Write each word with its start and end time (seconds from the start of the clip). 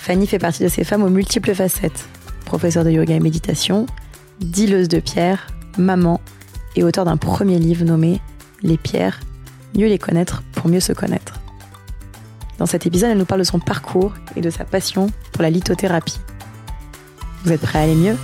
Fanny 0.00 0.26
fait 0.26 0.38
partie 0.38 0.62
de 0.62 0.68
ces 0.68 0.82
femmes 0.82 1.02
aux 1.02 1.10
multiples 1.10 1.54
facettes. 1.54 2.08
Professeure 2.46 2.84
de 2.84 2.90
yoga 2.90 3.14
et 3.14 3.20
méditation, 3.20 3.84
dealeuse 4.40 4.88
de 4.88 4.98
pierres, 4.98 5.48
maman 5.76 6.22
et 6.74 6.82
auteur 6.82 7.04
d'un 7.04 7.18
premier 7.18 7.58
livre 7.58 7.84
nommé 7.84 8.18
Les 8.62 8.78
pierres, 8.78 9.20
mieux 9.76 9.88
les 9.88 9.98
connaître 9.98 10.42
pour 10.52 10.68
mieux 10.68 10.80
se 10.80 10.94
connaître. 10.94 11.38
Dans 12.56 12.64
cet 12.64 12.86
épisode, 12.86 13.10
elle 13.10 13.18
nous 13.18 13.26
parle 13.26 13.42
de 13.42 13.44
son 13.44 13.60
parcours 13.60 14.14
et 14.36 14.40
de 14.40 14.48
sa 14.48 14.64
passion 14.64 15.08
pour 15.32 15.42
la 15.42 15.50
lithothérapie. 15.50 16.18
Vous 17.44 17.52
êtes 17.52 17.60
prêts 17.60 17.80
à 17.80 17.82
aller 17.82 17.94
mieux? 17.94 18.16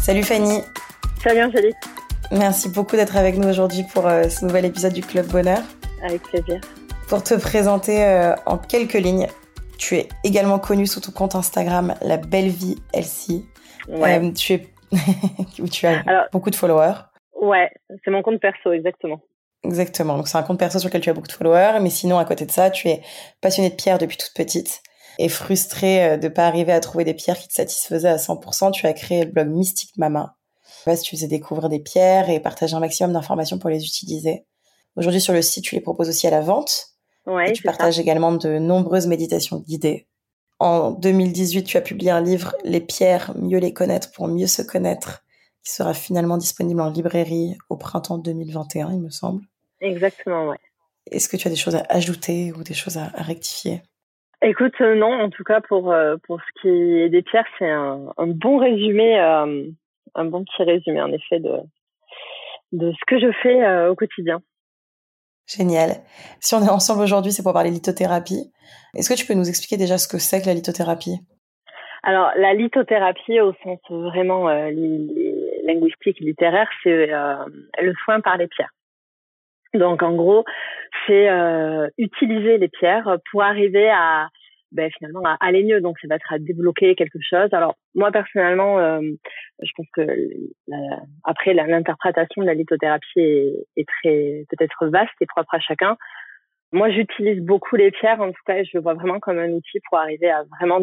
Salut 0.00 0.22
Fanny 0.22 0.60
Salut 1.24 1.42
Angélique 1.42 1.74
Merci 2.30 2.68
beaucoup 2.68 2.94
d'être 2.94 3.16
avec 3.16 3.36
nous 3.36 3.48
aujourd'hui 3.48 3.84
pour 3.92 4.06
euh, 4.06 4.28
ce 4.28 4.44
nouvel 4.44 4.64
épisode 4.64 4.92
du 4.92 5.02
Club 5.02 5.26
Bonheur. 5.26 5.62
Avec 6.04 6.22
plaisir. 6.22 6.60
Pour 7.08 7.22
te 7.22 7.34
présenter 7.34 8.04
euh, 8.04 8.34
en 8.46 8.58
quelques 8.58 8.94
lignes, 8.94 9.28
tu 9.78 9.96
es 9.96 10.08
également 10.24 10.58
connue 10.58 10.86
sous 10.86 11.00
ton 11.00 11.12
compte 11.12 11.34
Instagram 11.34 11.94
La 12.00 12.16
Belle 12.16 12.48
Vie 12.48 12.76
Elsie. 12.92 13.44
Ouais. 13.88 14.18
Euh, 14.18 14.32
tu 14.32 14.54
es 14.54 14.68
où 15.60 15.68
tu 15.68 15.86
as 15.86 16.28
beaucoup 16.32 16.50
de 16.50 16.56
followers. 16.56 16.94
Ouais, 17.40 17.70
c'est 18.04 18.10
mon 18.10 18.22
compte 18.22 18.40
perso, 18.40 18.72
exactement. 18.72 19.20
Exactement. 19.64 20.16
Donc 20.16 20.28
c'est 20.28 20.38
un 20.38 20.42
compte 20.42 20.58
perso 20.58 20.78
sur 20.78 20.88
lequel 20.88 21.02
tu 21.02 21.10
as 21.10 21.14
beaucoup 21.14 21.28
de 21.28 21.32
followers, 21.32 21.78
mais 21.80 21.90
sinon 21.90 22.18
à 22.18 22.24
côté 22.24 22.46
de 22.46 22.50
ça, 22.50 22.70
tu 22.70 22.88
es 22.88 23.02
passionnée 23.40 23.70
de 23.70 23.74
pierres 23.74 23.98
depuis 23.98 24.16
toute 24.16 24.32
petite 24.34 24.82
et 25.18 25.28
frustrée 25.28 26.16
de 26.18 26.28
pas 26.28 26.46
arriver 26.46 26.72
à 26.72 26.80
trouver 26.80 27.04
des 27.04 27.14
pierres 27.14 27.38
qui 27.38 27.48
te 27.48 27.54
satisfaisaient 27.54 28.08
à 28.08 28.16
100%. 28.16 28.72
Tu 28.72 28.86
as 28.86 28.92
créé 28.92 29.24
le 29.24 29.30
blog 29.30 29.48
Mystique 29.48 29.96
Mama 29.96 30.36
tu 31.02 31.16
faisais 31.16 31.28
découvrir 31.28 31.68
des 31.68 31.80
pierres 31.80 32.30
et 32.30 32.40
partager 32.40 32.74
un 32.74 32.80
maximum 32.80 33.12
d'informations 33.12 33.58
pour 33.58 33.70
les 33.70 33.84
utiliser. 33.84 34.46
Aujourd'hui, 34.96 35.20
sur 35.20 35.32
le 35.32 35.42
site, 35.42 35.64
tu 35.64 35.74
les 35.74 35.80
proposes 35.80 36.08
aussi 36.08 36.26
à 36.26 36.30
la 36.30 36.40
vente. 36.40 36.91
Ouais, 37.26 37.52
tu 37.52 37.62
partages 37.62 37.98
également 37.98 38.32
de 38.32 38.58
nombreuses 38.58 39.06
méditations 39.06 39.60
guidées. 39.60 40.06
En 40.58 40.92
2018, 40.92 41.64
tu 41.64 41.76
as 41.76 41.80
publié 41.80 42.10
un 42.10 42.20
livre, 42.20 42.54
Les 42.64 42.80
pierres, 42.80 43.32
mieux 43.36 43.58
les 43.58 43.72
connaître 43.72 44.12
pour 44.12 44.28
mieux 44.28 44.46
se 44.46 44.62
connaître, 44.62 45.24
qui 45.64 45.72
sera 45.72 45.94
finalement 45.94 46.36
disponible 46.36 46.80
en 46.80 46.90
librairie 46.90 47.56
au 47.68 47.76
printemps 47.76 48.18
2021, 48.18 48.92
il 48.92 49.00
me 49.00 49.10
semble. 49.10 49.42
Exactement, 49.80 50.48
ouais. 50.48 50.58
Est-ce 51.10 51.28
que 51.28 51.36
tu 51.36 51.48
as 51.48 51.50
des 51.50 51.56
choses 51.56 51.74
à 51.74 51.84
ajouter 51.88 52.52
ou 52.52 52.62
des 52.62 52.74
choses 52.74 52.96
à, 52.96 53.08
rectifier? 53.14 53.82
Écoute, 54.40 54.74
euh, 54.80 54.94
non, 54.94 55.12
en 55.12 55.30
tout 55.30 55.44
cas 55.44 55.60
pour 55.60 55.92
euh, 55.92 56.16
pour 56.26 56.40
ce 56.40 56.60
qui 56.60 56.68
est 56.68 57.08
des 57.08 57.22
pierres, 57.22 57.46
c'est 57.58 57.70
un, 57.70 58.12
bon 58.26 58.58
résumé 58.58 59.18
euh, 59.20 59.68
un 60.14 60.24
bon 60.24 60.44
petit 60.44 60.62
résumé 60.62 61.00
en 61.00 61.12
effet 61.12 61.40
de 61.40 61.58
de 62.72 62.92
ce 62.92 63.04
que 63.06 63.20
je 63.20 63.30
fais 63.42 63.86
au 63.88 63.94
quotidien. 63.94 64.42
Génial. 65.56 66.02
Si 66.40 66.54
on 66.54 66.62
est 66.62 66.70
ensemble 66.70 67.02
aujourd'hui, 67.02 67.32
c'est 67.32 67.42
pour 67.42 67.52
parler 67.52 67.70
lithothérapie. 67.70 68.50
Est-ce 68.96 69.12
que 69.12 69.18
tu 69.18 69.26
peux 69.26 69.34
nous 69.34 69.48
expliquer 69.48 69.76
déjà 69.76 69.98
ce 69.98 70.08
que 70.08 70.18
c'est 70.18 70.40
que 70.40 70.46
la 70.46 70.54
lithothérapie? 70.54 71.18
Alors, 72.02 72.30
la 72.36 72.54
lithothérapie, 72.54 73.40
au 73.40 73.52
sens 73.62 73.78
vraiment 73.90 74.48
euh, 74.48 74.70
linguistique, 75.64 76.18
littéraire, 76.20 76.68
c'est 76.82 77.12
euh, 77.12 77.44
le 77.80 77.92
soin 78.04 78.20
par 78.20 78.36
les 78.36 78.48
pierres. 78.48 78.72
Donc, 79.74 80.02
en 80.02 80.14
gros, 80.14 80.44
c'est 81.06 81.28
utiliser 81.96 82.58
les 82.58 82.68
pierres 82.68 83.16
pour 83.30 83.42
arriver 83.42 83.88
à 83.88 84.28
ben, 84.72 84.90
finalement 84.96 85.22
à 85.24 85.36
aller 85.40 85.62
mieux. 85.62 85.80
Donc 85.80 85.98
ça 86.00 86.08
va 86.08 86.16
être 86.16 86.32
à 86.32 86.38
débloquer 86.38 86.94
quelque 86.94 87.18
chose. 87.20 87.48
Alors 87.52 87.76
moi 87.94 88.10
personnellement, 88.10 88.78
euh, 88.78 89.00
je 89.62 89.70
pense 89.76 89.86
que 89.92 90.02
après 91.24 91.54
l'interprétation 91.54 92.42
de 92.42 92.46
la 92.46 92.54
lithothérapie 92.54 93.20
est, 93.20 93.66
est 93.76 93.88
très 93.88 94.44
peut-être 94.50 94.86
vaste 94.88 95.12
et 95.20 95.26
propre 95.26 95.54
à 95.54 95.60
chacun. 95.60 95.96
Moi 96.72 96.90
j'utilise 96.90 97.40
beaucoup 97.42 97.76
les 97.76 97.90
pierres. 97.90 98.20
En 98.20 98.28
tout 98.28 98.42
cas, 98.46 98.62
je 98.62 98.70
le 98.74 98.80
vois 98.80 98.94
vraiment 98.94 99.20
comme 99.20 99.38
un 99.38 99.50
outil 99.50 99.78
pour 99.88 99.98
arriver 99.98 100.30
à 100.30 100.44
vraiment 100.58 100.80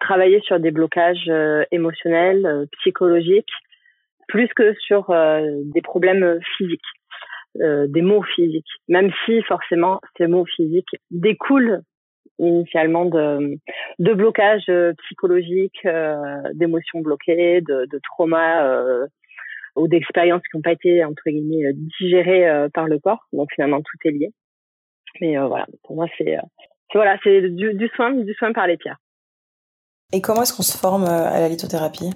travailler 0.00 0.40
sur 0.42 0.60
des 0.60 0.72
blocages 0.72 1.28
euh, 1.28 1.64
émotionnels, 1.70 2.44
euh, 2.44 2.66
psychologiques, 2.80 3.52
plus 4.28 4.48
que 4.48 4.74
sur 4.74 5.12
des 5.74 5.82
problèmes 5.82 6.38
physiques. 6.56 6.80
des 7.54 8.00
mots 8.00 8.22
physiques, 8.22 8.72
même 8.88 9.10
si 9.26 9.42
forcément 9.42 10.00
ces 10.16 10.26
mots 10.26 10.46
physiques 10.46 10.96
découlent 11.10 11.82
initialement 12.38 13.04
de, 13.04 13.58
de 13.98 14.14
blocage 14.14 14.64
euh, 14.68 14.92
psychologique, 15.04 15.78
euh, 15.84 16.42
d'émotions 16.54 17.00
bloquées, 17.00 17.60
de, 17.60 17.86
de 17.90 18.00
traumas 18.02 18.64
euh, 18.64 19.06
ou 19.76 19.88
d'expériences 19.88 20.42
qui 20.42 20.56
n'ont 20.56 20.62
pas 20.62 20.72
été 20.72 21.04
entre 21.04 21.22
guillemets 21.26 21.72
digérées 21.72 22.68
par 22.74 22.86
le 22.86 22.98
corps. 22.98 23.26
Donc 23.32 23.48
finalement 23.54 23.80
tout 23.80 24.08
est 24.08 24.10
lié. 24.10 24.30
Mais 25.20 25.36
voilà, 25.38 25.66
pour 25.84 25.96
moi 25.96 26.06
c'est 26.18 26.36
voilà, 26.92 27.16
c'est 27.24 27.48
du, 27.48 27.72
du, 27.72 27.88
soin, 27.88 28.12
du 28.12 28.34
soin 28.34 28.52
par 28.52 28.66
les 28.66 28.76
pierres. 28.76 28.98
Et 30.12 30.20
comment 30.20 30.42
est-ce 30.42 30.54
qu'on 30.54 30.62
se 30.62 30.76
forme 30.76 31.04
à 31.04 31.40
la 31.40 31.48
lithothérapie? 31.48 32.10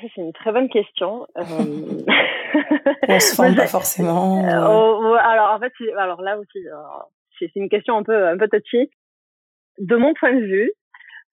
C'est 0.00 0.20
une 0.20 0.32
très 0.32 0.50
bonne 0.50 0.68
question. 0.68 1.26
on 1.36 3.20
se 3.20 3.34
forme 3.36 3.54
pas 3.54 3.68
forcément. 3.68 4.44
Alors 4.44 5.54
en 5.54 5.60
fait, 5.60 5.72
alors 5.96 6.20
là 6.20 6.36
aussi, 6.36 6.58
c'est 7.38 7.50
une 7.56 7.68
question 7.68 7.96
un 7.96 8.02
peu 8.02 8.26
un 8.26 8.36
peu 8.36 8.48
touchy. 8.48 8.90
De 9.78 9.96
mon 9.96 10.14
point 10.14 10.32
de 10.32 10.44
vue, 10.44 10.72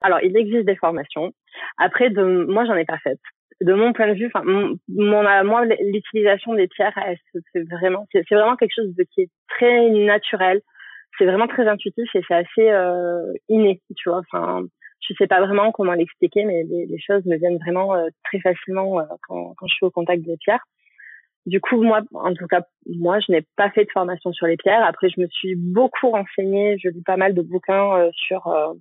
alors 0.02 0.20
il 0.22 0.36
existe 0.36 0.66
des 0.66 0.76
formations. 0.76 1.32
Après, 1.78 2.10
de 2.10 2.46
moi 2.46 2.66
j'en 2.66 2.76
ai 2.76 2.86
pas 2.86 2.98
fait. 3.00 3.20
De 3.62 3.74
mon 3.74 3.94
point 3.94 4.08
de 4.08 4.14
vue, 4.14 4.28
enfin 4.28 4.44
mon, 4.44 4.78
moi 4.88 5.66
l'utilisation 5.66 6.54
des 6.56 6.68
pierres, 6.68 6.98
c'est 7.54 7.70
vraiment 7.70 8.08
c'est 8.12 8.28
vraiment 8.32 8.56
quelque 8.56 8.76
chose 8.76 8.96
de 8.96 9.04
qui 9.04 9.22
est 9.22 9.30
très 9.50 9.90
naturel. 9.90 10.62
C'est 11.18 11.26
vraiment 11.26 11.48
très 11.48 11.68
intuitif 11.68 12.10
et 12.16 12.22
c'est 12.28 12.34
assez 12.34 12.70
euh, 12.70 13.34
inné, 13.50 13.82
tu 13.98 14.10
vois. 14.10 14.20
Enfin, 14.20 14.64
je 15.02 15.14
sais 15.16 15.28
pas 15.28 15.46
vraiment 15.46 15.72
comment 15.72 15.94
l'expliquer, 15.94 16.46
mais 16.46 16.64
les, 16.64 17.00
choses 17.00 17.26
me 17.26 17.36
viennent 17.36 17.58
vraiment 17.58 17.94
euh, 17.94 18.08
très 18.24 18.40
facilement 18.40 19.00
euh, 19.00 19.04
quand 19.28 19.68
je 19.68 19.74
suis 19.74 19.86
au 19.86 19.92
contact 19.92 20.24
des 20.24 20.38
pierres. 20.38 20.64
Du 21.48 21.60
coup, 21.60 21.82
moi, 21.82 22.02
en 22.14 22.34
tout 22.36 22.46
cas, 22.46 22.62
moi, 22.86 23.20
je 23.20 23.32
n'ai 23.32 23.44
pas 23.56 23.72
fait 23.72 23.86
de 23.86 23.92
formation 23.92 24.32
sur 24.32 24.46
les 24.46 24.58
pierres. 24.58 24.86
Après, 24.86 25.10
je 25.10 25.20
me 25.20 25.28
suis 25.28 25.56
beaucoup 25.56 26.12
renseignée. 26.12 26.78
Je 26.78 26.90
lis 26.90 27.02
pas 27.02 27.18
mal 27.18 27.34
de 27.34 27.42
bouquins 27.42 27.98
euh, 27.98 28.12
sur 28.14 28.46
euh, 28.48 28.74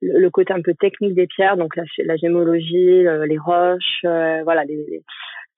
le, 0.00 0.30
côté 0.30 0.52
un 0.52 0.62
peu 0.62 0.74
technique 0.74 1.14
des 1.14 1.26
pierres, 1.26 1.56
donc 1.56 1.74
la, 1.74 1.82
la 2.04 2.16
gémologie, 2.16 3.06
euh, 3.06 3.26
les 3.26 3.38
roches, 3.38 4.02
voilà, 4.02 4.64
les, 4.64 5.02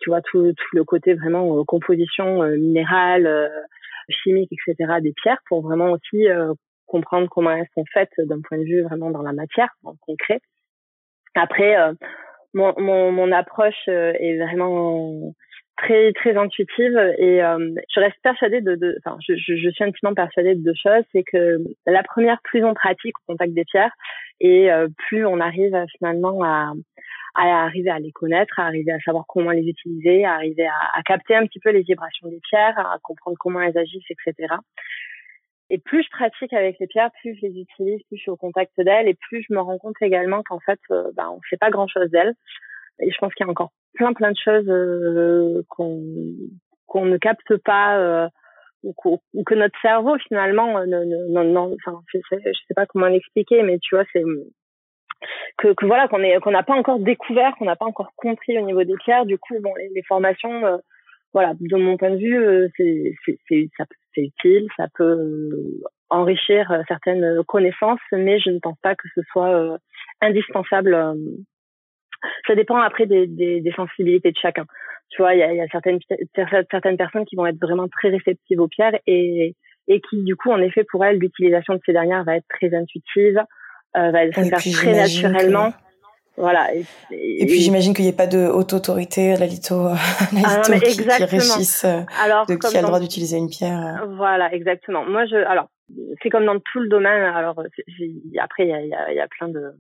tu 0.00 0.08
vois, 0.08 0.22
tout, 0.22 0.54
tout 0.54 0.76
le 0.76 0.84
côté 0.84 1.12
vraiment 1.12 1.62
composition 1.64 2.42
minérale, 2.56 3.50
chimique, 4.08 4.50
etc. 4.50 4.94
des 5.02 5.12
pierres 5.12 5.40
pour 5.46 5.60
vraiment 5.60 5.90
aussi 5.90 6.26
comprendre 6.86 7.28
comment 7.30 7.50
elles 7.50 7.68
sont 7.74 7.84
faites 7.92 8.12
d'un 8.18 8.40
point 8.40 8.56
de 8.56 8.64
vue 8.64 8.82
vraiment 8.82 9.10
dans 9.10 9.22
la 9.22 9.34
matière, 9.34 9.68
en 9.84 9.94
concret. 10.00 10.40
Après, 11.34 11.76
mon, 12.54 12.72
mon, 12.78 13.12
mon 13.12 13.30
approche 13.30 13.88
est 13.88 14.38
vraiment 14.38 15.34
très 15.80 16.12
très 16.12 16.36
intuitive 16.36 16.96
et 17.18 17.42
euh, 17.42 17.74
je 17.94 18.00
reste 18.00 18.16
persuadée 18.22 18.60
de, 18.60 18.96
enfin 18.98 19.16
je, 19.26 19.34
je, 19.34 19.56
je, 19.56 19.70
suis 19.70 19.84
intimement 19.84 20.14
persuadée 20.14 20.54
de 20.54 20.62
deux 20.62 20.74
choses 20.74 21.04
c'est 21.12 21.22
que 21.22 21.58
la 21.86 22.02
première 22.02 22.40
plus 22.42 22.64
on 22.64 22.74
pratique 22.74 23.14
au 23.20 23.32
contact 23.32 23.52
des 23.54 23.64
pierres 23.64 23.92
et 24.40 24.70
euh, 24.70 24.88
plus 25.08 25.24
on 25.26 25.40
arrive 25.40 25.76
finalement 25.96 26.42
à, 26.42 26.72
à 27.34 27.64
arriver 27.64 27.90
à 27.90 27.98
les 27.98 28.12
connaître 28.12 28.58
à 28.58 28.66
arriver 28.66 28.92
à 28.92 29.00
savoir 29.00 29.24
comment 29.26 29.50
les 29.50 29.66
utiliser 29.66 30.24
à 30.24 30.34
arriver 30.34 30.66
à, 30.66 30.98
à 30.98 31.02
capter 31.02 31.34
un 31.34 31.46
petit 31.46 31.60
peu 31.60 31.70
les 31.70 31.82
vibrations 31.82 32.28
des 32.28 32.40
pierres 32.48 32.78
à 32.78 32.98
comprendre 33.02 33.36
comment 33.38 33.60
elles 33.60 33.78
agissent 33.78 34.10
etc 34.10 34.56
et 35.72 35.78
plus 35.78 36.02
je 36.02 36.10
pratique 36.10 36.52
avec 36.52 36.80
les 36.80 36.88
pierres, 36.88 37.10
plus 37.20 37.36
je 37.36 37.46
les 37.46 37.60
utilise, 37.60 38.02
plus 38.08 38.16
je 38.16 38.22
suis 38.22 38.30
au 38.30 38.36
contact 38.36 38.72
d'elles, 38.76 39.06
et 39.06 39.14
plus 39.14 39.46
je 39.48 39.54
me 39.54 39.60
rends 39.60 39.78
compte 39.78 39.94
également 40.00 40.42
qu'en 40.42 40.58
fait, 40.58 40.80
euh, 40.90 41.12
bah, 41.14 41.30
on 41.30 41.36
ne 41.36 41.40
sait 41.48 41.56
pas 41.56 41.70
grand-chose 41.70 42.10
d'elles. 42.10 42.34
Et 43.02 43.10
je 43.10 43.18
pense 43.18 43.32
qu'il 43.34 43.44
y 43.44 43.48
a 43.48 43.50
encore 43.50 43.72
plein 43.94 44.12
plein 44.12 44.32
de 44.32 44.36
choses 44.42 44.68
euh, 44.68 45.62
qu'on 45.68 46.02
qu'on 46.86 47.06
ne 47.06 47.18
capte 47.18 47.56
pas 47.64 47.98
euh, 47.98 48.28
ou, 48.82 48.94
ou, 49.34 49.44
que 49.44 49.54
notre 49.54 49.78
cerveau 49.80 50.16
finalement 50.26 50.78
euh, 50.78 50.86
non 50.86 51.44
non 51.44 51.76
enfin 51.86 52.00
je 52.12 52.18
sais, 52.30 52.74
pas 52.74 52.86
comment 52.86 53.08
l'expliquer 53.08 53.62
mais 53.62 53.78
tu 53.78 53.94
vois 53.94 54.04
c'est 54.12 54.22
que, 55.58 55.74
que 55.74 55.86
voilà 55.86 56.08
qu'on 56.08 56.22
est 56.22 56.38
qu'on 56.40 56.50
n'a 56.50 56.62
pas 56.62 56.74
encore 56.74 56.98
découvert 56.98 57.54
qu'on 57.56 57.66
n'a 57.66 57.76
pas 57.76 57.84
encore 57.84 58.12
compris 58.16 58.58
au 58.58 58.62
niveau 58.62 58.84
des 58.84 58.96
pierres 59.04 59.26
du 59.26 59.38
coup 59.38 59.54
bon 59.60 59.74
les, 59.76 59.90
les 59.94 60.02
formations 60.04 60.80
voilà, 61.32 61.54
de 61.60 61.76
mon 61.76 61.96
point 61.96 62.10
de 62.10 62.16
vue, 62.16 62.72
c'est 62.76 63.14
c'est 63.46 64.20
utile, 64.20 64.66
ça 64.76 64.86
peut 64.96 65.46
enrichir 66.08 66.82
certaines 66.88 67.44
connaissances, 67.44 68.00
mais 68.10 68.40
je 68.40 68.50
ne 68.50 68.58
pense 68.58 68.76
pas 68.82 68.96
que 68.96 69.06
ce 69.14 69.20
soit 69.30 69.78
indispensable. 70.20 71.14
Ça 72.46 72.54
dépend 72.54 72.78
après 72.78 73.06
des, 73.06 73.26
des, 73.26 73.60
des 73.60 73.72
sensibilités 73.72 74.30
de 74.30 74.36
chacun. 74.36 74.64
Tu 75.10 75.22
vois, 75.22 75.34
il 75.34 75.40
y 75.40 75.42
a, 75.42 75.52
y 75.52 75.60
a, 75.60 75.66
certaines 75.68 75.98
certaines 76.70 76.96
personnes 76.96 77.24
qui 77.24 77.36
vont 77.36 77.46
être 77.46 77.60
vraiment 77.60 77.88
très 77.88 78.10
réceptives 78.10 78.60
aux 78.60 78.68
pierres 78.68 78.98
et 79.06 79.56
et 79.88 80.00
qui 80.08 80.22
du 80.22 80.36
coup 80.36 80.50
en 80.50 80.60
effet 80.60 80.84
pour 80.84 81.04
elles 81.04 81.18
l'utilisation 81.18 81.74
de 81.74 81.80
ces 81.84 81.92
dernières 81.92 82.22
va 82.24 82.36
être 82.36 82.46
très 82.48 82.72
intuitive, 82.74 83.42
euh, 83.96 84.10
va 84.10 84.26
se 84.26 84.40
faire 84.40 84.58
très 84.58 84.92
naturellement. 84.92 85.72
Voilà. 86.36 86.74
Et, 86.74 86.84
et, 87.10 87.46
puis 87.46 87.60
j'imagine 87.60 87.92
qu'il 87.92 88.04
n'y 88.04 88.10
ait 88.10 88.16
pas 88.16 88.28
de 88.28 88.46
haute 88.46 88.72
autorité, 88.72 89.36
la 89.36 89.46
litho, 89.46 89.74
la 89.84 90.40
ah 90.46 90.62
qui, 90.62 90.80
qui, 90.80 91.02
euh, 91.02 92.00
alors, 92.22 92.46
de 92.46 92.54
qui 92.54 92.76
a 92.76 92.80
le 92.80 92.86
droit 92.86 93.00
d'utiliser 93.00 93.36
une 93.36 93.50
pierre. 93.50 94.06
Voilà, 94.16 94.50
exactement. 94.54 95.04
Moi, 95.04 95.26
je, 95.26 95.36
alors, 95.36 95.68
c'est 96.22 96.30
comme 96.30 96.46
dans 96.46 96.58
tout 96.58 96.80
le 96.80 96.88
domaine. 96.88 97.24
Alors, 97.24 97.60
après, 98.38 98.62
il 98.64 98.68
y 98.68 98.72
a, 98.72 98.80
y, 98.80 98.94
a, 98.94 99.12
y 99.12 99.20
a 99.20 99.28
plein 99.28 99.48
de, 99.48 99.74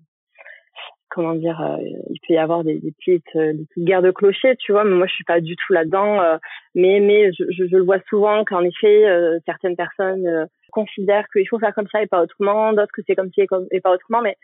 comment 1.10 1.34
dire, 1.34 1.60
euh, 1.60 1.76
il 2.08 2.18
peut 2.26 2.34
y 2.34 2.38
avoir 2.38 2.64
des, 2.64 2.78
des 2.78 2.92
petites, 2.92 3.36
euh, 3.36 3.52
des 3.52 3.66
petites 3.66 3.84
guerres 3.84 4.02
de 4.02 4.10
clochers, 4.10 4.56
tu 4.56 4.72
vois. 4.72 4.84
Mais 4.84 4.94
moi, 4.94 5.06
je 5.06 5.14
suis 5.14 5.24
pas 5.24 5.40
du 5.40 5.56
tout 5.56 5.72
là-dedans. 5.72 6.20
Euh, 6.20 6.38
mais 6.74 7.00
mais 7.00 7.32
je, 7.32 7.44
je, 7.50 7.76
le 7.76 7.82
vois 7.82 8.00
souvent 8.08 8.44
qu'en 8.44 8.62
effet, 8.62 9.04
certaines 9.44 9.76
personnes 9.76 10.48
considèrent 10.70 11.26
qu'il 11.32 11.48
faut 11.48 11.58
faire 11.58 11.74
comme 11.74 11.88
ça 11.90 12.02
et 12.02 12.06
pas 12.06 12.22
autrement, 12.22 12.72
d'autres 12.72 12.92
que 12.94 13.02
c'est 13.06 13.16
comme 13.16 13.30
ci 13.32 13.42
et, 13.72 13.80
pas 13.80 13.92
autrement. 13.92 14.22
Mais 14.22 14.36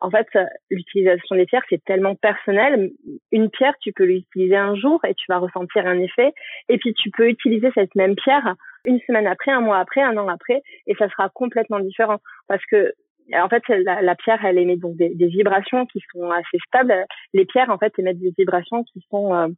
en 0.00 0.10
fait, 0.10 0.26
l'utilisation 0.70 1.36
des 1.36 1.46
pierres, 1.46 1.64
c'est 1.68 1.82
tellement 1.84 2.14
personnel. 2.14 2.90
Une 3.32 3.50
pierre, 3.50 3.74
tu 3.80 3.92
peux 3.92 4.04
l'utiliser 4.04 4.56
un 4.56 4.74
jour 4.74 5.00
et 5.04 5.14
tu 5.14 5.24
vas 5.28 5.38
ressentir 5.38 5.86
un 5.86 5.98
effet. 5.98 6.32
Et 6.68 6.78
puis, 6.78 6.94
tu 6.94 7.10
peux 7.10 7.28
utiliser 7.28 7.70
cette 7.74 7.94
même 7.94 8.14
pierre 8.14 8.54
une 8.84 9.00
semaine 9.06 9.26
après, 9.26 9.52
un 9.52 9.60
mois 9.60 9.78
après, 9.78 10.02
un 10.02 10.16
an 10.16 10.28
après, 10.28 10.62
et 10.86 10.94
ça 10.96 11.08
sera 11.08 11.28
complètement 11.28 11.80
différent. 11.80 12.18
Parce 12.48 12.64
que 12.66 12.92
en 13.34 13.48
fait, 13.48 13.62
la, 13.68 14.02
la, 14.02 14.14
pierre, 14.14 14.44
elle 14.44 14.58
émet 14.58 14.76
donc 14.76 14.96
des, 14.96 15.10
des, 15.10 15.28
vibrations 15.28 15.86
qui 15.86 16.00
sont 16.12 16.30
assez 16.30 16.58
stables. 16.66 17.06
Les 17.32 17.44
pierres, 17.44 17.70
en 17.70 17.78
fait, 17.78 17.92
émettent 17.98 18.20
des 18.20 18.34
vibrations 18.36 18.84
qui 18.84 19.04
sont 19.10 19.34
euh, 19.34 19.48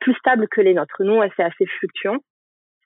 plus 0.00 0.14
stables 0.14 0.48
que 0.48 0.60
les 0.60 0.74
nôtres. 0.74 1.02
Nous, 1.02 1.20
c'est 1.36 1.44
assez 1.44 1.66
fluctuant. 1.66 2.18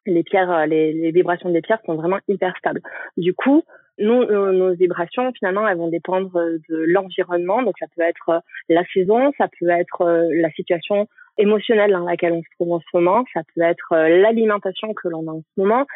Les 0.06 0.22
pierres, 0.22 0.50
euh, 0.50 0.66
les, 0.66 0.92
les, 0.92 1.10
vibrations 1.10 1.50
des 1.50 1.62
pierres 1.62 1.80
sont 1.84 1.94
vraiment 1.94 2.18
hyper 2.28 2.56
stables. 2.58 2.80
Du 3.16 3.34
coup, 3.34 3.64
nous, 3.98 4.24
nos, 4.24 4.74
vibrations, 4.74 5.32
finalement, 5.32 5.66
elles 5.66 5.78
vont 5.78 5.88
dépendre 5.88 6.32
de 6.32 6.76
l'environnement. 6.86 7.62
Donc, 7.62 7.74
ça 7.78 7.86
peut 7.94 8.02
être 8.02 8.28
euh, 8.28 8.40
la 8.68 8.84
saison, 8.92 9.32
ça 9.38 9.48
peut 9.58 9.70
être 9.70 10.28
la 10.32 10.50
situation 10.50 11.08
émotionnelle 11.38 11.92
dans 11.92 12.04
laquelle 12.04 12.32
on 12.32 12.42
se 12.42 12.48
trouve 12.58 12.72
en 12.72 12.80
ce 12.80 12.86
moment, 12.94 13.24
ça 13.32 13.40
peut 13.54 13.62
être 13.62 13.94
l'alimentation 13.94 14.94
que 14.94 15.08
l'on 15.08 15.26
a 15.28 15.32
en 15.32 15.40
ce 15.40 15.60
moment, 15.60 15.86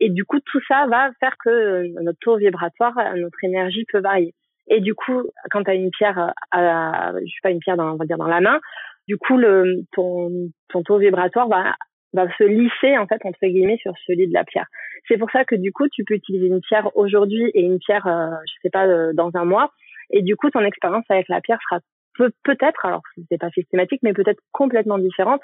et 0.00 0.10
du 0.10 0.24
coup, 0.24 0.38
tout 0.40 0.60
ça 0.66 0.86
va 0.86 1.10
faire 1.20 1.36
que 1.42 1.50
euh, 1.50 1.88
notre 2.02 2.18
taux 2.20 2.36
vibratoire, 2.36 2.96
euh, 2.98 3.16
notre 3.16 3.42
énergie 3.42 3.84
peut 3.90 4.00
varier. 4.00 4.34
Et 4.68 4.80
du 4.80 4.94
coup, 4.94 5.22
quand 5.50 5.64
tu 5.64 5.70
as 5.70 5.74
une 5.74 5.90
pierre, 5.90 6.18
euh, 6.18 6.32
à, 6.50 7.12
je 7.14 7.26
sais 7.26 7.40
pas 7.42 7.50
une 7.50 7.60
pierre 7.60 7.76
dans, 7.76 7.92
on 7.92 7.96
va 7.96 8.06
dire 8.06 8.18
dans 8.18 8.26
la 8.26 8.40
main, 8.40 8.60
du 9.06 9.18
coup, 9.18 9.36
le, 9.36 9.82
ton, 9.92 10.30
ton 10.68 10.82
taux 10.82 10.98
vibratoire 10.98 11.48
va, 11.48 11.74
va 12.14 12.26
se 12.36 12.44
lisser 12.44 12.96
en 12.96 13.06
fait 13.06 13.20
entre 13.24 13.38
guillemets 13.42 13.76
sur 13.76 13.92
celui 14.06 14.26
de 14.26 14.32
la 14.32 14.44
pierre. 14.44 14.66
C'est 15.06 15.18
pour 15.18 15.30
ça 15.30 15.44
que 15.44 15.54
du 15.54 15.70
coup, 15.72 15.86
tu 15.88 16.04
peux 16.04 16.14
utiliser 16.14 16.46
une 16.46 16.62
pierre 16.62 16.88
aujourd'hui 16.96 17.50
et 17.52 17.60
une 17.60 17.78
pierre, 17.78 18.06
je 18.06 18.52
sais 18.62 18.70
pas, 18.70 18.86
dans 19.12 19.30
un 19.34 19.44
mois. 19.44 19.70
Et 20.10 20.22
du 20.22 20.34
coup, 20.34 20.48
ton 20.48 20.60
expérience 20.60 21.04
avec 21.10 21.28
la 21.28 21.42
pierre 21.42 21.58
sera 21.68 21.80
peut 22.16 22.30
peut-être, 22.42 22.84
alors 22.86 23.02
c'est 23.30 23.38
pas 23.38 23.50
systématique, 23.50 24.00
mais 24.02 24.12
peut-être 24.12 24.40
complètement 24.52 24.98
différente. 24.98 25.42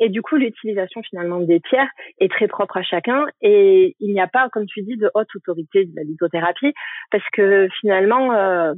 Et 0.00 0.08
du 0.08 0.22
coup, 0.22 0.36
l'utilisation 0.36 1.02
finalement 1.02 1.40
des 1.40 1.60
pierres 1.60 1.90
est 2.20 2.30
très 2.30 2.46
propre 2.46 2.76
à 2.76 2.82
chacun. 2.82 3.26
Et 3.40 3.96
il 4.00 4.12
n'y 4.12 4.20
a 4.20 4.28
pas, 4.28 4.48
comme 4.50 4.66
tu 4.66 4.82
dis, 4.82 4.96
de 4.96 5.10
haute 5.14 5.34
autorité 5.34 5.84
de 5.86 5.96
la 5.96 6.02
lithothérapie 6.02 6.72
parce 7.10 7.24
que 7.32 7.68
finalement, 7.80 8.32
euh, 8.32 8.74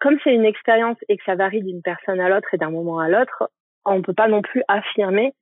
comme 0.00 0.18
c'est 0.22 0.34
une 0.34 0.44
expérience 0.44 0.98
et 1.08 1.16
que 1.16 1.24
ça 1.24 1.34
varie 1.34 1.62
d'une 1.62 1.82
personne 1.82 2.20
à 2.20 2.28
l'autre 2.28 2.48
et 2.52 2.58
d'un 2.58 2.70
moment 2.70 2.98
à 2.98 3.08
l'autre, 3.08 3.50
on 3.86 4.02
peut 4.02 4.14
pas 4.14 4.28
non 4.28 4.42
plus 4.42 4.62
affirmer 4.68 5.32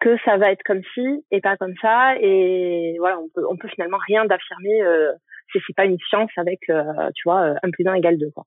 que 0.00 0.16
ça 0.24 0.36
va 0.36 0.52
être 0.52 0.62
comme 0.62 0.82
ci 0.94 1.24
et 1.32 1.40
pas 1.40 1.56
comme 1.56 1.74
ça. 1.82 2.14
Et 2.20 2.96
voilà, 3.00 3.18
on 3.18 3.28
peut 3.34 3.44
on 3.50 3.56
peut 3.56 3.68
finalement 3.68 3.98
rien 4.06 4.26
d'affirmer 4.26 4.82
euh, 4.82 5.12
si 5.50 5.58
c'est 5.66 5.74
pas 5.74 5.86
une 5.86 5.98
science 6.08 6.30
avec 6.36 6.60
euh, 6.70 6.84
tu 7.16 7.22
vois 7.24 7.54
un 7.62 7.70
plus 7.72 7.86
un 7.86 7.94
égale 7.94 8.18
deux 8.18 8.30
quoi. 8.30 8.44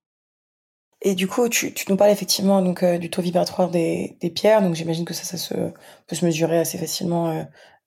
Et 1.03 1.15
du 1.15 1.27
coup, 1.27 1.49
tu, 1.49 1.73
tu 1.73 1.85
nous 1.89 1.97
parles 1.97 2.11
effectivement 2.11 2.61
donc 2.61 2.83
euh, 2.83 2.99
du 2.99 3.09
taux 3.09 3.23
vibratoire 3.23 3.71
des, 3.71 4.17
des 4.21 4.29
pierres. 4.29 4.61
Donc 4.61 4.75
j'imagine 4.75 5.05
que 5.05 5.13
ça, 5.13 5.23
ça 5.23 5.37
se, 5.37 5.53
peut 6.07 6.15
se 6.15 6.25
mesurer 6.25 6.59
assez 6.59 6.77
facilement, 6.77 7.29
euh, 7.29 7.41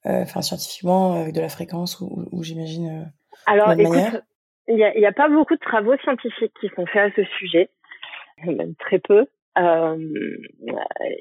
euh 0.06 0.22
enfin 0.22 0.42
scientifiquement, 0.42 1.20
avec 1.20 1.32
de 1.32 1.40
la 1.40 1.48
fréquence 1.48 2.00
ou, 2.00 2.26
ou 2.32 2.42
j'imagine. 2.42 3.12
Alors, 3.46 3.72
écoute, 3.72 4.22
il 4.66 4.74
n'y 4.74 4.84
a, 4.84 4.98
y 4.98 5.06
a 5.06 5.12
pas 5.12 5.28
beaucoup 5.28 5.54
de 5.54 5.60
travaux 5.60 5.96
scientifiques 5.98 6.52
qui 6.60 6.68
sont 6.74 6.86
faits 6.86 7.12
à 7.12 7.14
ce 7.14 7.24
sujet, 7.38 7.70
même 8.44 8.74
très 8.76 8.98
peu. 8.98 9.26
Euh, 9.56 9.96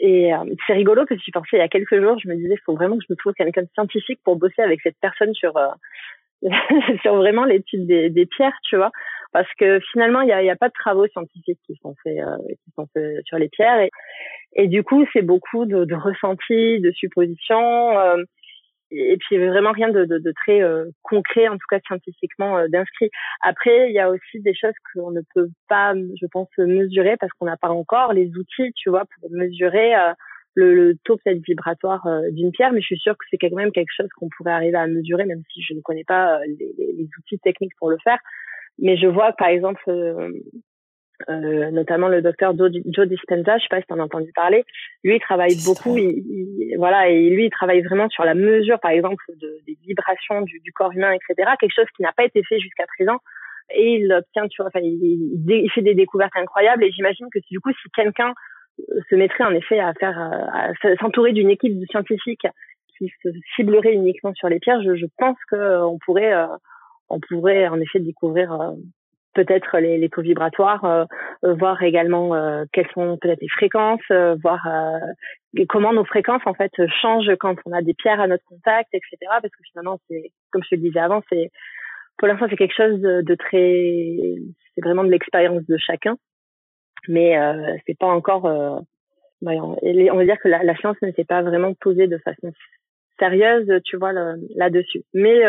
et 0.02 0.32
c'est 0.66 0.74
rigolo 0.74 1.06
que 1.06 1.16
j'y 1.16 1.30
pensais 1.30 1.58
il 1.58 1.60
y 1.60 1.62
a 1.62 1.68
quelques 1.68 2.02
jours. 2.02 2.18
Je 2.18 2.28
me 2.28 2.36
disais, 2.36 2.56
il 2.56 2.64
faut 2.66 2.74
vraiment 2.74 2.98
que 2.98 3.04
je 3.08 3.14
me 3.14 3.18
trouve 3.18 3.34
quelqu'un 3.34 3.62
de 3.62 3.70
scientifique 3.76 4.20
pour 4.24 4.38
bosser 4.38 4.64
avec 4.64 4.82
cette 4.82 4.98
personne 5.00 5.36
sur 5.36 5.54
sur 7.04 7.16
vraiment 7.16 7.46
l'étude 7.46 7.86
des, 7.86 8.10
des 8.10 8.26
pierres, 8.26 8.58
tu 8.64 8.78
vois 8.78 8.92
parce 9.34 9.52
que 9.60 9.80
finalement 9.92 10.22
il 10.22 10.28
n'y 10.28 10.50
a, 10.50 10.56
pas 10.56 10.70
de 10.70 10.74
travaux 10.74 11.08
scientifiques 11.08 11.60
qui 11.66 11.76
sont 11.82 11.96
faits 12.04 12.20
euh, 12.20 12.38
qui 12.64 12.72
sont 12.76 12.88
faits 12.94 13.26
sur 13.26 13.38
les 13.38 13.50
pierres 13.50 13.80
et, 13.80 13.90
et 14.56 14.68
du 14.68 14.84
coup 14.84 15.06
c'est 15.12 15.24
beaucoup 15.24 15.66
de, 15.66 15.94
ressentis, 15.96 16.80
de 16.80 16.92
suppositions 16.92 18.00
euh, 18.00 18.24
et 18.92 19.18
puis 19.18 19.38
vraiment 19.38 19.72
rien 19.72 19.90
de, 19.90 20.06
de, 20.06 20.20
de 20.20 20.34
très 20.44 20.62
euh, 20.62 20.86
concret 21.02 21.48
en 21.48 21.54
tout 21.54 21.66
cas 21.68 21.80
scientifiquement 21.88 22.60
euh, 22.60 22.68
d'inscrit. 22.68 23.10
Après 23.42 23.90
il 23.90 23.94
y 23.94 24.00
a 24.00 24.10
aussi 24.10 24.40
des 24.40 24.54
choses 24.54 24.76
qu'on 24.94 25.12
ne 25.12 25.22
peut 25.34 25.50
pas 25.68 25.94
je 25.96 26.28
pense 26.28 26.50
mesurer 26.58 27.18
parce 27.18 27.34
qu'on 27.34 27.46
n'a 27.46 27.58
pas 27.58 27.70
encore 27.70 28.14
les 28.14 28.30
outils 28.38 28.72
tu 28.76 28.90
vois 28.92 29.06
pour 29.20 29.32
mesurer 29.32 29.94
le, 30.56 30.76
le, 30.76 30.96
taux 31.04 31.18
peut-être 31.18 31.42
vibratoire 31.42 32.08
d'une 32.30 32.52
pierre, 32.52 32.72
mais 32.72 32.82
je 32.82 32.86
suis 32.86 33.00
sûre 33.00 33.18
que 33.18 33.26
c'est 33.32 33.40
quand 33.40 33.56
même 33.56 33.72
quelque 33.72 33.92
chose 33.96 34.10
qu'on 34.16 34.30
pourrait 34.38 34.52
arriver 34.52 34.78
à 34.78 34.86
mesurer, 34.86 35.26
même 35.26 35.42
si 35.52 35.64
je 35.64 35.74
ne 35.74 35.82
connais 35.82 36.04
pas 36.04 36.40
les, 36.46 37.10
outils 37.18 37.40
techniques 37.40 37.76
pour 37.80 37.90
le 37.90 37.98
faire. 38.04 38.20
Mais 38.80 38.98
je 38.98 39.08
vois 39.08 39.34
par 39.34 39.48
exemple, 39.48 39.84
euh, 39.88 40.30
euh, 41.30 41.72
notamment 41.72 42.08
le 42.08 42.22
docteur 42.22 42.58
Joe, 42.58 42.72
Joe 42.86 43.08
Dispenza, 43.08 43.58
je 43.58 43.64
sais 43.64 43.70
pas 43.70 43.80
si 43.80 43.88
tu 43.88 43.94
en 43.94 44.00
as 44.00 44.04
entendu 44.04 44.32
parler, 44.34 44.66
lui 45.04 45.16
il 45.16 45.22
travaille 45.22 45.56
beaucoup, 45.66 45.98
il, 45.98 46.76
voilà, 46.78 47.10
et 47.10 47.30
lui 47.30 47.46
il 47.46 47.50
travaille 47.50 47.82
vraiment 47.82 48.10
sur 48.10 48.26
la 48.26 48.34
mesure, 48.34 48.80
par 48.80 48.92
exemple, 48.92 49.24
de, 49.40 49.60
des 49.66 49.78
vibrations 49.86 50.42
du, 50.42 50.60
du 50.60 50.74
corps 50.74 50.92
humain, 50.92 51.12
etc. 51.14 51.52
Quelque 51.60 51.76
chose 51.76 51.90
qui 51.96 52.02
n'a 52.04 52.12
pas 52.12 52.26
été 52.26 52.44
fait 52.44 52.60
jusqu'à 52.60 52.86
présent. 52.98 53.20
Et 53.74 53.96
il 53.96 54.12
obtient, 54.12 54.48
tu 54.48 54.62
vois, 54.62 54.68
enfin, 54.68 54.82
il, 54.84 55.44
il, 55.48 55.72
fait 55.72 55.82
des 55.82 55.96
découvertes 55.96 56.36
incroyables. 56.36 56.84
Et 56.84 56.92
j'imagine 56.92 57.28
que 57.34 57.40
du 57.50 57.60
coup, 57.62 57.72
si 57.72 57.90
quelqu'un 57.96 58.34
euh, 58.80 59.00
se 59.10 59.16
mettrait 59.16 59.46
en 59.46 59.54
effet 59.54 59.80
à 59.80 59.94
faire, 59.94 60.20
à 60.20 60.96
s'entourer 61.00 61.32
d'une 61.32 61.50
équipe 61.50 61.80
de 61.80 61.86
scientifiques 61.86 62.48
qui 62.98 63.12
se 63.24 63.30
ciblerait 63.56 63.94
uniquement 63.94 64.34
sur 64.34 64.50
les 64.50 64.60
pierres, 64.60 64.82
je, 64.84 64.96
je 64.96 65.06
pense 65.18 65.38
qu'on 65.50 65.98
pourrait 66.06 66.34
on 67.10 67.20
pourrait 67.20 67.68
en 67.68 67.80
effet 67.80 68.00
découvrir 68.00 68.52
euh, 68.54 68.72
peut-être 69.34 69.80
les, 69.80 69.98
les 69.98 70.10
taux 70.10 70.22
vibratoires, 70.22 70.86
euh, 70.86 71.06
euh, 71.44 71.54
voir 71.54 71.82
également 71.84 72.32
quelles 72.72 72.90
sont 72.94 73.18
peut-être 73.22 73.42
les 73.42 73.50
fréquences, 73.50 74.02
voir 74.42 74.68
comment 75.70 75.94
nos 75.94 76.06
fréquences 76.06 76.42
en 76.46 76.54
fait 76.54 76.72
changent 77.02 77.36
quand 77.40 77.56
on 77.66 77.74
a 77.74 77.82
des 77.82 77.94
pierres 77.94 78.22
à 78.22 78.28
notre 78.28 78.46
contact, 78.46 78.90
etc. 78.94 79.18
Parce 79.22 79.54
que 79.54 79.64
finalement, 79.72 80.00
c'est 80.10 80.32
comme 80.52 80.64
je 80.64 80.76
le 80.76 80.82
disais 80.82 81.00
avant, 81.00 81.22
c'est 81.30 81.52
pour 82.18 82.28
l'instant 82.28 82.46
c'est 82.50 82.58
quelque 82.58 82.76
chose 82.76 83.02
de, 83.02 83.36
très, 83.36 84.20
c'est 84.76 84.82
vraiment 84.82 85.04
de 85.04 85.10
l'expérience 85.10 85.66
de 85.66 85.78
chacun, 85.78 86.16
mais 87.08 87.38
euh, 87.38 87.76
c'est 87.86 87.98
pas 87.98 88.08
encore, 88.08 88.46
on 88.46 88.86
va 89.42 90.26
dire 90.26 90.40
que 90.40 90.48
la, 90.48 90.64
la 90.64 90.76
science 90.78 90.98
ne 91.02 91.12
s'est 91.12 91.26
pas 91.26 91.42
vraiment 91.42 91.74
posée 91.74 92.08
de 92.08 92.18
façon 92.20 92.52
sérieuse, 93.20 93.82
tu 93.86 93.98
vois, 93.98 94.14
là-dessus. 94.56 95.04
Mais 95.14 95.44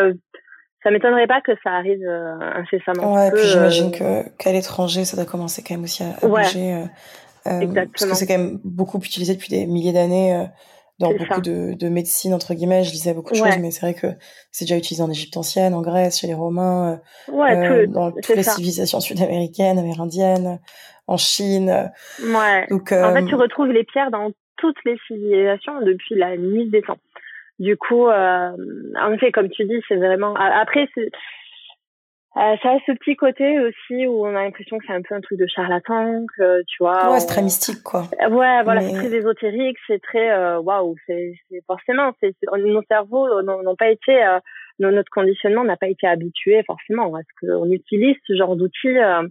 ça 0.85 0.91
m'étonnerait 0.91 1.27
pas 1.27 1.41
que 1.41 1.53
ça 1.65 1.71
arrive 1.71 2.07
euh, 2.07 2.39
incessamment. 2.55 3.15
Ouais, 3.15 3.31
puis 3.33 3.43
j'imagine 3.43 3.91
euh, 4.01 4.23
que 4.23 4.29
qu'à 4.37 4.53
l'étranger, 4.53 5.05
ça 5.05 5.17
doit 5.17 5.25
commencer 5.25 5.65
quand 5.67 5.75
même 5.75 5.85
aussi 5.85 6.05
à, 6.05 6.27
bouger. 6.27 6.85
Euh, 7.47 7.61
Exactement. 7.61 7.91
Parce 7.93 8.11
que 8.11 8.15
c'est 8.15 8.27
quand 8.27 8.39
même 8.39 8.61
beaucoup 8.65 8.99
utilisé 8.99 9.35
depuis 9.35 9.49
des 9.49 9.67
milliers 9.67 9.93
d'années 9.93 10.47
dans 10.99 11.13
beaucoup 11.13 11.41
de, 11.41 11.75
de 11.75 11.89
médecine 11.89 12.33
entre 12.33 12.55
guillemets. 12.55 12.85
Je 12.85 12.93
lisais 12.93 13.15
beaucoup 13.15 13.33
de 13.33 13.39
choses, 13.39 13.59
mais 13.61 13.71
c'est 13.71 13.81
vrai 13.81 13.95
que 13.95 14.07
c'est 14.53 14.65
déjà 14.65 14.77
utilisé 14.77 15.03
en 15.03 15.11
Égypte 15.11 15.37
ancienne, 15.37 15.75
en 15.75 15.83
Grèce, 15.83 16.21
chez 16.21 16.27
les 16.27 16.35
Romains, 16.35 17.01
ouais, 17.29 17.87
dans 17.87 18.13
toutes 18.13 18.37
les 18.37 18.43
civilisations 18.43 19.01
sud-américaines, 19.01 19.79
amérindiennes, 19.79 20.59
en 21.07 21.17
Chine. 21.17 21.91
Ouais. 22.23 22.67
Donc, 22.71 22.93
en 22.93 23.13
fait, 23.13 23.25
tu 23.25 23.35
retrouves 23.35 23.73
les 23.73 23.85
pierres 23.85 24.11
dans 24.11 24.31
toutes 24.57 24.79
les 24.85 24.97
civilisations 25.07 25.81
depuis 25.83 26.15
la 26.15 26.37
nuit 26.37 26.71
des 26.71 26.83
temps. 26.83 26.99
Du 27.59 27.77
coup, 27.77 28.09
euh, 28.09 28.51
en 29.01 29.13
effet, 29.13 29.31
comme 29.33 29.49
tu 29.49 29.65
dis, 29.65 29.81
c'est 29.89 29.97
vraiment. 29.97 30.35
Après, 30.35 30.89
euh, 32.37 32.57
ça 32.65 32.71
a 32.71 32.79
ce 32.85 32.91
petit 32.99 33.15
côté 33.15 33.61
aussi 33.61 34.09
où 34.09 34.27
on 34.27 34.35
a 34.35 34.43
l'impression 34.43 34.79
que 34.79 34.85
c'est 34.89 34.93
un 34.93 35.03
peu 35.03 35.15
un 35.15 35.21
truc 35.21 35.39
de 35.39 35.47
charlatan, 35.47 36.27
que 36.37 36.63
tu 36.67 36.79
vois. 36.81 37.13
Ouais, 37.13 37.21
c'est 37.21 37.29
très 37.29 37.43
mystique, 37.43 37.85
quoi. 37.85 38.09
Ouais, 38.29 38.63
voilà, 38.65 38.81
c'est 38.81 38.95
très 38.95 39.15
ésotérique, 39.15 39.77
c'est 39.87 40.03
très 40.03 40.33
euh, 40.33 40.59
waouh, 40.59 40.97
c'est 41.07 41.35
forcément, 41.69 42.11
c'est 42.21 42.35
nos 42.57 42.83
cerveaux 42.89 43.41
n'ont 43.43 43.77
pas 43.77 43.89
été, 43.89 44.25
euh, 44.25 44.41
notre 44.81 45.11
conditionnement 45.13 45.63
n'a 45.63 45.77
pas 45.77 45.87
été 45.87 46.09
habitué 46.09 46.65
forcément, 46.67 47.13
parce 47.13 47.27
qu'on 47.41 47.71
utilise 47.71 48.17
ce 48.27 48.35
genre 48.35 48.57
d'outils 48.57 48.99
euh, 48.99 49.29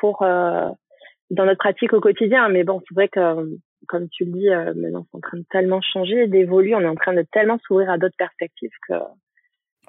pour 0.00 0.20
dans 0.22 1.44
notre 1.44 1.58
pratique 1.58 1.92
au 1.92 2.00
quotidien. 2.00 2.48
Mais 2.48 2.64
bon, 2.64 2.80
c'est 2.88 2.94
vrai 2.94 3.08
que 3.08 3.50
comme 3.88 4.08
tu 4.08 4.24
le 4.24 4.32
dis, 4.32 4.48
maintenant 4.48 5.06
c'est 5.10 5.16
en 5.16 5.20
train 5.20 5.38
de 5.38 5.44
tellement 5.50 5.80
changer, 5.80 6.26
d'évoluer, 6.26 6.74
on 6.74 6.80
est 6.80 6.88
en 6.88 6.94
train 6.94 7.14
de 7.14 7.24
tellement 7.32 7.58
s'ouvrir 7.66 7.90
à 7.90 7.98
d'autres 7.98 8.16
perspectives 8.16 8.70
que. 8.88 8.94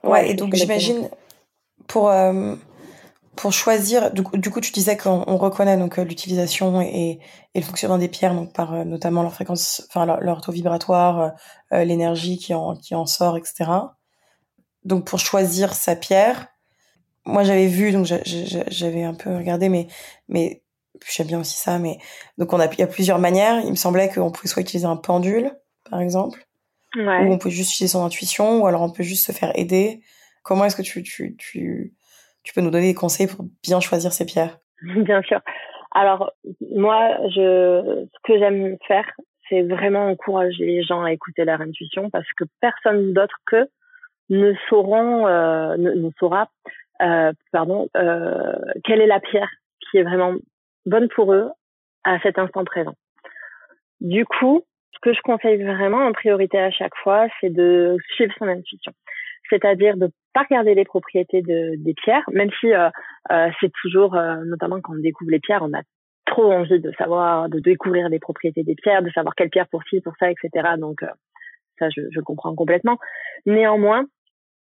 Ouais, 0.04 0.30
et 0.30 0.34
donc 0.34 0.54
j'imagine 0.54 1.10
pour 1.88 2.10
euh, 2.10 2.56
pour 3.36 3.52
choisir, 3.52 4.12
du 4.14 4.24
coup, 4.24 4.38
du 4.38 4.50
coup, 4.50 4.62
tu 4.62 4.72
disais 4.72 4.96
qu'on 4.96 5.38
reconnaît 5.38 5.78
donc 5.78 6.00
euh, 6.00 6.06
l'utilisation 6.06 6.82
et, 6.82 7.20
et, 7.54 7.60
le 7.60 7.66
fonctionnement 7.66 7.98
des 7.98 8.08
pierres, 8.08 8.34
donc 8.34 8.54
par 8.54 8.74
euh, 8.74 8.84
notamment 8.86 9.24
leur 9.24 9.34
fréquence, 9.34 9.86
enfin 9.90 10.06
leur, 10.06 10.22
leur 10.22 10.42
taux 10.42 10.52
vibratoire, 10.52 11.34
l'énergie 11.72 12.38
qui 12.38 12.54
en 12.54 12.75
qui 12.75 12.96
en 12.96 13.06
sort, 13.06 13.38
etc. 13.38 13.70
Donc 14.84 15.06
pour 15.06 15.20
choisir 15.20 15.74
sa 15.74 15.96
pierre, 15.96 16.48
moi 17.25 17.44
j'avais 17.44 17.68
vu, 17.68 17.92
donc 17.92 18.06
j'avais 18.06 19.04
un 19.04 19.14
peu 19.14 19.36
regardé, 19.36 19.68
mais 19.70 19.88
mais 20.30 20.64
j'aime 21.10 21.28
bien 21.28 21.40
aussi 21.40 21.58
ça, 21.58 21.80
mais 21.80 21.98
donc 22.38 22.54
on 22.54 22.60
a 22.60 22.66
il 22.66 22.80
y 22.80 22.84
a 22.84 22.88
plusieurs 22.88 23.20
manières. 23.20 23.62
Il 23.64 23.72
me 23.72 23.75
semblait 23.75 24.10
qu'on 24.10 24.32
pouvait 24.32 24.48
soit 24.48 24.62
utiliser 24.62 24.88
un 24.88 24.98
pendule, 24.98 25.52
par 25.90 26.02
exemple, 26.02 26.40
ouais. 26.96 27.25
ou 27.25 27.32
on 27.32 27.38
peut 27.38 27.50
juste 27.50 27.74
utiliser 27.74 27.94
son 27.94 28.06
intuition, 28.06 28.62
ou 28.62 28.68
alors 28.68 28.82
on 28.82 28.92
peut 28.92 29.04
juste 29.04 29.25
se 29.25 29.32
faire 29.32 29.52
aider. 29.58 30.02
Comment 30.44 30.66
est-ce 30.66 30.75
que 30.75 30.82
tu, 30.82 31.04
tu, 31.04 31.36
tu, 31.38 31.94
tu 32.44 32.54
peux 32.54 32.62
nous 32.62 32.70
donner 32.70 32.88
des 32.88 32.94
conseils 32.94 33.28
pour 33.28 33.46
bien 33.64 33.80
choisir 33.80 34.14
ces 34.14 34.25
pierres? 34.25 34.60
Bien 34.82 35.22
sûr. 35.24 35.42
Alors, 35.92 36.32
moi, 36.75 37.18
je, 37.30 38.06
ce 38.14 38.20
que 38.24 38.38
j'aime 38.38 38.78
faire, 38.88 39.06
c'est 39.50 39.62
vraiment 39.62 40.10
encourager 40.10 40.66
les 40.66 40.84
gens 40.84 41.04
à 41.04 41.14
écouter 41.14 41.46
leur 41.46 41.62
intuition 41.62 42.10
parce 42.10 42.28
que 42.38 42.44
personne 42.60 43.14
d'autre 43.14 43.38
que 43.46 43.68
ne 44.30 44.54
sauront, 44.70 45.28
euh, 45.28 45.78
ne, 45.78 46.10
saura, 46.20 46.50
euh, 47.02 47.32
pardon, 47.52 47.88
euh, 47.96 48.56
quelle 48.84 49.02
est 49.02 49.08
la 49.08 49.20
pierre 49.20 49.50
qui 49.80 49.98
est 49.98 50.04
vraiment 50.04 50.34
bonne 50.86 51.08
pour 51.10 51.34
eux 51.34 51.50
à 52.04 52.20
cet 52.20 52.38
instant 52.38 52.63
présent. 52.65 52.96
Du 54.01 54.25
coup, 54.25 54.63
ce 54.94 55.00
que 55.01 55.13
je 55.13 55.22
conseille 55.22 55.62
vraiment 55.63 56.06
en 56.06 56.12
priorité 56.12 56.60
à 56.60 56.72
chaque 56.72 56.96
fois, 57.04 57.27
c'est 57.39 57.50
de 57.50 57.98
suivre 58.15 58.34
son 58.38 58.48
intuition 58.48 58.94
c'est-à-dire 59.50 59.98
de 59.98 60.10
pas 60.34 60.44
regarder 60.44 60.75
les 60.75 60.86
propriétés 60.86 61.42
de, 61.42 61.75
des 61.77 61.94
pierres, 61.94 62.24
même 62.32 62.50
si 62.60 62.74
euh, 62.74 62.89
euh, 63.32 63.50
c'est 63.60 63.72
toujours, 63.82 64.15
euh, 64.15 64.38
notamment 64.46 64.82
quand 64.82 64.94
on 64.94 65.00
découvre 65.00 65.32
les 65.32 65.39
pierres, 65.39 65.63
on 65.63 65.74
a 65.74 65.82
trop 66.25 66.51
envie 66.51 66.80
de 66.80 66.92
savoir, 66.98 67.50
de 67.50 67.60
découvrir 67.60 68.10
les 68.10 68.20
propriétés 68.20 68.63
des 68.63 68.75
pierres, 68.75 69.04
de 69.04 69.12
savoir 69.12 69.36
quelle 69.36 69.50
pierre 69.50 69.68
pour 69.68 69.84
ci, 69.84 70.01
pour 70.01 70.13
ça, 70.20 70.30
etc. 70.32 70.50
Donc 70.77 71.06
ça, 71.77 71.89
je, 71.89 72.01
je 72.12 72.20
comprends 72.20 72.56
complètement. 72.56 72.98
Néanmoins, 73.46 74.06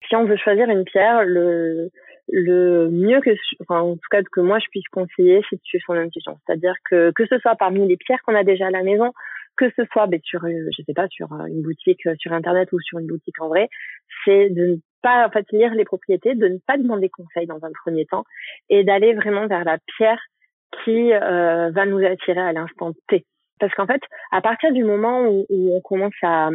si 0.08 0.16
on 0.16 0.24
veut 0.24 0.36
choisir 0.36 0.68
une 0.70 0.84
pierre, 0.84 1.24
le 1.24 1.90
le 2.32 2.88
mieux 2.90 3.20
que, 3.20 3.30
enfin, 3.60 3.80
en 3.80 3.94
tout 3.94 4.08
cas 4.10 4.22
que 4.22 4.40
moi 4.40 4.58
je 4.58 4.66
puisse 4.70 4.88
conseiller, 4.90 5.42
c'est 5.48 5.56
de 5.56 5.62
suivre 5.64 5.84
son 5.86 5.92
intuition. 5.92 6.38
C'est-à-dire 6.46 6.74
que 6.90 7.12
que 7.12 7.26
ce 7.26 7.38
soit 7.38 7.56
parmi 7.56 7.86
les 7.86 7.98
pierres 7.98 8.22
qu'on 8.24 8.34
a 8.34 8.42
déjà 8.42 8.68
à 8.68 8.70
la 8.70 8.82
maison, 8.82 9.12
que 9.56 9.70
ce 9.76 9.84
soit 9.92 10.06
ben, 10.06 10.18
sur, 10.24 10.40
je 10.42 10.82
sais 10.84 10.94
pas, 10.94 11.08
sur 11.08 11.28
une 11.46 11.62
boutique 11.62 12.08
sur 12.18 12.32
internet 12.32 12.72
ou 12.72 12.80
sur 12.80 12.98
une 12.98 13.06
boutique 13.06 13.40
en 13.40 13.48
vrai, 13.48 13.68
c'est 14.24 14.48
de 14.48 14.66
ne 14.66 14.76
pas 15.02 15.26
en 15.26 15.30
fait 15.30 15.46
lire 15.52 15.74
les 15.74 15.84
propriétés, 15.84 16.34
de 16.34 16.48
ne 16.48 16.58
pas 16.66 16.78
demander 16.78 17.10
conseil 17.10 17.46
dans 17.46 17.62
un 17.62 17.72
premier 17.84 18.06
temps 18.06 18.24
et 18.70 18.82
d'aller 18.82 19.12
vraiment 19.12 19.46
vers 19.46 19.64
la 19.64 19.76
pierre 19.96 20.20
qui 20.84 21.12
euh, 21.12 21.70
va 21.70 21.84
nous 21.84 22.02
attirer 22.04 22.40
à 22.40 22.52
l'instant 22.54 22.92
T. 23.08 23.26
Parce 23.60 23.74
qu'en 23.74 23.86
fait, 23.86 24.00
à 24.30 24.40
partir 24.40 24.72
du 24.72 24.84
moment 24.84 25.28
où, 25.28 25.46
on 25.50 25.80
commence 25.82 26.14
à, 26.22 26.48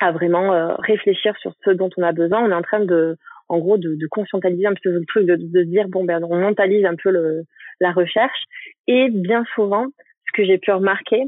à 0.00 0.12
vraiment 0.12 0.52
euh, 0.54 0.74
réfléchir 0.78 1.36
sur 1.38 1.52
ce 1.62 1.70
dont 1.70 1.90
on 1.98 2.02
a 2.02 2.12
besoin, 2.12 2.42
on 2.42 2.50
est 2.50 2.54
en 2.54 2.62
train 2.62 2.80
de, 2.80 3.18
en 3.48 3.58
gros, 3.58 3.78
de, 3.78 3.94
de 3.94 4.06
conscientiser 4.06 4.66
un 4.66 4.74
peu 4.82 4.90
le 4.90 5.04
truc, 5.06 5.26
de, 5.26 5.36
de 5.36 5.62
dire 5.62 5.88
bon 5.88 6.04
ben 6.04 6.22
on 6.24 6.38
mentalise 6.38 6.84
un 6.84 6.94
peu 6.96 7.10
le, 7.10 7.44
la 7.80 7.92
recherche. 7.92 8.44
Et 8.86 9.08
bien 9.10 9.44
souvent, 9.54 9.86
ce 10.26 10.32
que 10.34 10.44
j'ai 10.44 10.58
pu 10.58 10.70
remarquer, 10.70 11.22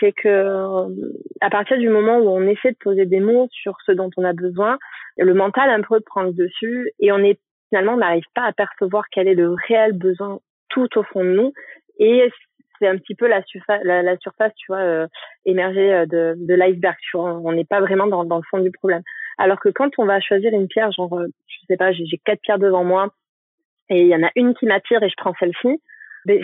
c'est 0.00 0.12
que 0.12 0.28
euh, 0.28 0.88
à 1.40 1.50
partir 1.50 1.78
du 1.78 1.88
moment 1.88 2.18
où 2.18 2.28
on 2.28 2.46
essaie 2.46 2.72
de 2.72 2.78
poser 2.78 3.06
des 3.06 3.20
mots 3.20 3.48
sur 3.50 3.76
ce 3.86 3.92
dont 3.92 4.10
on 4.16 4.24
a 4.24 4.32
besoin, 4.32 4.78
le 5.16 5.34
mental 5.34 5.70
un 5.70 5.82
peu 5.82 6.00
prend 6.00 6.22
le 6.22 6.32
dessus 6.32 6.90
et 7.00 7.12
on 7.12 7.18
est 7.18 7.38
finalement 7.70 7.94
on 7.94 7.98
n'arrive 7.98 8.24
pas 8.34 8.44
à 8.44 8.52
percevoir 8.52 9.04
quel 9.10 9.28
est 9.28 9.34
le 9.34 9.54
réel 9.68 9.92
besoin 9.92 10.38
tout 10.68 10.88
au 10.98 11.02
fond 11.02 11.24
de 11.24 11.30
nous 11.30 11.52
et 11.98 12.30
c'est 12.78 12.86
un 12.86 12.98
petit 12.98 13.14
peu 13.14 13.26
la, 13.26 13.42
surface, 13.44 13.80
la, 13.84 14.16
surface, 14.18 14.52
tu 14.56 14.66
vois, 14.68 14.80
euh, 14.80 15.06
émergée 15.46 15.94
euh, 15.94 16.06
de, 16.06 16.34
de 16.36 16.54
l'iceberg. 16.54 16.96
On 17.14 17.52
n'est 17.52 17.64
pas 17.64 17.80
vraiment 17.80 18.06
dans, 18.06 18.24
dans 18.24 18.36
le 18.36 18.42
fond 18.50 18.58
du 18.58 18.70
problème. 18.70 19.02
Alors 19.38 19.60
que 19.60 19.68
quand 19.68 19.90
on 19.98 20.06
va 20.06 20.20
choisir 20.20 20.52
une 20.52 20.68
pierre, 20.68 20.92
genre, 20.92 21.20
je 21.46 21.56
sais 21.68 21.76
pas, 21.76 21.92
j'ai 21.92 22.04
quatre 22.24 22.40
pierres 22.40 22.58
devant 22.58 22.84
moi 22.84 23.12
et 23.88 24.02
il 24.02 24.08
y 24.08 24.16
en 24.16 24.22
a 24.22 24.30
une 24.34 24.54
qui 24.54 24.66
m'attire 24.66 25.02
et 25.02 25.08
je 25.08 25.14
prends 25.16 25.34
celle-ci 25.38 25.80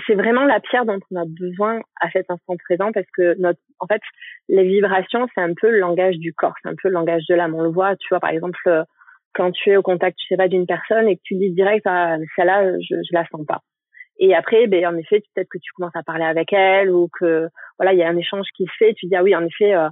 c'est 0.07 0.15
vraiment 0.15 0.45
la 0.45 0.61
pierre 0.61 0.85
dont 0.85 0.99
on 1.11 1.17
a 1.17 1.25
besoin 1.25 1.81
à 2.01 2.11
cet 2.11 2.31
instant 2.31 2.57
présent 2.57 2.93
parce 2.93 3.07
que 3.17 3.39
notre, 3.39 3.59
en 3.81 3.87
fait, 3.87 4.01
les 4.49 4.65
vibrations, 4.65 5.27
c'est 5.35 5.41
un 5.41 5.55
peu 5.55 5.71
le 5.71 5.79
langage 5.79 6.17
du 6.17 6.33
corps, 6.33 6.55
c'est 6.63 6.69
un 6.69 6.75
peu 6.81 6.89
le 6.89 6.95
langage 6.95 7.23
de 7.29 7.35
l'âme. 7.35 7.55
On 7.55 7.63
le 7.63 7.71
voit, 7.71 7.97
tu 7.97 8.09
vois, 8.11 8.21
par 8.21 8.31
exemple, 8.31 8.59
euh, 8.67 8.85
quand 9.35 9.51
tu 9.51 9.71
es 9.71 9.77
au 9.77 9.83
contact, 9.83 10.17
tu 10.19 10.27
sais 10.29 10.37
pas, 10.37 10.49
d'une 10.49 10.67
personne 10.67 11.09
et 11.09 11.17
que 11.17 11.23
tu 11.25 11.35
dis 11.35 11.51
direct, 11.51 11.87
ah, 11.87 12.17
celle-là, 12.37 12.79
je, 12.79 12.95
je 12.97 13.15
la 13.15 13.27
sens 13.29 13.45
pas. 13.47 13.61
Et 14.19 14.35
après, 14.35 14.67
ben, 14.67 14.87
en 14.87 14.97
effet, 14.97 15.23
peut-être 15.35 15.49
que 15.49 15.59
tu 15.59 15.73
commences 15.73 15.97
à 15.97 16.03
parler 16.03 16.25
avec 16.25 16.53
elle 16.53 16.91
ou 16.91 17.09
que, 17.19 17.49
voilà, 17.79 17.93
il 17.93 17.99
y 17.99 18.03
a 18.03 18.09
un 18.09 18.17
échange 18.17 18.47
qui 18.57 18.67
se 18.67 18.73
fait, 18.79 18.95
tu 18.95 19.07
dis, 19.07 19.17
ah 19.17 19.23
oui, 19.23 19.35
en 19.35 19.45
effet, 19.45 19.75
euh, 19.75 19.89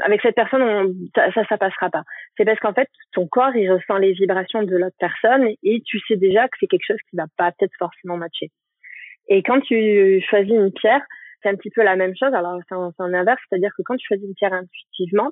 avec 0.00 0.20
cette 0.22 0.34
personne, 0.34 0.94
ça, 1.14 1.32
ça, 1.32 1.44
ça 1.46 1.58
passera 1.58 1.90
pas. 1.90 2.04
C'est 2.36 2.44
parce 2.44 2.60
qu'en 2.60 2.72
fait, 2.72 2.88
ton 3.12 3.26
corps, 3.26 3.54
il 3.54 3.70
ressent 3.70 3.96
les 3.96 4.12
vibrations 4.12 4.62
de 4.62 4.76
l'autre 4.76 4.96
personne 4.98 5.48
et 5.62 5.82
tu 5.84 5.98
sais 6.06 6.16
déjà 6.16 6.48
que 6.48 6.56
c'est 6.60 6.66
quelque 6.66 6.86
chose 6.86 7.00
qui 7.08 7.16
va 7.16 7.26
pas 7.36 7.52
peut-être 7.52 7.74
forcément 7.78 8.16
matcher. 8.16 8.50
Et 9.28 9.42
quand 9.42 9.60
tu 9.60 10.22
choisis 10.28 10.52
une 10.52 10.72
pierre, 10.72 11.02
c'est 11.42 11.48
un 11.48 11.56
petit 11.56 11.70
peu 11.70 11.82
la 11.82 11.96
même 11.96 12.14
chose. 12.16 12.34
Alors, 12.34 12.58
c'est 12.68 12.74
un, 12.74 13.14
inverse, 13.14 13.40
c'est-à-dire 13.48 13.70
que 13.76 13.82
quand 13.82 13.96
tu 13.96 14.06
choisis 14.06 14.26
une 14.26 14.34
pierre 14.34 14.52
intuitivement, 14.52 15.30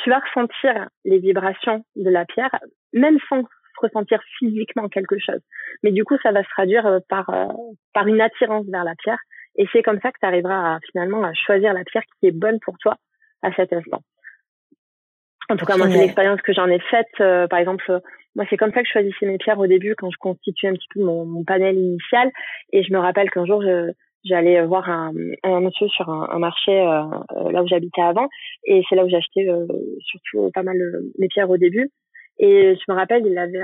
tu 0.00 0.10
vas 0.10 0.18
ressentir 0.18 0.88
les 1.04 1.18
vibrations 1.18 1.84
de 1.96 2.10
la 2.10 2.24
pierre, 2.24 2.50
même 2.92 3.18
sans 3.28 3.44
ressentir 3.80 4.20
physiquement 4.38 4.88
quelque 4.88 5.18
chose. 5.18 5.40
Mais 5.82 5.92
du 5.92 6.04
coup, 6.04 6.16
ça 6.22 6.32
va 6.32 6.42
se 6.42 6.48
traduire 6.50 6.86
euh, 6.86 6.98
par, 7.08 7.28
euh, 7.30 7.46
par 7.92 8.06
une 8.06 8.20
attirance 8.20 8.66
vers 8.68 8.84
la 8.84 8.94
pierre. 8.96 9.18
Et 9.56 9.66
c'est 9.72 9.82
comme 9.82 10.00
ça 10.00 10.10
que 10.10 10.18
tu 10.20 10.26
arriveras 10.26 10.78
finalement 10.90 11.22
à 11.24 11.32
choisir 11.34 11.72
la 11.72 11.84
pierre 11.84 12.02
qui 12.18 12.28
est 12.28 12.32
bonne 12.32 12.58
pour 12.60 12.76
toi 12.78 12.96
à 13.44 13.52
cet 13.54 13.72
instant. 13.72 14.00
En 15.50 15.56
tout 15.56 15.66
cas, 15.66 15.76
moi, 15.76 15.88
c'est 15.90 15.98
l'expérience 15.98 16.40
que 16.40 16.54
j'en 16.54 16.68
ai 16.68 16.78
faite. 16.78 17.06
Euh, 17.20 17.46
par 17.46 17.58
exemple, 17.58 18.00
moi, 18.34 18.46
c'est 18.48 18.56
comme 18.56 18.72
ça 18.72 18.80
que 18.80 18.88
je 18.88 18.92
choisissais 18.92 19.26
mes 19.26 19.38
pierres 19.38 19.58
au 19.58 19.66
début 19.66 19.94
quand 19.94 20.10
je 20.10 20.16
constituais 20.18 20.68
un 20.68 20.72
petit 20.72 20.88
peu 20.94 21.04
mon, 21.04 21.26
mon 21.26 21.44
panel 21.44 21.76
initial. 21.76 22.30
Et 22.72 22.82
je 22.82 22.92
me 22.92 22.98
rappelle 22.98 23.30
qu'un 23.30 23.44
jour, 23.44 23.62
j'allais 24.24 24.64
voir 24.64 24.88
un, 24.88 25.12
un, 25.42 25.60
monsieur 25.60 25.88
sur 25.88 26.08
un, 26.08 26.38
marché 26.38 26.72
euh, 26.72 27.02
euh, 27.36 27.52
là 27.52 27.62
où 27.62 27.66
j'habitais 27.66 28.02
avant. 28.02 28.28
Et 28.64 28.82
c'est 28.88 28.96
là 28.96 29.04
où 29.04 29.08
j'achetais 29.08 29.48
euh, 29.48 29.66
surtout 30.00 30.50
pas 30.52 30.62
mal 30.62 30.76
mes 31.18 31.28
pierres 31.28 31.50
au 31.50 31.58
début. 31.58 31.90
Et 32.38 32.74
je 32.74 32.92
me 32.92 32.96
rappelle, 32.96 33.24
il 33.26 33.38
avait, 33.38 33.62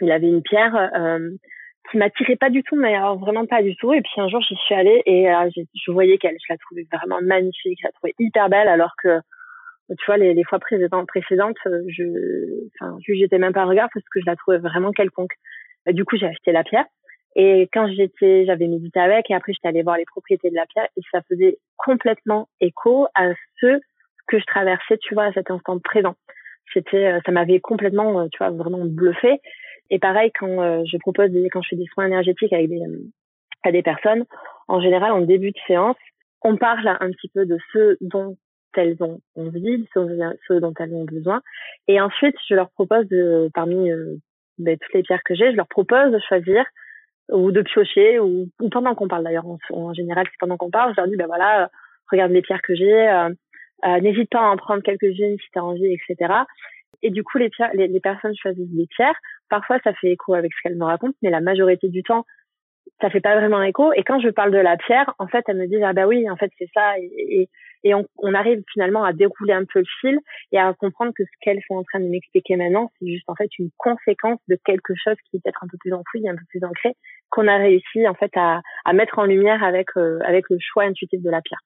il 0.00 0.10
avait 0.10 0.26
une 0.26 0.42
pierre 0.42 0.90
qui 1.90 1.96
m'attirait 1.96 2.36
pas 2.36 2.50
du 2.50 2.62
tout, 2.62 2.76
mais 2.76 2.94
alors 2.94 3.18
vraiment 3.18 3.46
pas 3.46 3.62
du 3.62 3.76
tout. 3.76 3.92
Et 3.92 4.02
puis 4.02 4.12
un 4.18 4.28
jour, 4.28 4.40
j'y 4.42 4.56
suis 4.56 4.74
allée 4.74 5.02
et 5.06 5.26
je 5.74 5.90
voyais 5.90 6.18
qu'elle, 6.18 6.36
je 6.38 6.52
la 6.52 6.58
trouvais 6.58 6.86
vraiment 6.92 7.20
magnifique, 7.22 7.78
je 7.80 7.86
la 7.86 7.92
trouvais 7.92 8.14
hyper 8.18 8.48
belle, 8.48 8.68
alors 8.68 8.92
que 9.02 9.20
tu 9.98 10.06
vois, 10.06 10.16
les, 10.16 10.34
les 10.34 10.44
fois 10.44 10.58
précédentes, 10.58 11.56
euh, 11.66 11.82
je, 11.88 12.04
enfin, 12.80 12.96
j'étais 13.08 13.38
même 13.38 13.52
pas 13.52 13.62
à 13.62 13.66
regard 13.66 13.88
parce 13.92 14.06
que 14.08 14.20
je 14.20 14.26
la 14.26 14.36
trouvais 14.36 14.58
vraiment 14.58 14.92
quelconque. 14.92 15.32
du 15.86 16.04
coup, 16.04 16.16
j'ai 16.16 16.26
acheté 16.26 16.52
la 16.52 16.62
pierre. 16.62 16.84
Et 17.36 17.68
quand 17.72 17.88
j'étais, 17.88 18.44
j'avais 18.44 18.66
médité 18.66 18.98
avec, 18.98 19.30
et 19.30 19.34
après 19.34 19.52
j'étais 19.52 19.68
allée 19.68 19.82
voir 19.82 19.96
les 19.96 20.04
propriétés 20.04 20.50
de 20.50 20.56
la 20.56 20.66
pierre, 20.66 20.88
et 20.96 21.00
ça 21.12 21.22
faisait 21.28 21.58
complètement 21.76 22.48
écho 22.60 23.06
à 23.14 23.32
ce 23.60 23.78
que 24.26 24.38
je 24.38 24.44
traversais, 24.46 24.98
tu 24.98 25.14
vois, 25.14 25.24
à 25.24 25.32
cet 25.32 25.50
instant 25.50 25.78
présent. 25.78 26.14
C'était, 26.72 27.06
euh, 27.06 27.20
ça 27.24 27.32
m'avait 27.32 27.60
complètement, 27.60 28.20
euh, 28.20 28.26
tu 28.32 28.38
vois, 28.38 28.50
vraiment 28.50 28.84
bluffé. 28.84 29.40
Et 29.90 29.98
pareil, 29.98 30.30
quand 30.38 30.84
je 30.84 30.96
propose, 30.98 31.30
quand 31.52 31.62
je 31.62 31.68
fais 31.70 31.76
des 31.76 31.86
soins 31.92 32.06
énergétiques 32.06 32.52
avec 32.52 32.68
des, 32.68 32.80
à 33.64 33.72
des 33.72 33.82
personnes, 33.82 34.24
en 34.68 34.80
général, 34.80 35.12
en 35.12 35.20
début 35.20 35.50
de 35.50 35.58
séance, 35.66 35.96
on 36.42 36.56
parle 36.56 36.88
un 36.88 37.10
petit 37.10 37.28
peu 37.28 37.44
de 37.46 37.58
ce 37.72 37.96
dont 38.00 38.36
elles 38.76 38.96
ont 39.00 39.20
envie, 39.36 39.86
ce 39.94 40.52
dont 40.58 40.74
elles 40.78 40.94
ont 40.94 41.04
besoin. 41.04 41.42
Et 41.88 42.00
ensuite, 42.00 42.36
je 42.48 42.54
leur 42.54 42.70
propose 42.70 43.06
de, 43.08 43.50
parmi 43.52 43.90
euh, 43.90 44.16
ben, 44.58 44.78
toutes 44.78 44.94
les 44.94 45.02
pierres 45.02 45.22
que 45.24 45.34
j'ai, 45.34 45.50
je 45.50 45.56
leur 45.56 45.68
propose 45.68 46.12
de 46.12 46.18
choisir 46.20 46.64
ou 47.32 47.52
de 47.52 47.62
piocher 47.62 48.18
ou, 48.18 48.48
pendant 48.70 48.94
qu'on 48.94 49.08
parle 49.08 49.24
d'ailleurs 49.24 49.46
en, 49.70 49.94
général 49.94 50.26
c'est 50.26 50.38
pendant 50.40 50.56
qu'on 50.56 50.70
parle 50.70 50.92
je 50.96 51.00
leur 51.00 51.08
dis 51.08 51.14
ben 51.14 51.28
voilà 51.28 51.62
euh, 51.62 51.66
regarde 52.10 52.32
les 52.32 52.42
pierres 52.42 52.60
que 52.60 52.74
j'ai 52.74 53.08
euh, 53.08 53.30
n'hésite 54.00 54.30
pas 54.30 54.40
à 54.40 54.50
en 54.50 54.56
prendre 54.56 54.82
quelques-unes 54.82 55.36
si 55.38 55.50
tu 55.52 55.58
as 55.60 55.64
envie 55.64 55.94
etc 55.94 56.32
et 57.02 57.10
du 57.10 57.22
coup 57.22 57.38
les 57.38 57.48
pierres 57.48 57.70
les 57.72 58.00
personnes 58.00 58.34
choisissent 58.34 58.74
des 58.74 58.88
pierres 58.88 59.14
parfois 59.50 59.78
ça 59.84 59.92
fait 59.94 60.12
écho 60.12 60.34
avec 60.34 60.52
ce 60.54 60.62
qu'elle 60.62 60.78
me 60.78 60.84
raconte, 60.84 61.14
mais 61.22 61.30
la 61.30 61.40
majorité 61.40 61.88
du 61.88 62.02
temps, 62.02 62.24
ça 63.00 63.10
fait 63.10 63.20
pas 63.20 63.36
vraiment 63.36 63.62
écho. 63.62 63.92
Et 63.94 64.02
quand 64.02 64.20
je 64.20 64.28
parle 64.28 64.52
de 64.52 64.58
la 64.58 64.76
pierre, 64.76 65.14
en 65.18 65.26
fait, 65.26 65.44
elle 65.48 65.58
me 65.58 65.66
dit 65.66 65.82
ah 65.82 65.92
bah 65.92 66.06
oui, 66.06 66.28
en 66.30 66.36
fait 66.36 66.50
c'est 66.58 66.68
ça. 66.74 66.94
Et, 66.98 67.48
on, 67.94 68.34
arrive 68.34 68.62
finalement 68.74 69.04
à 69.04 69.14
dérouler 69.14 69.54
un 69.54 69.64
peu 69.64 69.78
le 69.78 69.86
fil 70.02 70.18
et 70.52 70.58
à 70.58 70.74
comprendre 70.74 71.12
que 71.16 71.24
ce 71.24 71.30
qu'elles 71.40 71.62
sont 71.66 71.76
en 71.76 71.82
train 71.82 71.98
de 71.98 72.08
m'expliquer 72.08 72.56
maintenant, 72.56 72.92
c'est 72.98 73.08
juste 73.08 73.24
en 73.26 73.34
fait 73.34 73.48
une 73.58 73.70
conséquence 73.78 74.38
de 74.48 74.58
quelque 74.66 74.92
chose 75.02 75.16
qui 75.24 75.38
est 75.38 75.40
peut-être 75.42 75.64
un 75.64 75.66
peu 75.66 75.78
plus 75.78 75.94
enfoui, 75.94 76.28
un 76.28 76.36
peu 76.36 76.44
plus 76.50 76.62
ancré, 76.62 76.94
qu'on 77.30 77.48
a 77.48 77.56
réussi 77.56 78.06
en 78.06 78.12
fait 78.12 78.30
à, 78.36 78.60
mettre 78.92 79.18
en 79.18 79.24
lumière 79.24 79.64
avec 79.64 79.88
euh, 79.96 80.18
avec 80.26 80.44
le 80.50 80.58
choix 80.60 80.84
intuitif 80.84 81.22
de 81.22 81.30
la 81.30 81.40
pierre. 81.40 81.60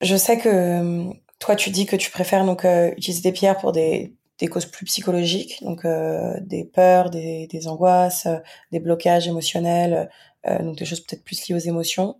Je 0.00 0.16
sais 0.16 0.36
que 0.36 0.48
euh, 0.48 1.12
toi 1.38 1.54
tu 1.54 1.70
dis 1.70 1.86
que 1.86 1.94
tu 1.94 2.10
préfères 2.10 2.44
donc 2.44 2.64
euh, 2.64 2.90
utiliser 2.96 3.30
des 3.30 3.32
pierres 3.32 3.58
pour 3.58 3.70
des 3.70 4.12
des 4.38 4.48
causes 4.48 4.66
plus 4.66 4.84
psychologiques, 4.86 5.62
donc 5.62 5.84
euh, 5.84 6.34
des 6.40 6.64
peurs, 6.64 7.10
des, 7.10 7.68
angoisses, 7.68 8.26
euh, 8.26 8.38
des 8.72 8.80
blocages 8.80 9.28
émotionnels, 9.28 10.10
euh, 10.46 10.58
donc 10.58 10.76
des 10.76 10.84
choses 10.84 11.00
peut-être 11.00 11.24
plus 11.24 11.46
liées 11.46 11.54
aux 11.54 11.58
émotions. 11.58 12.16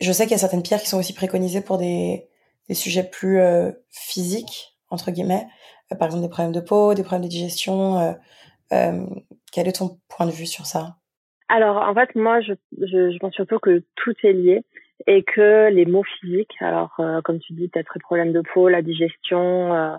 Je 0.00 0.10
sais 0.10 0.24
qu'il 0.24 0.32
y 0.32 0.34
a 0.34 0.38
certaines 0.38 0.62
pierres 0.62 0.80
qui 0.80 0.88
sont 0.88 0.98
aussi 0.98 1.14
préconisées 1.14 1.60
pour 1.60 1.78
des, 1.78 2.26
des 2.68 2.74
sujets 2.74 3.04
plus 3.04 3.40
physiques, 3.90 4.76
entre 4.90 5.12
guillemets, 5.12 5.46
par 5.96 6.06
exemple 6.06 6.24
des 6.24 6.28
problèmes 6.28 6.52
de 6.52 6.60
peau, 6.60 6.94
des 6.94 7.04
problèmes 7.04 7.22
de 7.22 7.30
digestion. 7.30 8.16
quel 8.70 9.68
est 9.68 9.78
ton 9.78 10.00
point 10.08 10.26
de 10.26 10.32
vue 10.32 10.46
sur 10.46 10.66
ça? 10.66 10.96
Alors 11.48 11.76
en 11.76 11.94
fait, 11.94 12.16
moi, 12.16 12.40
je, 12.40 12.54
je, 12.80 13.12
je, 13.12 13.18
pense 13.18 13.34
surtout 13.34 13.60
que 13.60 13.84
tout 13.94 14.14
est 14.24 14.32
lié 14.32 14.62
et 15.06 15.22
que 15.22 15.68
les 15.70 15.86
mots 15.86 16.04
physiques, 16.20 16.56
alors 16.58 17.00
comme 17.22 17.38
tu 17.38 17.52
dis, 17.52 17.68
peut-être 17.68 17.92
les 17.94 18.00
problèmes 18.00 18.32
de 18.32 18.40
peau, 18.40 18.68
la 18.68 18.82
digestion, 18.82 19.98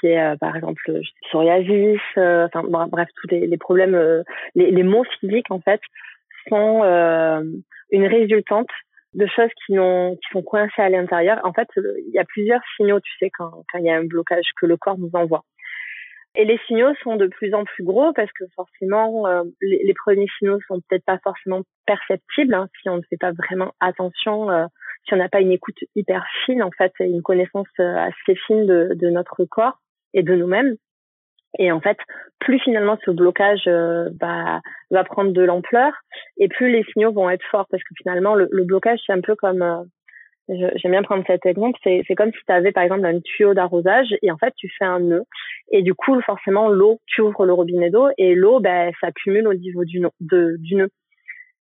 qui 0.00 0.08
est 0.08 0.20
euh, 0.20 0.36
par 0.36 0.56
exemple 0.56 0.80
psoriasis, 1.22 2.00
euh, 2.16 2.48
enfin 2.52 2.86
bref 2.88 3.08
tous 3.20 3.28
les, 3.30 3.56
problèmes, 3.56 3.94
euh, 3.94 4.22
les, 4.54 4.70
les, 4.70 4.82
mots 4.82 5.04
physiques 5.20 5.50
en 5.50 5.60
fait 5.60 5.80
sont 6.48 6.82
une 7.90 8.06
résultante 8.06 8.70
de 9.14 9.26
choses 9.26 9.50
qui, 9.66 9.74
sont 9.74 10.42
coincées 10.42 10.80
à 10.80 10.88
l'intérieur. 10.88 11.40
En 11.44 11.52
fait, 11.52 11.68
il 11.76 12.14
y 12.14 12.18
a 12.18 12.24
plusieurs 12.24 12.60
signaux, 12.76 13.00
tu 13.00 13.12
sais, 13.18 13.30
quand, 13.30 13.64
il 13.74 13.84
y 13.84 13.90
a 13.90 13.96
un 13.96 14.04
blocage 14.04 14.50
que 14.58 14.64
le 14.64 14.78
corps 14.78 14.98
nous 14.98 15.10
envoie. 15.12 15.44
Et 16.34 16.46
les 16.46 16.58
signaux 16.66 16.94
sont 17.02 17.16
de 17.16 17.26
plus 17.26 17.52
en 17.52 17.64
plus 17.64 17.84
gros 17.84 18.12
parce 18.14 18.30
que 18.32 18.44
forcément, 18.54 19.26
les, 19.60 19.94
premiers 19.94 20.28
signaux 20.38 20.58
sont 20.68 20.80
peut-être 20.88 21.04
pas 21.04 21.18
forcément 21.18 21.62
perceptibles 21.84 22.54
hein, 22.54 22.68
si 22.80 22.88
on 22.88 22.96
ne 22.96 23.02
fait 23.10 23.18
pas 23.18 23.32
vraiment 23.32 23.74
attention, 23.80 24.48
si 25.06 25.12
on 25.12 25.16
n'a 25.18 25.28
pas 25.28 25.40
une 25.40 25.52
écoute 25.52 25.78
hyper 25.96 26.24
fine 26.46 26.62
en 26.62 26.70
fait, 26.70 26.92
et 27.00 27.04
une 27.04 27.22
connaissance 27.22 27.68
assez 27.78 28.36
fine 28.46 28.64
de 28.66 29.10
notre 29.10 29.44
corps 29.44 29.78
et 30.14 30.22
de 30.22 30.34
nous-mêmes. 30.34 30.76
Et 31.58 31.72
en 31.72 31.80
fait, 31.80 31.96
plus 32.40 32.58
finalement 32.60 32.98
ce 33.04 33.10
blocage 33.10 33.64
euh, 33.66 34.10
va, 34.20 34.60
va 34.90 35.04
prendre 35.04 35.32
de 35.32 35.42
l'ampleur 35.42 35.92
et 36.38 36.48
plus 36.48 36.70
les 36.70 36.84
signaux 36.84 37.12
vont 37.12 37.30
être 37.30 37.44
forts 37.50 37.66
parce 37.70 37.82
que 37.82 37.94
finalement 37.96 38.34
le, 38.34 38.48
le 38.50 38.64
blocage 38.64 39.00
c'est 39.06 39.12
un 39.12 39.20
peu 39.20 39.34
comme 39.34 39.62
euh, 39.62 40.70
j'aime 40.76 40.92
bien 40.92 41.02
prendre 41.02 41.24
cet 41.26 41.46
exemple 41.46 41.78
c'est 41.82 42.02
c'est 42.06 42.14
comme 42.14 42.32
si 42.32 42.38
tu 42.46 42.52
avais 42.52 42.72
par 42.72 42.84
exemple 42.84 43.04
un 43.06 43.20
tuyau 43.20 43.54
d'arrosage 43.54 44.14
et 44.22 44.30
en 44.30 44.38
fait 44.38 44.54
tu 44.56 44.70
fais 44.78 44.84
un 44.84 45.00
nœud 45.00 45.24
et 45.70 45.82
du 45.82 45.94
coup 45.94 46.20
forcément 46.22 46.68
l'eau 46.68 47.00
tu 47.06 47.20
ouvres 47.20 47.44
le 47.44 47.52
robinet 47.52 47.90
d'eau 47.90 48.08
et 48.18 48.34
l'eau 48.34 48.60
ben 48.60 48.92
s'accumule 49.00 49.48
au 49.48 49.54
niveau 49.54 49.84
du 49.84 50.00
nœud, 50.00 50.10
de, 50.20 50.56
du 50.58 50.76
nœud 50.76 50.90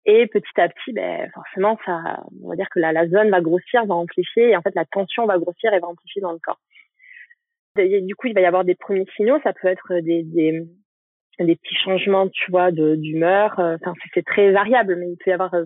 et 0.05 0.25
petit 0.27 0.61
à 0.61 0.69
petit 0.69 0.93
ben 0.93 1.29
forcément 1.33 1.77
ça 1.85 2.23
on 2.43 2.49
va 2.49 2.55
dire 2.55 2.69
que 2.71 2.79
la, 2.79 2.91
la 2.91 3.07
zone 3.07 3.29
va 3.29 3.41
grossir 3.41 3.85
va 3.85 3.95
amplifier 3.95 4.49
et 4.49 4.57
en 4.57 4.61
fait 4.61 4.73
la 4.73 4.85
tension 4.85 5.25
va 5.25 5.37
grossir 5.37 5.73
et 5.73 5.79
va 5.79 5.87
amplifier 5.87 6.21
dans 6.21 6.31
le 6.31 6.39
corps 6.39 6.59
du 7.75 8.15
coup, 8.15 8.27
il 8.27 8.33
va 8.33 8.41
y 8.41 8.45
avoir 8.45 8.63
des 8.63 8.75
premiers 8.75 9.05
signaux. 9.15 9.39
Ça 9.43 9.53
peut 9.53 9.67
être 9.67 9.99
des, 10.01 10.23
des, 10.23 10.63
des 11.39 11.55
petits 11.55 11.75
changements, 11.75 12.27
tu 12.29 12.51
vois, 12.51 12.71
d'humeur. 12.71 13.59
Euh, 13.59 13.77
enfin, 13.81 13.93
c'est 14.13 14.25
très 14.25 14.51
variable, 14.51 14.95
mais 14.97 15.09
il 15.09 15.17
peut 15.17 15.31
y 15.31 15.33
avoir 15.33 15.53
euh, 15.53 15.65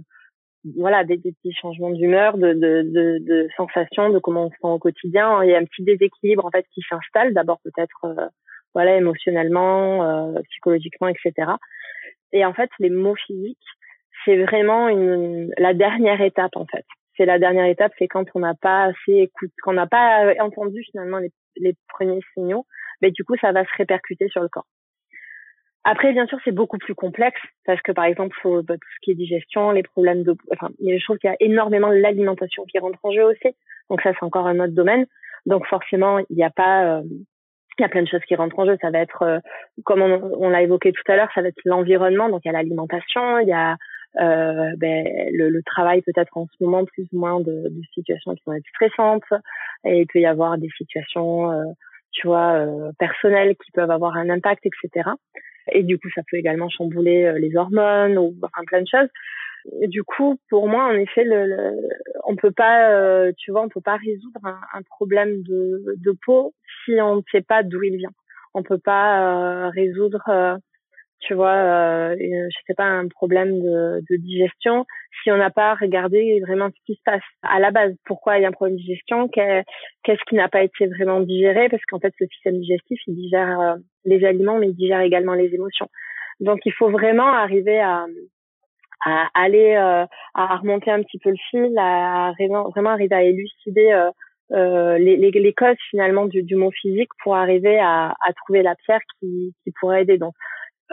voilà 0.78 1.04
des, 1.04 1.18
petits 1.18 1.54
changements 1.54 1.92
d'humeur, 1.92 2.38
de, 2.38 2.54
de, 2.54 2.82
de, 2.84 3.20
de 3.20 3.48
sensations, 3.58 4.10
de 4.10 4.20
comment 4.20 4.46
on 4.46 4.50
se 4.50 4.56
sent 4.56 4.68
au 4.68 4.80
quotidien. 4.80 5.44
Il 5.44 5.50
y 5.50 5.56
a 5.56 5.60
un 5.60 5.66
petit 5.66 5.84
déséquilibre 5.84 6.46
en 6.46 6.52
fait 6.52 6.66
qui 6.74 6.82
s'installe. 6.90 7.34
D'abord 7.34 7.60
peut-être 7.64 8.06
euh, 8.06 8.28
voilà 8.74 8.98
émotionnellement, 8.98 10.34
psychologiquement, 10.50 11.08
etc. 11.08 11.52
Et 12.34 12.44
en 12.44 12.54
fait, 12.54 12.70
les 12.80 12.90
mots 12.90 13.16
physiques, 13.16 13.58
c'est 14.26 14.44
vraiment 14.44 14.90
une, 14.90 15.54
la 15.58 15.74
dernière 15.74 16.20
étape 16.22 16.58
en 16.58 16.66
fait. 16.66 16.86
C'est 17.18 17.26
la 17.26 17.40
dernière 17.40 17.66
étape, 17.66 17.94
c'est 17.98 18.08
quand 18.08 18.26
on 18.36 18.40
n'a 18.40 18.56
pas 18.56 18.86
assez 18.86 19.14
écoute, 19.14 19.52
quand 19.62 19.72
on 19.72 19.76
n'a 19.76 19.88
pas 19.88 20.34
entendu 20.42 20.84
finalement 20.92 21.20
les 21.58 21.76
premiers 21.88 22.22
signaux, 22.34 22.66
mais 23.02 23.12
du 23.12 23.24
coup, 23.24 23.36
ça 23.40 23.52
va 23.52 23.64
se 23.64 23.70
répercuter 23.78 24.28
sur 24.30 24.42
le 24.42 24.50
corps. 24.50 24.66
Après, 25.88 26.12
bien 26.14 26.26
sûr, 26.26 26.40
c'est 26.44 26.52
beaucoup 26.52 26.80
plus 26.80 26.96
complexe 26.96 27.40
parce 27.64 27.80
que, 27.84 27.92
par 27.92 28.06
exemple, 28.06 28.36
faut, 28.42 28.64
bah, 28.64 28.74
tout 28.74 28.90
ce 28.96 29.00
qui 29.04 29.12
est 29.12 29.16
digestion, 29.16 29.70
les 29.70 29.84
problèmes 29.84 30.24
de, 30.24 30.36
enfin, 30.52 30.70
je 30.82 31.04
trouve 31.04 31.20
qu'il 31.20 31.30
y 31.30 31.34
a 31.34 31.38
énormément 31.40 31.90
l'alimentation 31.90 32.66
qui 32.66 32.80
rentre 32.80 32.98
en 33.04 33.12
jeu 33.12 33.24
aussi. 33.24 33.56
Donc 33.92 34.02
ça, 34.02 34.12
c'est 34.12 34.26
encore 34.26 34.48
un 34.48 34.60
autre 34.60 34.74
domaine. 34.74 35.06
Donc 35.46 35.68
forcément, 35.68 36.18
il 36.18 36.36
n'y 36.36 36.44
a 36.44 36.50
pas, 36.50 36.86
euh, 36.86 37.04
il 37.78 37.82
y 37.82 37.86
a 37.86 37.90
plein 37.90 38.02
de 38.02 38.08
choses 38.08 38.24
qui 38.28 38.36
rentrent 38.36 38.58
en 38.58 38.66
jeu. 38.66 38.78
Ça 38.82 38.90
va 38.90 38.98
être, 38.98 39.22
euh, 39.22 39.40
comme 39.84 40.02
on, 40.02 40.50
l'a 40.50 40.64
évoqué 40.64 40.92
tout 40.92 41.04
à 41.12 41.18
l'heure, 41.18 41.30
ça 41.36 41.44
va 41.44 41.50
être 41.50 41.62
l'environnement. 41.66 42.30
Donc 42.30 42.42
il 42.46 42.48
y 42.48 42.50
a 42.50 42.54
l'alimentation, 42.54 43.38
il 43.38 43.48
y 43.48 43.54
a 43.54 43.78
euh, 44.20 44.72
ben, 44.78 45.06
le, 45.34 45.50
le, 45.50 45.64
travail 45.64 46.02
peut-être 46.02 46.38
en 46.38 46.48
ce 46.48 46.64
moment 46.64 46.86
plus 46.86 47.06
ou 47.12 47.20
moins 47.20 47.40
de, 47.40 47.70
de, 47.70 47.82
situations 47.94 48.34
qui 48.34 48.44
vont 48.46 48.54
être 48.54 48.68
stressantes 48.70 49.24
et 49.84 50.02
il 50.02 50.08
peut 50.08 50.20
y 50.20 50.26
avoir 50.26 50.58
des 50.58 50.70
situations 50.78 51.52
euh, 51.52 51.64
tu 52.12 52.28
vois 52.28 52.54
euh, 52.54 52.92
personnelles 52.98 53.56
qui 53.58 53.72
peuvent 53.72 53.92
avoir 53.92 54.16
un 54.16 54.30
impact 54.30 54.66
etc 54.66 55.10
et 55.72 55.84
du 55.84 55.98
coup 55.98 56.08
ça 56.16 56.22
peut 56.30 56.38
également 56.38 56.70
chambouler 56.70 57.26
euh, 57.26 57.40
les 57.40 57.58
hormones 57.58 58.18
ou 58.18 58.34
plein 58.68 58.82
de 58.82 58.88
choses. 58.88 59.10
Du 59.88 60.04
coup 60.04 60.40
pour 60.50 60.70
moi 60.70 60.86
en 60.86 60.94
effet 60.94 61.26
le, 61.26 61.46
le 61.48 61.90
on 62.24 62.36
peut 62.36 62.52
pas 62.52 63.32
tu 63.38 63.52
vois 63.52 63.64
on 63.64 63.70
peut 63.70 63.82
pas 63.82 63.98
résoudre 63.98 64.40
un, 64.46 64.60
un 64.74 64.82
problème 64.84 65.42
de, 65.44 65.96
de 65.98 66.16
peau 66.26 66.54
si 66.86 66.94
on 67.02 67.18
ne 67.18 67.22
sait 67.32 67.42
pas 67.42 67.64
d'où 67.64 67.84
il 67.84 67.98
vient. 67.98 68.14
On 68.54 68.64
peut 68.64 68.78
pas 68.78 69.70
résoudre 69.72 70.62
tu 71.26 71.34
vois, 71.34 71.56
euh, 71.56 72.16
je 72.20 72.58
sais 72.68 72.74
pas, 72.74 72.86
un 72.86 73.08
problème 73.08 73.62
de, 73.62 74.02
de 74.10 74.16
digestion, 74.18 74.86
si 75.24 75.32
on 75.32 75.38
n'a 75.38 75.50
pas 75.50 75.76
regardé 75.76 76.40
vraiment 76.46 76.70
ce 76.70 76.86
qui 76.86 76.96
se 76.96 77.04
passe 77.04 77.24
à 77.42 77.60
la 77.60 77.72
base, 77.72 77.94
pourquoi 78.06 78.38
il 78.38 78.44
y 78.44 78.46
a 78.46 78.50
un 78.50 78.52
problème 78.52 78.78
de 78.78 78.82
digestion, 78.82 79.28
qu'est-ce 79.28 80.24
qui 80.28 80.36
n'a 80.36 80.50
pas 80.50 80.64
été 80.64 80.88
vraiment 80.88 81.20
digéré, 81.22 81.70
parce 81.70 81.84
qu'en 81.86 82.00
fait, 82.00 82.14
ce 82.20 82.26
système 82.28 82.60
digestif, 82.60 83.00
il 83.08 83.16
digère 83.16 83.60
euh, 83.60 83.76
les 84.06 84.24
aliments, 84.26 84.58
mais 84.58 84.68
il 84.68 84.76
digère 84.76 85.02
également 85.02 85.34
les 85.34 85.54
émotions. 85.54 85.90
Donc, 86.40 86.60
il 86.66 86.74
faut 86.74 86.90
vraiment 86.90 87.32
arriver 87.32 87.80
à, 87.80 88.06
à 89.06 89.30
aller 89.34 89.76
euh, 89.76 90.06
à 90.34 90.58
remonter 90.58 90.92
un 90.92 91.02
petit 91.02 91.20
peu 91.20 91.30
le 91.30 91.38
fil, 91.50 91.78
à 91.78 92.34
vraiment 92.38 92.90
arriver 92.90 93.16
à 93.16 93.24
élucider 93.24 93.92
euh, 93.92 94.12
euh, 94.52 94.98
les, 95.00 95.18
les, 95.18 95.32
les, 95.32 95.54
causes 95.54 95.78
finalement 95.90 96.26
du, 96.26 96.44
du 96.44 96.56
mot 96.56 96.72
physique 96.72 97.10
pour 97.24 97.36
arriver 97.36 97.80
à, 97.80 98.14
à 98.22 98.34
trouver 98.34 98.62
la 98.62 98.76
pierre 98.76 99.02
qui, 99.20 99.54
qui 99.64 99.72
pourrait 99.80 100.04
aider. 100.04 100.18
Donc, 100.18 100.34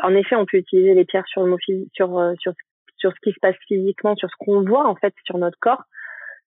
en 0.03 0.15
effet, 0.15 0.37
on 0.37 0.47
peut 0.47 0.59
utiliser 0.59 0.95
les 0.95 1.05
pierres 1.05 1.27
sur 1.27 1.45
le 1.45 1.57
sur 1.95 2.19
euh, 2.19 2.35
sur 2.39 2.53
sur 2.97 3.13
ce 3.13 3.21
qui 3.23 3.33
se 3.33 3.41
passe 3.41 3.57
physiquement, 3.67 4.15
sur 4.17 4.29
ce 4.29 4.35
qu'on 4.39 4.63
voit 4.63 4.87
en 4.87 4.95
fait 4.95 5.15
sur 5.25 5.39
notre 5.39 5.59
corps. 5.61 5.83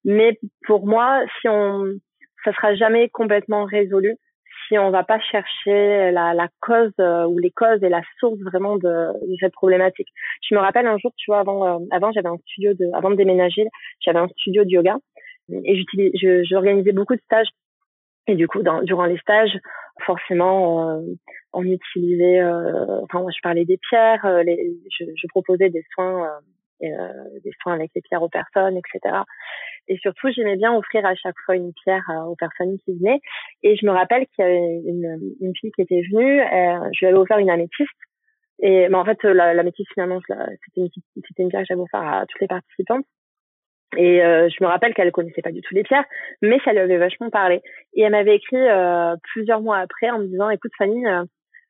Mais 0.04 0.38
pour 0.66 0.86
moi, 0.86 1.22
si 1.40 1.48
on, 1.48 1.84
ça 2.44 2.52
sera 2.52 2.74
jamais 2.74 3.08
complètement 3.08 3.64
résolu 3.64 4.16
si 4.68 4.78
on 4.78 4.90
va 4.90 5.04
pas 5.04 5.20
chercher 5.20 6.10
la, 6.10 6.34
la 6.34 6.48
cause 6.60 6.92
euh, 7.00 7.24
ou 7.26 7.38
les 7.38 7.50
causes 7.50 7.82
et 7.82 7.88
la 7.88 8.02
source 8.18 8.38
vraiment 8.40 8.76
de, 8.76 8.82
de, 8.82 9.36
cette 9.40 9.52
problématique. 9.52 10.08
Je 10.48 10.54
me 10.54 10.60
rappelle 10.60 10.86
un 10.86 10.98
jour, 10.98 11.12
tu 11.16 11.30
vois, 11.30 11.40
avant, 11.40 11.66
euh, 11.66 11.84
avant 11.90 12.10
j'avais 12.12 12.28
un 12.28 12.38
studio 12.38 12.74
de, 12.74 12.86
avant 12.94 13.10
de 13.10 13.16
déménager, 13.16 13.66
j'avais 14.00 14.18
un 14.18 14.28
studio 14.28 14.64
de 14.64 14.70
yoga 14.70 14.96
et 15.52 15.76
j'utilisais, 15.76 16.44
j'organisais 16.44 16.92
beaucoup 16.92 17.14
de 17.14 17.20
stages 17.20 17.48
et 18.26 18.34
du 18.34 18.48
coup, 18.48 18.62
dans, 18.62 18.82
durant 18.82 19.04
les 19.06 19.18
stages, 19.18 19.58
forcément, 20.04 20.90
euh, 20.90 21.00
on 21.52 21.64
utilisait, 21.64 22.40
euh, 22.40 23.00
enfin, 23.02 23.20
moi, 23.20 23.30
je 23.34 23.40
parlais 23.42 23.64
des 23.64 23.78
pierres, 23.88 24.24
euh, 24.24 24.42
les, 24.42 24.76
je, 24.90 25.04
je, 25.04 25.26
proposais 25.28 25.70
des 25.70 25.84
soins, 25.94 26.28
euh, 26.82 26.86
des 27.42 27.52
soins 27.62 27.74
avec 27.74 27.90
les 27.94 28.02
pierres 28.02 28.22
aux 28.22 28.28
personnes, 28.28 28.76
etc. 28.76 29.22
Et 29.88 29.96
surtout, 29.98 30.28
j'aimais 30.34 30.56
bien 30.56 30.74
offrir 30.74 31.06
à 31.06 31.14
chaque 31.14 31.38
fois 31.44 31.56
une 31.56 31.72
pierre 31.84 32.04
aux 32.28 32.36
personnes 32.36 32.76
qui 32.84 32.98
venaient. 32.98 33.20
Et 33.62 33.76
je 33.76 33.86
me 33.86 33.92
rappelle 33.92 34.26
qu'il 34.26 34.44
y 34.44 34.48
avait 34.48 34.80
une, 34.84 35.18
une 35.40 35.56
fille 35.56 35.72
qui 35.72 35.82
était 35.82 36.02
venue, 36.12 36.42
je 36.92 36.98
lui 36.98 37.06
avais 37.06 37.16
offert 37.16 37.38
une 37.38 37.50
améthyste. 37.50 37.90
Et 38.58 38.88
mais 38.88 38.96
en 38.96 39.04
fait, 39.04 39.22
l'améthyste 39.22 39.92
finalement, 39.92 40.20
c'était 40.20 40.80
une, 40.80 40.88
c'était 41.14 41.42
une 41.42 41.50
pierre 41.50 41.62
que 41.62 41.68
j'avais 41.68 41.80
offert 41.80 42.02
à 42.02 42.26
toutes 42.26 42.40
les 42.40 42.48
participantes. 42.48 43.06
Et 43.96 44.22
euh, 44.22 44.48
je 44.48 44.62
me 44.62 44.68
rappelle 44.68 44.94
qu'elle 44.94 45.12
connaissait 45.12 45.42
pas 45.42 45.52
du 45.52 45.60
tout 45.62 45.74
les 45.74 45.82
pierres, 45.82 46.04
mais 46.42 46.58
ça 46.64 46.72
lui 46.72 46.80
avait 46.80 46.98
vachement 46.98 47.30
parlé. 47.30 47.62
Et 47.94 48.02
elle 48.02 48.12
m'avait 48.12 48.36
écrit 48.36 48.56
euh, 48.56 49.14
plusieurs 49.32 49.60
mois 49.60 49.78
après 49.78 50.10
en 50.10 50.18
me 50.18 50.26
disant, 50.26 50.50
écoute 50.50 50.72
Fanny, 50.78 51.06
euh, 51.06 51.24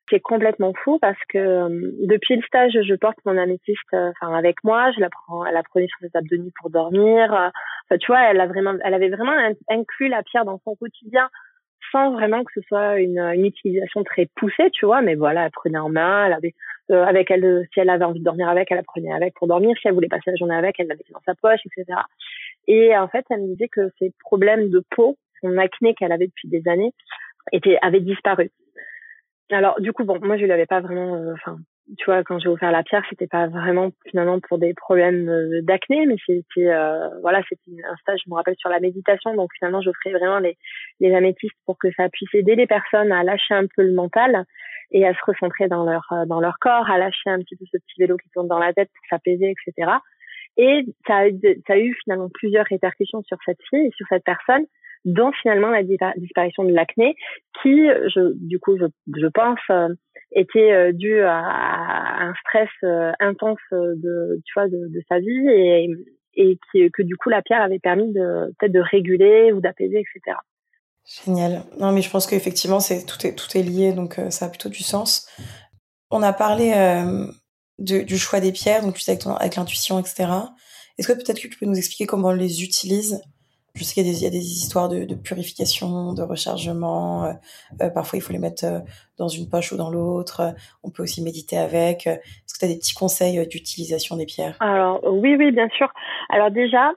c'est 0.09 0.19
complètement 0.21 0.73
fou 0.83 0.99
parce 0.99 1.19
que 1.27 1.67
depuis 2.07 2.37
le 2.37 2.41
stage, 2.43 2.71
je 2.81 2.95
porte 2.95 3.17
mon 3.25 3.37
améthyste, 3.37 3.93
enfin 3.93 4.33
avec 4.33 4.63
moi, 4.63 4.89
je 4.95 5.01
la 5.01 5.09
prends, 5.09 5.45
elle 5.45 5.53
la 5.53 5.63
prenait 5.63 5.87
sur 5.87 5.99
ses 5.99 6.09
tables 6.09 6.29
de 6.29 6.49
pour 6.61 6.69
dormir. 6.69 7.29
Enfin, 7.33 7.97
tu 7.97 8.07
vois, 8.07 8.21
elle 8.21 8.39
a 8.39 8.47
vraiment, 8.47 8.75
elle 8.85 8.93
avait 8.93 9.09
vraiment 9.09 9.35
inclus 9.69 10.07
la 10.07 10.23
pierre 10.23 10.45
dans 10.45 10.61
son 10.63 10.75
quotidien 10.75 11.29
sans 11.91 12.11
vraiment 12.11 12.43
que 12.43 12.51
ce 12.55 12.61
soit 12.67 12.99
une, 12.99 13.19
une 13.19 13.45
utilisation 13.45 14.03
très 14.03 14.27
poussée, 14.35 14.69
tu 14.71 14.85
vois. 14.85 15.01
Mais 15.01 15.15
voilà, 15.15 15.45
elle 15.45 15.51
prenait 15.51 15.77
en 15.77 15.89
main, 15.89 16.25
elle 16.25 16.33
avait 16.33 16.53
euh, 16.53 16.76
avec 16.89 17.31
elle, 17.31 17.67
si 17.73 17.79
elle 17.79 17.89
avait 17.89 18.05
envie 18.05 18.19
de 18.19 18.25
dormir 18.25 18.49
avec, 18.49 18.71
elle 18.71 18.77
la 18.77 18.83
prenait 18.83 19.11
avec 19.11 19.33
pour 19.35 19.47
dormir. 19.47 19.75
Si 19.81 19.87
elle 19.87 19.93
voulait 19.93 20.07
passer 20.07 20.31
la 20.31 20.35
journée 20.35 20.55
avec, 20.55 20.79
elle 20.79 20.87
la 20.87 20.95
mettait 20.95 21.13
dans 21.13 21.21
sa 21.25 21.35
poche, 21.35 21.61
etc. 21.65 21.99
Et 22.67 22.97
en 22.97 23.07
fait, 23.07 23.25
elle 23.29 23.41
me 23.41 23.47
disait 23.47 23.67
que 23.67 23.89
ses 23.99 24.13
problèmes 24.19 24.69
de 24.69 24.83
peau, 24.95 25.17
son 25.41 25.57
acné 25.57 25.93
qu'elle 25.93 26.11
avait 26.11 26.27
depuis 26.27 26.49
des 26.49 26.67
années, 26.67 26.93
était 27.51 27.77
avait 27.81 28.01
disparu. 28.01 28.51
Alors 29.51 29.79
du 29.79 29.93
coup, 29.93 30.03
bon, 30.03 30.19
moi 30.21 30.37
je 30.37 30.43
lui 30.43 30.51
avais 30.51 30.65
pas 30.65 30.81
vraiment, 30.81 31.15
euh, 31.15 31.33
enfin, 31.33 31.57
tu 31.97 32.05
vois, 32.05 32.21
quand 32.23 32.37
j'ai 32.37 32.49
offert 32.49 32.71
la 32.71 32.83
pierre, 32.83 33.03
c'était 33.09 33.27
pas 33.27 33.47
vraiment 33.47 33.91
finalement 34.09 34.39
pour 34.41 34.57
des 34.57 34.73
problèmes 34.73 35.29
euh, 35.29 35.61
d'acné, 35.61 36.05
mais 36.05 36.17
c'était, 36.25 36.67
euh, 36.67 37.07
voilà, 37.21 37.41
c'était 37.47 37.71
un 37.89 37.95
stage, 37.97 38.19
je 38.25 38.29
me 38.29 38.35
rappelle, 38.35 38.57
sur 38.57 38.69
la 38.69 38.81
méditation. 38.81 39.33
Donc 39.35 39.49
finalement, 39.57 39.81
j'offrais 39.81 40.11
vraiment 40.11 40.39
les, 40.39 40.57
les 40.99 41.15
améthystes 41.15 41.55
pour 41.65 41.77
que 41.77 41.87
ça 41.95 42.09
puisse 42.09 42.33
aider 42.33 42.55
les 42.55 42.67
personnes 42.67 43.13
à 43.13 43.23
lâcher 43.23 43.53
un 43.53 43.67
peu 43.73 43.83
le 43.83 43.93
mental 43.93 44.43
et 44.91 45.05
à 45.05 45.13
se 45.13 45.19
recentrer 45.25 45.67
dans 45.67 45.83
leur 45.85 46.07
dans 46.27 46.39
leur 46.39 46.57
corps, 46.59 46.89
à 46.89 46.97
lâcher 46.97 47.29
un 47.29 47.39
petit 47.39 47.55
peu 47.55 47.65
ce 47.71 47.77
petit 47.77 47.99
vélo 47.99 48.17
qui 48.17 48.29
tourne 48.29 48.47
dans 48.47 48.59
la 48.59 48.73
tête 48.73 48.89
pour 48.89 49.05
s'apaiser, 49.09 49.51
etc. 49.51 49.91
Et 50.57 50.85
ça 51.05 51.17
a, 51.19 51.29
ça 51.67 51.73
a 51.73 51.77
eu 51.77 51.95
finalement 52.03 52.29
plusieurs 52.33 52.65
répercussions 52.65 53.21
sur 53.23 53.37
cette 53.45 53.59
fille 53.69 53.87
et 53.87 53.91
sur 53.95 54.07
cette 54.09 54.23
personne 54.23 54.65
dont 55.05 55.31
finalement 55.31 55.69
la 55.69 55.83
disparition 55.83 56.63
de 56.63 56.73
l'acné, 56.73 57.15
qui, 57.61 57.87
je, 57.87 58.33
du 58.35 58.59
coup, 58.59 58.77
je, 58.77 58.85
je 59.15 59.27
pense, 59.27 59.59
euh, 59.69 59.87
était 60.33 60.73
euh, 60.73 60.91
due 60.91 61.21
à, 61.21 62.23
un 62.23 62.33
stress 62.35 62.69
euh, 62.83 63.11
intense 63.19 63.59
de, 63.71 64.41
tu 64.45 64.53
vois, 64.53 64.67
de, 64.67 64.89
de 64.89 65.01
sa 65.07 65.19
vie 65.19 65.49
et, 65.49 65.87
et 66.35 66.59
qui, 66.71 66.91
que 66.91 67.01
du 67.03 67.15
coup 67.15 67.29
la 67.29 67.41
pierre 67.41 67.61
avait 67.61 67.79
permis 67.79 68.11
de 68.11 68.53
peut-être 68.59 68.73
de 68.73 68.79
réguler 68.79 69.51
ou 69.53 69.61
d'apaiser, 69.61 69.99
etc. 69.99 70.37
Génial. 71.07 71.63
Non, 71.79 71.91
mais 71.91 72.01
je 72.01 72.09
pense 72.09 72.27
qu'effectivement, 72.27 72.79
c'est 72.79 73.05
tout 73.05 73.25
est 73.25 73.33
tout 73.33 73.57
est 73.57 73.63
lié, 73.63 73.93
donc 73.93 74.19
ça 74.29 74.45
a 74.45 74.49
plutôt 74.49 74.69
du 74.69 74.83
sens. 74.83 75.27
On 76.11 76.21
a 76.21 76.33
parlé 76.33 76.73
de, 77.79 78.01
du 78.01 78.17
choix 78.17 78.39
des 78.39 78.51
pierres, 78.51 78.81
donc 78.81 78.95
tu 78.95 79.01
sais 79.01 79.11
avec, 79.11 79.25
avec 79.25 79.55
l'intuition, 79.55 79.99
etc. 79.99 80.25
Est-ce 80.97 81.07
que 81.07 81.13
peut-être 81.13 81.39
que 81.39 81.47
tu 81.47 81.57
peux 81.57 81.65
nous 81.65 81.77
expliquer 81.77 82.05
comment 82.05 82.29
on 82.29 82.33
les 82.33 82.63
utilise? 82.63 83.21
Je 83.77 83.83
sais 83.83 83.93
qu'il 83.93 84.07
y, 84.07 84.25
a 84.25 84.29
des 84.31 84.39
histoires 84.39 84.89
de, 84.89 85.13
purification, 85.13 86.13
de 86.13 86.23
rechargement. 86.23 87.25
Euh, 87.25 87.33
euh, 87.83 87.89
parfois, 87.91 88.17
il 88.17 88.21
faut 88.21 88.33
les 88.33 88.39
mettre 88.39 88.65
euh, 88.65 88.79
dans 89.19 89.27
une 89.27 89.47
poche 89.47 89.71
ou 89.71 89.77
dans 89.77 89.91
l'autre. 89.91 90.55
On 90.81 90.89
peut 90.89 91.03
aussi 91.03 91.21
méditer 91.21 91.59
avec. 91.59 92.07
Est-ce 92.07 92.55
que 92.55 92.59
tu 92.59 92.65
as 92.65 92.69
des 92.69 92.77
petits 92.77 92.95
conseils 92.95 93.45
d'utilisation 93.47 94.15
des 94.15 94.25
pierres? 94.25 94.57
Alors 94.61 95.01
oui, 95.05 95.35
oui, 95.37 95.51
bien 95.51 95.69
sûr. 95.77 95.93
Alors 96.29 96.49
déjà, 96.49 96.91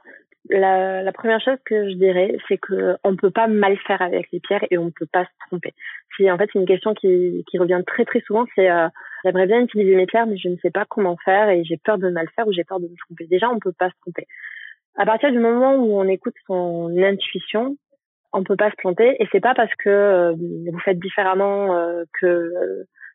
la, 0.48 1.12
première 1.12 1.40
chose 1.40 1.58
que 1.64 1.90
je 1.90 1.94
dirais, 1.94 2.36
c'est 2.48 2.58
que 2.58 2.96
on 3.04 3.14
peut 3.16 3.30
pas 3.30 3.46
mal 3.46 3.76
faire 3.86 4.00
avec 4.02 4.28
les 4.32 4.40
pierres 4.40 4.64
et 4.70 4.78
on 4.78 4.90
peut 4.90 5.06
pas 5.12 5.24
se 5.24 5.46
tromper. 5.46 5.74
Si 6.16 6.30
en 6.30 6.38
fait, 6.38 6.48
c'est 6.52 6.58
une 6.58 6.66
question 6.66 6.94
qui, 6.94 7.44
revient 7.58 7.82
très 7.86 8.04
très 8.04 8.20
souvent, 8.20 8.46
c'est 8.54 8.68
j'aimerais 9.24 9.46
bien 9.46 9.60
utiliser 9.60 9.94
mes 9.94 10.06
pierres, 10.06 10.26
mais 10.26 10.38
je 10.38 10.48
ne 10.48 10.56
sais 10.56 10.70
pas 10.70 10.86
comment 10.88 11.16
faire 11.24 11.50
et 11.50 11.62
j'ai 11.64 11.76
peur 11.76 11.98
de 11.98 12.08
mal 12.08 12.26
faire 12.34 12.48
ou 12.48 12.52
j'ai 12.52 12.64
peur 12.64 12.80
de 12.80 12.88
me 12.88 12.96
tromper. 12.96 13.26
Déjà, 13.26 13.50
on 13.50 13.58
peut 13.58 13.74
pas 13.78 13.90
se 13.90 13.94
tromper 14.00 14.26
à 14.96 15.06
partir 15.06 15.30
du 15.30 15.38
moment 15.38 15.76
où 15.76 15.98
on 15.98 16.08
écoute 16.08 16.34
son 16.46 16.94
intuition, 16.98 17.76
on 18.32 18.44
peut 18.44 18.56
pas 18.56 18.70
se 18.70 18.76
planter 18.76 19.16
et 19.18 19.26
c'est 19.32 19.40
pas 19.40 19.54
parce 19.54 19.74
que 19.82 19.88
euh, 19.88 20.32
vous 20.32 20.78
faites 20.84 20.98
différemment 20.98 21.74
euh, 21.74 22.04
que 22.20 22.52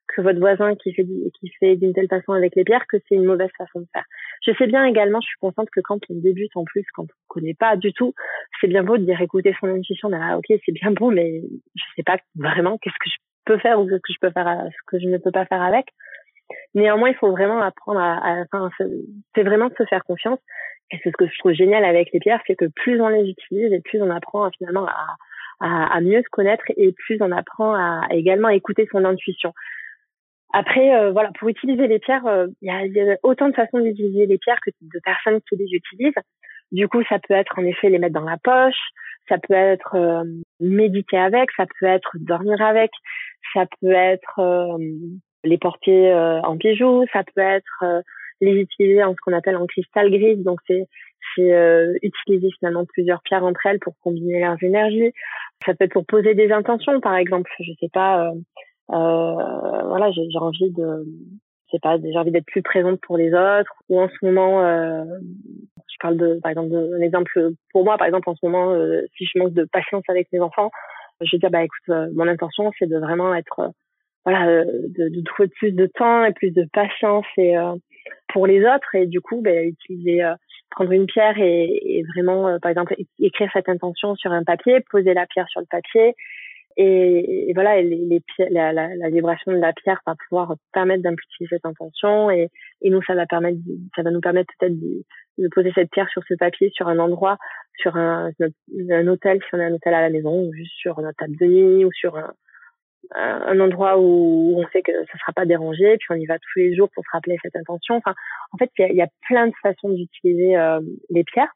que 0.08 0.22
votre 0.22 0.40
voisin 0.40 0.76
qui 0.76 0.94
fait 0.94 1.06
qui 1.40 1.50
fait 1.60 1.76
d'une 1.76 1.94
telle 1.94 2.08
façon 2.08 2.34
avec 2.34 2.56
les 2.56 2.64
pierres 2.64 2.86
que 2.88 2.98
c'est 3.08 3.16
une 3.16 3.26
mauvaise 3.26 3.50
façon 3.58 3.82
de 3.82 3.88
faire. 3.94 4.06
Je 4.46 4.52
sais 4.54 4.68
bien 4.68 4.86
également, 4.86 5.22
je 5.22 5.28
suis 5.28 5.40
consciente 5.40 5.70
que 5.72 5.82
quand 5.82 6.00
on 6.10 6.16
débute 6.16 6.56
en 6.56 6.64
plus, 6.64 6.86
quand 6.94 7.04
on 7.04 7.28
connaît 7.28 7.54
pas 7.54 7.76
du 7.76 7.94
tout, 7.94 8.14
c'est 8.62 8.68
bien 8.68 8.84
beau 8.84 8.98
de 8.98 9.06
dire 9.06 9.20
écouter 9.22 9.56
son 9.60 9.68
intuition, 9.68 10.10
ah, 10.14 10.38
ok 10.38 10.46
c'est 10.48 10.72
bien 10.72 10.92
beau, 10.92 11.12
mais 11.12 11.42
je 11.76 11.84
sais 11.96 12.04
pas 12.04 12.18
vraiment 12.36 12.78
qu'est-ce 12.78 12.96
que 13.00 13.10
je 13.10 13.18
peux 13.46 13.58
faire 13.60 13.80
ou 13.80 13.90
ce 13.90 13.96
que 13.96 14.14
je 14.14 14.20
peux 14.20 14.32
faire, 14.32 14.68
ce 14.70 14.78
que 14.88 15.00
je 15.00 15.08
ne 15.08 15.18
peux 15.18 15.32
pas 15.32 15.46
faire 15.46 15.62
avec. 15.62 15.88
Néanmoins, 16.76 17.10
il 17.10 17.16
faut 17.16 17.32
vraiment 17.32 17.62
apprendre 17.62 18.00
à, 18.00 18.18
à 18.18 18.44
enfin, 18.52 18.70
c'est 19.34 19.44
vraiment 19.44 19.70
de 19.70 19.76
se 19.76 19.86
faire 19.86 20.04
confiance 20.04 20.40
et 20.92 21.00
c'est 21.04 21.10
ce 21.10 21.18
que 21.18 21.28
je 21.28 21.38
trouve 21.40 21.54
génial 21.54 21.84
avec 21.84 22.12
les 22.14 22.20
pierres, 22.20 22.42
c'est 22.46 22.56
que 22.56 22.66
plus 22.66 23.02
on 23.02 23.08
les 23.08 23.28
utilise 23.28 23.72
et 23.74 23.82
plus 23.82 24.02
on 24.02 24.10
apprend 24.10 24.50
finalement 24.52 24.86
à, 24.86 25.16
à, 25.60 25.96
à 25.96 26.02
mieux 26.02 26.22
se 26.22 26.30
connaître 26.30 26.64
et 26.78 26.94
plus 26.94 27.18
on 27.22 27.32
apprend 27.32 27.74
à, 27.74 28.08
également 28.12 28.50
écouter 28.50 28.88
son 28.92 29.04
intuition. 29.04 29.54
Après, 30.58 30.96
euh, 30.96 31.12
voilà, 31.12 31.32
pour 31.38 31.50
utiliser 31.50 31.86
les 31.88 32.00
pierres, 32.00 32.26
euh, 32.28 32.48
il 32.62 32.72
y, 32.72 33.02
a, 33.02 33.18
autant 33.24 33.50
de 33.50 33.56
façons 33.56 33.78
d'utiliser 33.80 34.26
les 34.26 34.38
pierres 34.38 34.60
que 34.66 34.72
de 34.82 35.00
personnes 35.04 35.42
qui 35.50 35.58
les 35.58 35.66
utilisent. 35.66 36.14
Du 36.72 36.88
coup, 36.88 37.04
ça 37.10 37.20
peut 37.20 37.34
être 37.34 37.60
en 37.60 37.66
effet 37.66 37.90
les 37.90 38.00
mettre 38.00 38.14
dans 38.14 38.22
la 38.22 38.38
poche, 38.42 38.80
ça 39.28 39.38
peut 39.38 39.54
être 39.54 39.96
euh, 39.96 40.24
méditer 40.62 41.18
avec, 41.18 41.50
ça 41.58 41.66
peut 41.78 41.88
être 41.88 42.10
dormir 42.22 42.62
avec, 42.62 42.92
ça 43.54 43.66
peut 43.82 43.92
être 43.92 44.80
les 45.44 45.58
porter 45.58 46.14
en 46.14 46.56
bijoux, 46.56 47.04
ça 47.12 47.24
peut 47.24 47.42
être 47.42 47.84
les 48.40 48.54
utiliser 48.54 49.04
en 49.04 49.12
ce 49.12 49.18
qu'on 49.26 49.34
appelle 49.34 49.58
en 49.58 49.68
cristal 49.68 50.10
gris. 50.10 50.38
Donc 50.38 50.60
c'est 50.68 50.88
euh, 51.40 51.94
utiliser 52.02 52.50
finalement 52.60 52.86
plusieurs 52.86 53.22
pierres 53.24 53.44
entre 53.44 53.66
elles 53.66 53.80
pour 53.80 53.94
combiner 54.02 54.40
leurs 54.40 54.62
énergies. 54.64 55.12
Ça 55.66 55.74
peut 55.74 55.84
être 55.86 55.94
pour 55.94 56.06
poser 56.06 56.34
des 56.34 56.52
intentions, 56.52 57.02
par 57.02 57.16
exemple. 57.18 57.52
Je 57.60 57.72
sais 57.80 57.90
pas. 57.92 58.32
Euh, 58.92 58.96
euh, 58.96 59.84
voilà, 59.88 60.12
j'ai 60.12 60.38
envie 60.38 60.72
de 60.72 61.06
je 61.68 61.72
sais 61.72 61.80
pas, 61.80 61.98
j'ai 61.98 62.18
envie 62.18 62.32
d'être 62.32 62.46
plus 62.46 62.62
présente 62.62 63.02
pour 63.02 63.18
les 63.18 63.34
autres. 63.34 63.74
Ou 63.90 64.00
en 64.00 64.08
ce 64.08 64.26
moment, 64.26 64.64
euh, 64.64 65.04
je 65.92 65.96
parle 66.00 66.18
de, 66.18 66.40
par 66.42 66.52
exemple, 66.52 66.70
d'un 66.70 67.02
exemple 67.02 67.52
pour 67.72 67.84
moi, 67.84 67.98
par 67.98 68.06
exemple, 68.06 68.30
en 68.30 68.36
ce 68.36 68.46
moment, 68.46 68.72
euh, 68.74 69.02
si 69.18 69.26
je 69.26 69.40
manque 69.40 69.54
de 69.54 69.64
patience 69.64 70.04
avec 70.08 70.32
mes 70.32 70.40
enfants, 70.40 70.70
je 71.22 71.32
vais 71.32 71.40
dire, 71.40 71.50
bah 71.50 71.64
écoute, 71.64 71.90
euh, 71.90 72.08
mon 72.14 72.28
intention, 72.28 72.72
c'est 72.78 72.88
de 72.88 72.98
vraiment 72.98 73.34
être, 73.34 73.72
voilà, 74.26 74.64
de, 74.64 75.10
de, 75.10 75.22
trouver 75.24 75.50
plus 75.50 75.72
de 75.72 75.88
temps 75.88 76.24
et 76.24 76.34
plus 76.34 76.52
de 76.52 76.68
patience 76.72 77.26
et 77.38 77.56
pour 78.30 78.48
les 78.48 78.62
autres 78.62 78.96
et 78.96 79.08
du 79.08 79.22
coup 79.22 79.42
ben, 79.42 79.68
utiliser 79.68 80.24
euh, 80.24 80.36
prendre 80.72 80.92
une 80.92 81.06
pierre 81.06 81.38
et, 81.38 81.70
et 81.84 82.04
vraiment 82.16 82.48
euh, 82.48 82.60
par 82.60 82.72
exemple 82.72 82.96
écrire 83.20 83.50
cette 83.54 83.70
intention 83.70 84.16
sur 84.16 84.32
un 84.32 84.44
papier 84.44 84.82
poser 84.90 85.14
la 85.14 85.26
pierre 85.26 85.48
sur 85.50 85.62
le 85.62 85.68
papier 85.70 86.16
et, 86.78 87.50
et 87.50 87.54
voilà 87.54 87.82
les, 87.82 87.96
les 87.96 88.22
la, 88.50 88.74
la, 88.74 88.96
la, 88.96 89.10
vibration 89.10 89.52
de 89.52 89.58
la 89.58 89.74
pierre 89.74 90.02
va 90.06 90.16
pouvoir 90.28 90.56
permettre 90.74 91.04
d'impulser 91.04 91.46
cette 91.50 91.66
intention 91.66 92.30
et, 92.30 92.50
et 92.82 92.90
nous 92.90 93.02
ça 93.04 93.16
va 93.16 93.26
permettre 93.26 93.60
ça 93.96 94.04
va 94.04 94.12
nous 94.12 94.22
permettre 94.22 94.54
peut-être 94.60 94.78
de, 94.80 95.04
de, 95.38 95.48
poser 95.50 95.72
cette 95.74 95.92
pierre 95.92 96.10
sur 96.10 96.22
ce 96.28 96.34
papier 96.34 96.72
sur 96.74 96.88
un 96.88 97.00
endroit 97.00 97.38
sur 97.78 97.96
un, 97.96 98.32
un 98.90 99.08
hôtel 99.08 99.40
si 99.40 99.50
on 99.54 99.60
a 99.60 99.66
un 99.66 99.74
hôtel 99.74 99.94
à 99.94 100.02
la 100.02 100.10
maison 100.10 100.48
ou 100.48 100.54
juste 100.54 100.74
sur 100.76 101.00
notre 101.00 101.18
table 101.18 101.38
de 101.38 101.46
nuit 101.46 101.86
ou 101.86 101.92
sur 101.94 102.18
un, 102.18 102.34
un 103.14 103.60
endroit 103.60 104.00
où 104.00 104.56
on 104.58 104.68
sait 104.70 104.82
que 104.82 104.92
ça 104.92 105.18
sera 105.20 105.34
pas 105.34 105.46
dérangé, 105.46 105.98
puis 105.98 106.08
on 106.10 106.16
y 106.16 106.26
va 106.26 106.40
tous 106.40 106.60
les 106.60 106.76
jours 106.76 106.90
pour 106.94 107.04
se 107.04 107.10
rappeler 107.12 107.38
cette 107.44 107.56
intention. 107.56 107.96
Enfin, 107.96 108.16
en 108.52 108.58
fait, 108.58 108.70
il 108.80 108.96
y 108.96 109.02
a, 109.02 109.08
plein 109.28 109.48
de 109.48 109.54
façons 109.62 109.90
d'utiliser 109.90 110.58
euh, 110.58 110.80
les 111.10 111.24
pierres. 111.24 111.54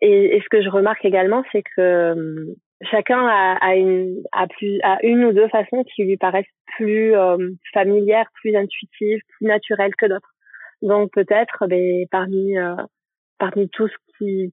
Et, 0.00 0.40
ce 0.42 0.48
que 0.48 0.62
je 0.62 0.68
remarque 0.68 1.04
également, 1.04 1.44
c'est 1.52 1.62
que 1.62 1.80
euh, 1.80 2.54
chacun 2.90 3.26
a, 3.26 3.56
a, 3.60 3.74
une, 3.74 4.22
a, 4.32 4.46
plus, 4.46 4.78
a 4.82 4.98
une 5.02 5.24
ou 5.24 5.32
deux 5.32 5.48
façons 5.48 5.84
qui 5.84 6.04
lui 6.04 6.16
paraissent 6.16 6.46
plus 6.76 7.14
euh, 7.16 7.50
familières, 7.72 8.26
plus 8.34 8.56
intuitives, 8.56 9.20
plus 9.36 9.46
naturelles 9.46 9.94
que 9.96 10.06
d'autres. 10.06 10.32
Donc 10.82 11.12
peut-être, 11.12 11.66
ben, 11.66 12.06
parmi 12.10 12.54
parmi 13.38 13.68
tout 13.70 13.88
ce 13.88 13.94
qui, 14.18 14.52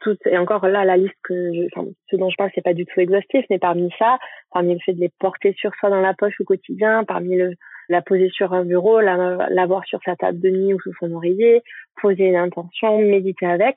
tout, 0.00 0.16
et 0.26 0.38
encore 0.38 0.66
là, 0.66 0.84
la 0.84 0.96
liste 0.96 1.16
que 1.22 1.52
je, 1.52 1.66
enfin, 1.74 1.88
ce 2.10 2.16
dont 2.16 2.30
je 2.30 2.36
parle, 2.36 2.50
c'est 2.54 2.64
pas 2.64 2.74
du 2.74 2.86
tout 2.86 3.00
exhaustif, 3.00 3.44
mais 3.50 3.58
parmi 3.58 3.90
ça, 3.98 4.18
parmi 4.50 4.74
le 4.74 4.80
fait 4.80 4.94
de 4.94 5.00
les 5.00 5.10
porter 5.18 5.52
sur 5.54 5.74
soi 5.76 5.90
dans 5.90 6.00
la 6.00 6.14
poche 6.14 6.40
au 6.40 6.44
quotidien, 6.44 7.04
parmi 7.04 7.36
le, 7.36 7.52
la 7.88 8.02
poser 8.02 8.30
sur 8.30 8.52
un 8.52 8.64
bureau, 8.64 9.00
l'avoir 9.00 9.84
sur 9.86 10.00
sa 10.04 10.16
table 10.16 10.40
de 10.40 10.50
nuit 10.50 10.74
ou 10.74 10.80
sous 10.80 10.94
son 10.98 11.12
oreiller, 11.12 11.62
poser 12.00 12.24
une 12.24 12.36
intention, 12.36 12.98
méditer 12.98 13.46
avec, 13.46 13.76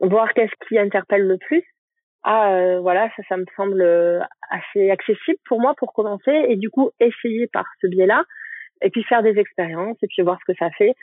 voir 0.00 0.32
qu'est-ce 0.34 0.68
qui 0.68 0.78
interpelle 0.78 1.26
le 1.26 1.38
plus. 1.38 1.64
Ah, 2.24 2.52
euh, 2.52 2.80
voilà, 2.80 3.08
ça, 3.16 3.22
ça 3.28 3.36
me 3.36 3.44
semble 3.56 3.82
assez 4.50 4.90
accessible 4.90 5.38
pour 5.46 5.60
moi 5.60 5.74
pour 5.76 5.92
commencer 5.92 6.44
et 6.48 6.56
du 6.56 6.70
coup 6.70 6.90
essayer 7.00 7.46
par 7.46 7.64
ce 7.80 7.86
biais-là 7.86 8.24
et 8.82 8.90
puis 8.90 9.02
faire 9.04 9.22
des 9.22 9.38
expériences 9.38 9.96
et 10.02 10.06
puis 10.08 10.22
voir 10.22 10.38
ce 10.40 10.52
que 10.52 10.58
ça 10.58 10.70
fait. 10.70 10.94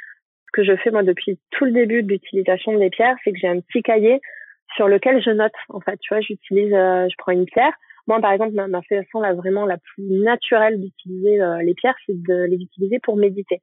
Ce 0.48 0.52
que 0.54 0.64
je 0.64 0.76
fais 0.78 0.92
moi 0.92 1.04
depuis 1.04 1.40
tout 1.52 1.66
le 1.66 1.72
début 1.72 2.04
de 2.04 2.10
l'utilisation 2.10 2.78
des 2.78 2.90
pierres, 2.90 3.18
c'est 3.24 3.32
que 3.32 3.40
j'ai 3.40 3.48
un 3.48 3.60
petit 3.60 3.82
cahier 3.82 4.22
sur 4.76 4.88
lequel 4.88 5.22
je 5.22 5.32
note. 5.32 5.54
En 5.70 5.80
fait, 5.80 5.98
tu 6.00 6.14
vois, 6.14 6.22
j'utilise, 6.22 6.74
euh, 6.74 7.08
je 7.10 7.16
prends 7.18 7.32
une 7.32 7.46
pierre. 7.46 7.74
Moi, 8.08 8.20
par 8.22 8.32
exemple, 8.32 8.54
ma, 8.54 8.82
façon 8.84 9.20
là 9.20 9.34
vraiment 9.34 9.66
la 9.66 9.78
plus 9.78 10.04
naturelle 10.04 10.80
d'utiliser 10.80 11.42
euh, 11.42 11.62
les 11.64 11.74
pierres, 11.74 11.96
c'est 12.06 12.22
de 12.22 12.44
les 12.44 12.58
utiliser 12.58 13.00
pour 13.00 13.18
méditer. 13.18 13.62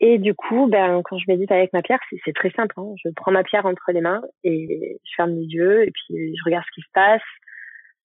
Et 0.00 0.18
du 0.18 0.34
coup, 0.34 0.66
ben 0.66 1.02
quand 1.04 1.18
je 1.18 1.24
médite 1.28 1.52
avec 1.52 1.72
ma 1.74 1.82
pierre, 1.82 2.00
c'est 2.24 2.32
très 2.32 2.50
simple. 2.52 2.74
Hein. 2.78 2.94
Je 3.04 3.10
prends 3.14 3.32
ma 3.32 3.44
pierre 3.44 3.66
entre 3.66 3.92
les 3.92 4.00
mains 4.00 4.22
et 4.44 4.98
je 5.04 5.10
ferme 5.14 5.32
les 5.32 5.46
yeux 5.46 5.82
et 5.82 5.90
puis 5.90 6.34
je 6.36 6.44
regarde 6.44 6.64
ce 6.68 6.74
qui 6.74 6.80
se 6.80 6.92
passe. 6.94 7.22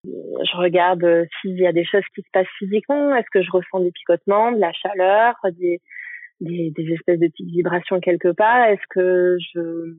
Je 0.04 0.58
regarde 0.58 1.04
euh, 1.04 1.26
s'il 1.40 1.58
y 1.58 1.66
a 1.66 1.72
des 1.72 1.86
choses 1.86 2.04
qui 2.14 2.22
se 2.22 2.30
passent 2.32 2.48
physiquement. 2.60 3.16
Est-ce 3.16 3.30
que 3.32 3.42
je 3.42 3.50
ressens 3.50 3.80
des 3.80 3.92
picotements, 3.92 4.52
de 4.52 4.60
la 4.60 4.72
chaleur, 4.74 5.36
des, 5.58 5.80
des, 6.42 6.72
des 6.76 6.94
espèces 6.94 7.20
de 7.20 7.28
petites 7.28 7.50
vibrations 7.50 8.00
quelque 8.00 8.32
part? 8.32 8.66
Est-ce 8.66 8.86
que 8.90 9.38
je 9.54 9.96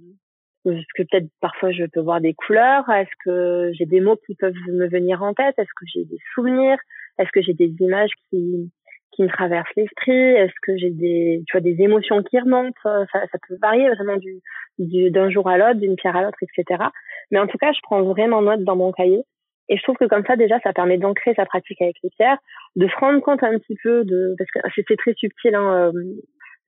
est-ce 0.66 0.84
que 0.96 1.02
peut-être 1.04 1.28
parfois 1.40 1.70
je 1.72 1.84
peux 1.84 2.00
voir 2.00 2.20
des 2.20 2.34
couleurs? 2.34 2.88
Est-ce 2.90 3.10
que 3.24 3.72
j'ai 3.74 3.86
des 3.86 4.00
mots 4.00 4.18
qui 4.26 4.34
peuvent 4.34 4.54
me 4.68 4.88
venir 4.88 5.22
en 5.22 5.32
tête? 5.32 5.54
Est-ce 5.58 5.74
que 5.76 5.86
j'ai 5.92 6.04
des 6.04 6.18
souvenirs? 6.34 6.78
Est-ce 7.18 7.30
que 7.32 7.40
j'ai 7.40 7.54
des 7.54 7.74
images 7.80 8.10
qui 8.28 8.70
qui 9.12 9.22
me 9.22 9.28
traversent 9.28 9.74
l'esprit 9.76 10.12
Est-ce 10.12 10.52
que 10.62 10.76
j'ai 10.76 10.90
des 10.90 11.42
tu 11.46 11.52
vois 11.52 11.60
des 11.60 11.80
émotions 11.82 12.22
qui 12.22 12.38
remontent 12.38 12.78
ça, 12.82 13.06
ça 13.12 13.38
peut 13.48 13.56
varier 13.60 13.88
vraiment 13.90 14.16
du 14.16 14.40
d'un 14.78 15.30
jour 15.30 15.48
à 15.48 15.56
l'autre, 15.56 15.80
d'une 15.80 15.96
pierre 15.96 16.16
à 16.16 16.22
l'autre, 16.22 16.38
etc. 16.42 16.84
Mais 17.30 17.38
en 17.38 17.46
tout 17.46 17.58
cas, 17.58 17.72
je 17.72 17.80
prends 17.82 18.02
vraiment 18.02 18.42
note 18.42 18.62
dans 18.62 18.76
mon 18.76 18.92
cahier. 18.92 19.22
Et 19.68 19.76
je 19.76 19.82
trouve 19.82 19.96
que 19.96 20.04
comme 20.04 20.24
ça, 20.26 20.36
déjà, 20.36 20.60
ça 20.60 20.72
permet 20.72 20.98
d'ancrer 20.98 21.34
sa 21.34 21.44
pratique 21.44 21.80
avec 21.82 21.96
les 22.02 22.10
pierres, 22.10 22.38
de 22.76 22.86
se 22.86 22.96
rendre 22.96 23.20
compte 23.20 23.42
un 23.42 23.58
petit 23.58 23.76
peu 23.82 24.04
de, 24.04 24.34
parce 24.38 24.50
que 24.50 24.82
c'est 24.88 24.96
très 24.96 25.14
subtil, 25.14 25.54
hein, 25.54 25.90
euh, 25.92 26.02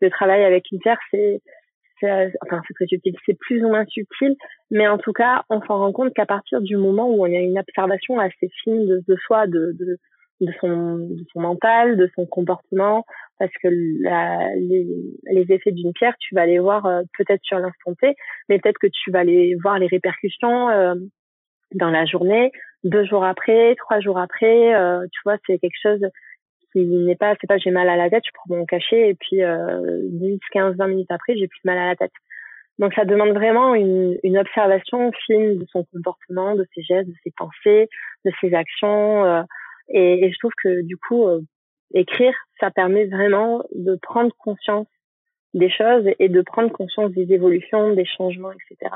le 0.01 0.11
travail 0.11 0.45
avec 0.45 0.71
une 0.73 0.81
pierre, 0.81 0.99
c'est, 1.11 1.41
enfin, 2.03 2.61
c'est 2.67 2.75
très 2.75 2.87
subtil, 2.87 3.15
c'est 3.25 3.39
plus 3.39 3.65
ou 3.65 3.69
moins 3.69 3.85
subtil, 3.87 4.37
mais 4.71 4.89
en 4.89 4.99
tout 4.99 5.13
cas, 5.13 5.45
on 5.49 5.61
s'en 5.63 5.79
rend 5.79 5.93
compte 5.93 6.13
qu'à 6.15 6.27
partir 6.27 6.61
du 6.61 6.77
moment 6.77 7.09
où 7.09 7.25
on 7.25 7.33
a 7.33 7.39
une 7.39 7.59
observation 7.59 8.19
assez 8.19 8.49
fine 8.63 8.87
de, 8.87 9.03
de 9.07 9.17
soi, 9.17 9.47
de, 9.47 9.77
de 10.41 10.53
son, 10.61 10.97
de 10.99 11.25
son 11.33 11.41
mental, 11.41 11.97
de 11.97 12.11
son 12.15 12.27
comportement, 12.27 13.05
parce 13.39 13.53
que 13.63 13.69
la, 14.03 14.55
les, 14.57 14.87
les, 15.31 15.53
effets 15.53 15.73
d'une 15.73 15.93
pierre, 15.93 16.15
tu 16.19 16.35
vas 16.35 16.47
les 16.47 16.59
voir 16.59 16.87
euh, 16.87 17.03
peut-être 17.17 17.43
sur 17.43 17.59
l'instant 17.59 17.95
T, 18.01 18.15
mais 18.49 18.59
peut-être 18.59 18.79
que 18.79 18.87
tu 18.87 19.11
vas 19.11 19.25
les 19.25 19.57
voir 19.63 19.79
les 19.79 19.87
répercussions 19.87 20.69
euh, 20.71 20.95
dans 21.75 21.91
la 21.91 22.05
journée, 22.07 22.53
deux 22.85 23.05
jours 23.05 23.25
après, 23.25 23.75
trois 23.77 24.01
jours 24.01 24.19
après, 24.19 24.75
euh, 24.75 25.05
tu 25.13 25.21
vois, 25.25 25.37
c'est 25.47 25.59
quelque 25.59 25.81
chose 25.81 26.07
qui 26.73 26.85
n'est 26.85 27.17
pas, 27.17 27.35
c'est 27.41 27.47
pas 27.47 27.59
j'ai 27.59 27.71
mal 27.71 27.89
à 27.89 27.97
la 27.97 28.11
tête, 28.11 28.25
je 28.27 28.31
prends 28.35 28.55
mon 28.55 28.67
cachet 28.67 29.11
et 29.11 29.15
puis 29.15 29.43
euh, 29.43 30.01
10, 30.05 30.39
15, 30.53 30.77
20 30.77 30.87
minutes 30.87 31.11
après, 31.11 31.37
j'ai 31.37 31.49
plus 31.49 31.61
mal 31.65 31.79
à 31.79 31.87
la 31.87 31.97
tête. 31.97 32.13
Donc 32.79 32.95
ça 32.95 33.05
demande 33.05 33.31
vraiment 33.31 33.75
une, 33.75 34.17
une 34.23 34.39
observation 34.39 35.11
fine 35.27 35.59
de 35.59 35.67
son 35.73 35.85
comportement, 35.93 36.55
de 36.55 36.65
ses 36.75 36.83
gestes, 36.83 37.09
de 37.09 37.15
ses 37.25 37.33
pensées, 37.37 37.89
de 38.25 38.31
ses 38.41 38.55
actions. 38.55 39.45
Et, 39.89 40.25
et, 40.25 40.33
je 40.33 40.39
trouve 40.39 40.53
que 40.63 40.83
du 40.83 40.97
coup, 40.97 41.27
euh, 41.27 41.41
écrire, 41.95 42.35
ça 42.61 42.71
permet 42.71 43.07
vraiment 43.07 43.63
de 43.75 43.97
prendre 43.97 44.33
conscience 44.39 44.87
des 45.55 45.71
choses 45.71 46.05
et 46.19 46.29
de 46.29 46.43
prendre 46.43 46.71
conscience 46.71 47.11
des 47.13 47.33
évolutions, 47.33 47.95
des 47.95 48.05
changements, 48.05 48.53
etc. 48.53 48.95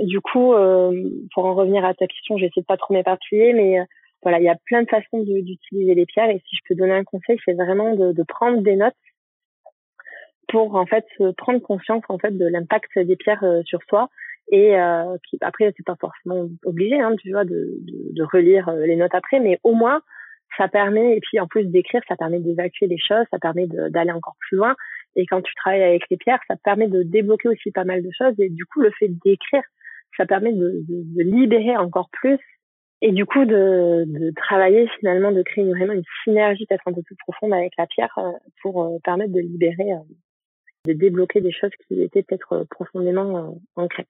Du 0.00 0.20
coup, 0.20 0.54
euh, 0.54 1.10
pour 1.34 1.44
en 1.44 1.54
revenir 1.54 1.84
à 1.84 1.94
ta 1.94 2.06
question, 2.06 2.36
j'essaie 2.38 2.60
de 2.60 2.66
pas 2.66 2.76
trop 2.76 2.94
m'éparpiller, 2.94 3.52
mais 3.52 3.80
euh, 3.80 3.84
voilà, 4.22 4.38
il 4.38 4.44
y 4.44 4.48
a 4.48 4.56
plein 4.66 4.82
de 4.82 4.88
façons 4.88 5.22
d'utiliser 5.22 5.94
les 5.94 6.06
pierres. 6.06 6.30
Et 6.30 6.42
si 6.48 6.56
je 6.56 6.60
peux 6.66 6.74
donner 6.74 6.94
un 6.94 7.04
conseil, 7.04 7.38
c'est 7.44 7.54
vraiment 7.54 7.94
de, 7.94 8.12
de, 8.12 8.22
prendre 8.22 8.62
des 8.62 8.76
notes 8.76 8.94
pour 10.48 10.74
en 10.74 10.86
fait 10.86 11.06
prendre 11.36 11.60
conscience 11.60 12.02
en 12.08 12.18
fait 12.18 12.36
de 12.36 12.46
l'impact 12.46 12.98
des 12.98 13.16
pierres 13.16 13.44
euh, 13.44 13.62
sur 13.64 13.80
soi. 13.88 14.08
Et 14.50 14.76
euh, 14.78 15.16
qui, 15.28 15.38
après, 15.40 15.72
c'est 15.76 15.86
pas 15.86 15.96
forcément 16.00 16.48
obligé, 16.64 17.00
hein, 17.00 17.14
tu 17.20 17.30
vois, 17.30 17.44
de, 17.44 17.50
de, 17.80 18.12
de 18.12 18.22
relire 18.22 18.68
euh, 18.68 18.86
les 18.86 18.96
notes 18.96 19.14
après, 19.14 19.40
mais 19.40 19.58
au 19.62 19.74
moins 19.74 20.02
ça 20.56 20.68
permet, 20.68 21.16
et 21.16 21.20
puis 21.20 21.40
en 21.40 21.46
plus 21.46 21.64
d'écrire, 21.64 22.02
ça 22.08 22.16
permet 22.16 22.40
d'évacuer 22.40 22.86
les 22.86 22.98
choses, 22.98 23.24
ça 23.30 23.38
permet 23.38 23.66
d'aller 23.66 24.12
encore 24.12 24.36
plus 24.40 24.56
loin. 24.56 24.74
Et 25.16 25.26
quand 25.26 25.42
tu 25.42 25.54
travailles 25.54 25.82
avec 25.82 26.02
les 26.10 26.16
pierres, 26.16 26.40
ça 26.48 26.56
permet 26.56 26.88
de 26.88 27.02
débloquer 27.02 27.48
aussi 27.48 27.70
pas 27.70 27.84
mal 27.84 28.02
de 28.02 28.10
choses. 28.16 28.34
Et 28.38 28.48
du 28.48 28.64
coup, 28.66 28.80
le 28.80 28.90
fait 28.98 29.08
d'écrire, 29.08 29.62
ça 30.16 30.26
permet 30.26 30.52
de, 30.52 30.82
de, 30.88 31.02
de, 31.16 31.22
libérer 31.22 31.76
encore 31.76 32.10
plus 32.10 32.38
et 33.00 33.12
du 33.12 33.24
coup 33.24 33.44
de, 33.46 34.04
de 34.06 34.30
travailler 34.36 34.88
finalement, 34.98 35.32
de 35.32 35.42
créer 35.42 35.64
vraiment 35.64 35.94
une 35.94 36.04
synergie 36.22 36.66
peut-être 36.66 36.86
un 36.86 36.92
peu 36.92 37.02
plus 37.02 37.16
profonde 37.16 37.54
avec 37.54 37.72
la 37.78 37.86
pierre 37.86 38.12
euh, 38.18 38.30
pour 38.60 38.82
euh, 38.82 38.98
permettre 39.02 39.32
de 39.32 39.40
libérer, 39.40 39.88
de 40.86 40.92
débloquer 40.92 41.40
des 41.40 41.52
choses 41.52 41.72
qui 41.86 42.02
étaient 42.02 42.22
peut-être 42.22 42.66
profondément 42.70 43.56
ancrées 43.74 44.06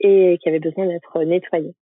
et 0.00 0.38
qui 0.38 0.48
avaient 0.48 0.60
besoin 0.60 0.86
d'être 0.86 1.22
nettoyées. 1.24 1.74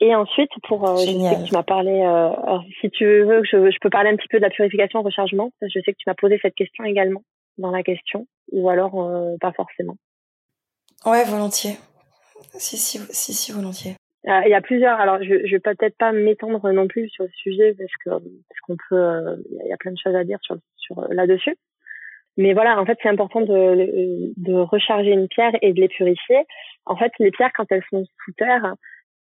Et 0.00 0.14
ensuite, 0.14 0.50
pour 0.68 0.86
je 0.96 1.04
sais 1.04 1.12
que 1.12 1.48
tu 1.48 1.54
m'as 1.54 1.64
parlé, 1.64 2.02
alors, 2.02 2.64
si 2.80 2.88
tu 2.90 3.04
veux, 3.04 3.42
je, 3.44 3.70
je 3.70 3.78
peux 3.80 3.90
parler 3.90 4.10
un 4.10 4.16
petit 4.16 4.28
peu 4.28 4.38
de 4.38 4.44
la 4.44 4.50
purification, 4.50 5.02
rechargement. 5.02 5.50
Je 5.60 5.80
sais 5.80 5.92
que 5.92 5.98
tu 5.98 6.08
m'as 6.08 6.14
posé 6.14 6.38
cette 6.40 6.54
question 6.54 6.84
également 6.84 7.22
dans 7.58 7.72
la 7.72 7.82
question, 7.82 8.28
ou 8.52 8.68
alors 8.68 8.92
pas 9.40 9.52
forcément. 9.52 9.96
Ouais, 11.04 11.24
volontiers. 11.24 11.78
Si, 12.54 12.76
si, 12.76 12.98
si, 13.10 13.32
si, 13.34 13.52
volontiers. 13.52 13.96
Euh, 14.26 14.40
il 14.44 14.50
y 14.50 14.54
a 14.54 14.60
plusieurs. 14.60 15.00
Alors, 15.00 15.22
je, 15.22 15.46
je 15.46 15.52
vais 15.52 15.60
peut-être 15.60 15.96
pas 15.96 16.12
m'étendre 16.12 16.70
non 16.72 16.88
plus 16.88 17.08
sur 17.08 17.24
le 17.24 17.30
sujet 17.30 17.74
parce 17.74 17.92
que 18.04 18.10
parce 18.10 18.60
qu'on 18.62 18.76
peut. 18.88 18.96
Euh, 18.96 19.36
il 19.62 19.68
y 19.68 19.72
a 19.72 19.76
plein 19.76 19.92
de 19.92 19.98
choses 20.02 20.14
à 20.14 20.24
dire 20.24 20.38
sur 20.42 20.56
sur 20.76 20.98
euh, 20.98 21.06
là-dessus. 21.10 21.56
Mais 22.38 22.54
voilà, 22.54 22.80
en 22.80 22.86
fait, 22.86 22.96
c'est 23.02 23.08
important 23.10 23.42
de 23.42 24.32
de 24.36 24.54
recharger 24.54 25.10
une 25.10 25.28
pierre 25.28 25.52
et 25.60 25.72
de 25.74 25.80
les 25.80 25.88
purifier. 25.88 26.38
En 26.86 26.96
fait, 26.96 27.12
les 27.18 27.30
pierres, 27.30 27.52
quand 27.54 27.66
elles 27.70 27.84
sont 27.90 28.04
sous 28.24 28.32
terre, 28.38 28.74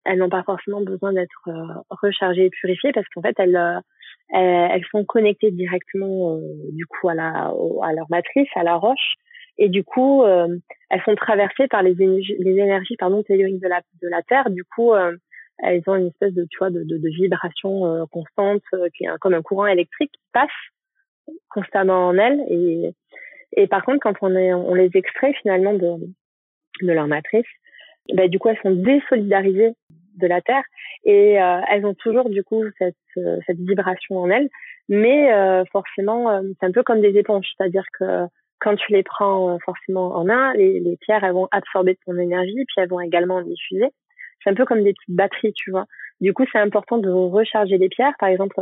elles 0.04 0.18
n'ont 0.18 0.28
pas 0.28 0.42
forcément 0.42 0.80
besoin 0.80 1.12
d'être 1.12 1.48
rechargées 1.90 2.46
et 2.46 2.50
purifiées 2.50 2.92
parce 2.92 3.06
qu'en 3.14 3.22
fait, 3.22 3.36
elles 3.38 3.80
elles 4.34 4.84
sont 4.90 5.04
connectées 5.04 5.50
directement 5.52 6.38
du 6.72 6.86
coup 6.86 7.08
à 7.08 7.14
la 7.14 7.52
à 7.82 7.92
leur 7.92 8.06
matrice, 8.10 8.48
à 8.56 8.64
la 8.64 8.76
roche 8.76 9.16
et 9.58 9.68
du 9.68 9.84
coup 9.84 10.22
euh, 10.22 10.48
elles 10.90 11.02
sont 11.04 11.14
traversées 11.14 11.68
par 11.68 11.82
les 11.82 12.00
énergies, 12.00 12.36
les 12.38 12.96
pardon 12.98 13.22
telluriques 13.22 13.60
de 13.60 13.68
la 13.68 13.80
de 14.02 14.08
la 14.08 14.22
terre 14.22 14.50
du 14.50 14.64
coup 14.64 14.92
euh, 14.94 15.16
elles 15.58 15.82
ont 15.86 15.94
une 15.94 16.08
espèce 16.08 16.34
de 16.34 16.46
tu 16.50 16.58
vois 16.58 16.70
de, 16.70 16.82
de, 16.82 16.98
de 16.98 17.08
vibration 17.08 17.86
euh, 17.86 18.04
constante 18.10 18.62
qui 18.96 19.04
est 19.04 19.18
comme 19.20 19.34
un 19.34 19.42
courant 19.42 19.66
électrique 19.66 20.12
qui 20.12 20.24
passe 20.32 20.50
constamment 21.50 22.08
en 22.08 22.18
elles 22.18 22.40
et 22.48 22.92
et 23.56 23.66
par 23.66 23.84
contre 23.84 24.00
quand 24.00 24.14
on 24.22 24.34
est 24.36 24.52
on 24.52 24.74
les 24.74 24.90
extrait 24.94 25.32
finalement 25.40 25.74
de 25.74 25.96
de 26.82 26.92
leur 26.92 27.06
matrice 27.06 27.46
ben, 28.12 28.28
du 28.28 28.38
coup 28.38 28.48
elles 28.48 28.60
sont 28.62 28.74
désolidarisées 28.74 29.72
de 30.16 30.26
la 30.26 30.40
terre 30.40 30.64
et 31.04 31.32
elles 31.70 31.86
ont 31.86 31.94
toujours 31.94 32.28
du 32.28 32.42
coup 32.44 32.62
cette 32.78 32.96
cette 33.46 33.58
vibration 33.58 34.18
en 34.18 34.30
elles 34.30 34.48
mais 34.88 35.30
forcément 35.70 36.42
c'est 36.60 36.66
un 36.66 36.72
peu 36.72 36.82
comme 36.82 37.00
des 37.00 37.16
éponges 37.16 37.46
c'est-à-dire 37.56 37.84
que 37.98 38.26
quand 38.62 38.76
tu 38.76 38.92
les 38.92 39.02
prends 39.02 39.50
euh, 39.50 39.58
forcément 39.64 40.14
en 40.14 40.24
main, 40.24 40.54
les, 40.54 40.78
les 40.78 40.96
pierres, 40.96 41.24
elles 41.24 41.32
vont 41.32 41.48
absorber 41.50 41.98
ton 42.06 42.16
énergie, 42.16 42.64
puis 42.66 42.76
elles 42.76 42.88
vont 42.88 43.00
également 43.00 43.36
en 43.36 43.42
diffuser. 43.42 43.88
C'est 44.42 44.50
un 44.50 44.54
peu 44.54 44.64
comme 44.64 44.84
des 44.84 44.92
petites 44.92 45.16
batteries, 45.16 45.52
tu 45.52 45.70
vois. 45.70 45.86
Du 46.20 46.32
coup, 46.32 46.44
c'est 46.52 46.58
important 46.58 46.98
de 46.98 47.10
recharger 47.10 47.76
les 47.78 47.88
pierres. 47.88 48.14
Par 48.18 48.28
exemple, 48.28 48.54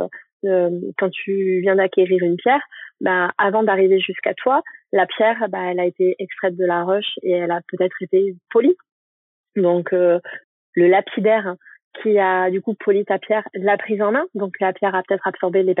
euh, 0.45 0.69
quand 0.97 1.09
tu 1.09 1.59
viens 1.61 1.75
d'acquérir 1.75 2.21
une 2.23 2.35
pierre, 2.35 2.61
ben, 2.99 3.31
avant 3.37 3.63
d'arriver 3.63 3.99
jusqu'à 3.99 4.33
toi, 4.33 4.63
la 4.91 5.05
pierre, 5.05 5.47
ben, 5.49 5.63
elle 5.63 5.79
a 5.79 5.85
été 5.85 6.15
extraite 6.19 6.55
de 6.57 6.65
la 6.65 6.83
roche 6.83 7.17
et 7.23 7.31
elle 7.31 7.51
a 7.51 7.61
peut-être 7.67 8.01
été 8.01 8.35
polie. 8.49 8.75
Donc, 9.55 9.93
euh, 9.93 10.19
le 10.75 10.87
lapidaire 10.87 11.55
qui 12.01 12.17
a 12.19 12.49
du 12.49 12.61
coup 12.61 12.73
poli 12.73 13.03
ta 13.03 13.19
pierre 13.19 13.47
l'a 13.53 13.77
prise 13.77 14.01
en 14.01 14.11
main. 14.11 14.25
Donc, 14.33 14.55
la 14.59 14.73
pierre 14.73 14.95
a 14.95 15.03
peut-être 15.03 15.27
absorbé 15.27 15.63
les, 15.63 15.73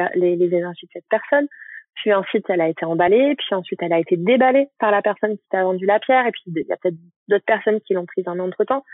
énergies 0.53 0.87
de 0.87 0.91
cette 0.93 1.09
personne 1.09 1.47
puis 1.93 2.13
ensuite 2.13 2.45
elle 2.49 2.61
a 2.61 2.69
été 2.69 2.85
emballée, 2.85 3.35
puis 3.35 3.53
ensuite 3.53 3.81
elle 3.83 3.91
a 3.91 3.99
été 3.99 4.15
déballée 4.15 4.67
par 4.79 4.91
la 4.91 5.01
personne 5.01 5.37
qui 5.37 5.43
t'a 5.49 5.63
vendu 5.63 5.85
la 5.85 5.99
pierre, 5.99 6.25
et 6.25 6.31
puis 6.31 6.41
il 6.47 6.65
y 6.67 6.71
a 6.71 6.77
peut-être 6.77 6.95
d'autres 7.27 7.45
personnes 7.45 7.81
qui 7.81 7.93
l'ont 7.93 8.05
prise 8.05 8.27
en 8.29 8.39
entre 8.39 8.63
temps. 8.63 8.85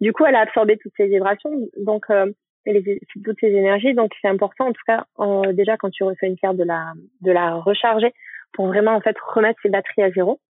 Du 0.00 0.14
coup, 0.14 0.24
elle 0.24 0.34
a 0.34 0.40
absorbé 0.40 0.78
toutes 0.78 0.94
ces 0.96 1.06
vibrations, 1.06 1.50
donc 1.76 2.06
euh, 2.10 2.32
toutes 2.64 3.40
ces 3.40 3.48
énergies. 3.48 3.92
Donc 3.92 4.12
c'est 4.22 4.28
important, 4.28 4.68
en 4.68 4.72
tout 4.72 4.82
cas, 4.86 5.04
déjà 5.52 5.76
quand 5.76 5.90
tu 5.90 6.02
reçois 6.02 6.28
une 6.28 6.36
pierre, 6.36 6.54
de 6.54 6.64
la 6.64 6.94
de 7.20 7.30
la 7.30 7.56
recharger 7.56 8.12
pour 8.56 8.66
vraiment 8.66 8.96
en 8.96 9.00
fait 9.00 9.16
remettre 9.34 9.60
ses 9.62 9.68
batteries 9.68 10.02
à 10.02 10.10
zéro. 10.10 10.40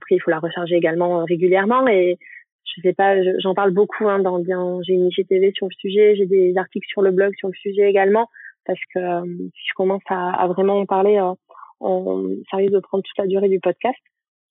Après, 0.00 0.14
il 0.14 0.20
faut 0.20 0.30
la 0.30 0.38
recharger 0.38 0.76
également 0.76 1.20
euh, 1.20 1.24
régulièrement 1.24 1.86
et 1.88 2.18
je 2.64 2.82
sais 2.82 2.94
pas, 2.94 3.14
j'en 3.40 3.54
parle 3.54 3.72
beaucoup 3.72 4.08
hein, 4.08 4.20
dans, 4.20 4.40
j'ai 4.82 4.94
une 4.94 5.08
IGTV 5.08 5.52
sur 5.54 5.66
le 5.66 5.74
sujet, 5.78 6.16
j'ai 6.16 6.26
des 6.26 6.56
articles 6.56 6.86
sur 6.88 7.02
le 7.02 7.10
blog 7.10 7.32
sur 7.36 7.48
le 7.48 7.54
sujet 7.54 7.88
également 7.88 8.28
parce 8.66 8.80
que 8.94 8.98
euh, 8.98 9.24
si 9.26 9.62
je 9.68 9.74
commence 9.74 10.02
à, 10.08 10.42
à 10.42 10.46
vraiment 10.46 10.78
en 10.78 10.86
parler, 10.86 11.18
euh, 11.18 11.34
on, 11.80 12.28
ça 12.50 12.56
risque 12.56 12.72
de 12.72 12.80
prendre 12.80 13.04
toute 13.04 13.18
la 13.18 13.26
durée 13.26 13.48
du 13.48 13.60
podcast. 13.60 13.98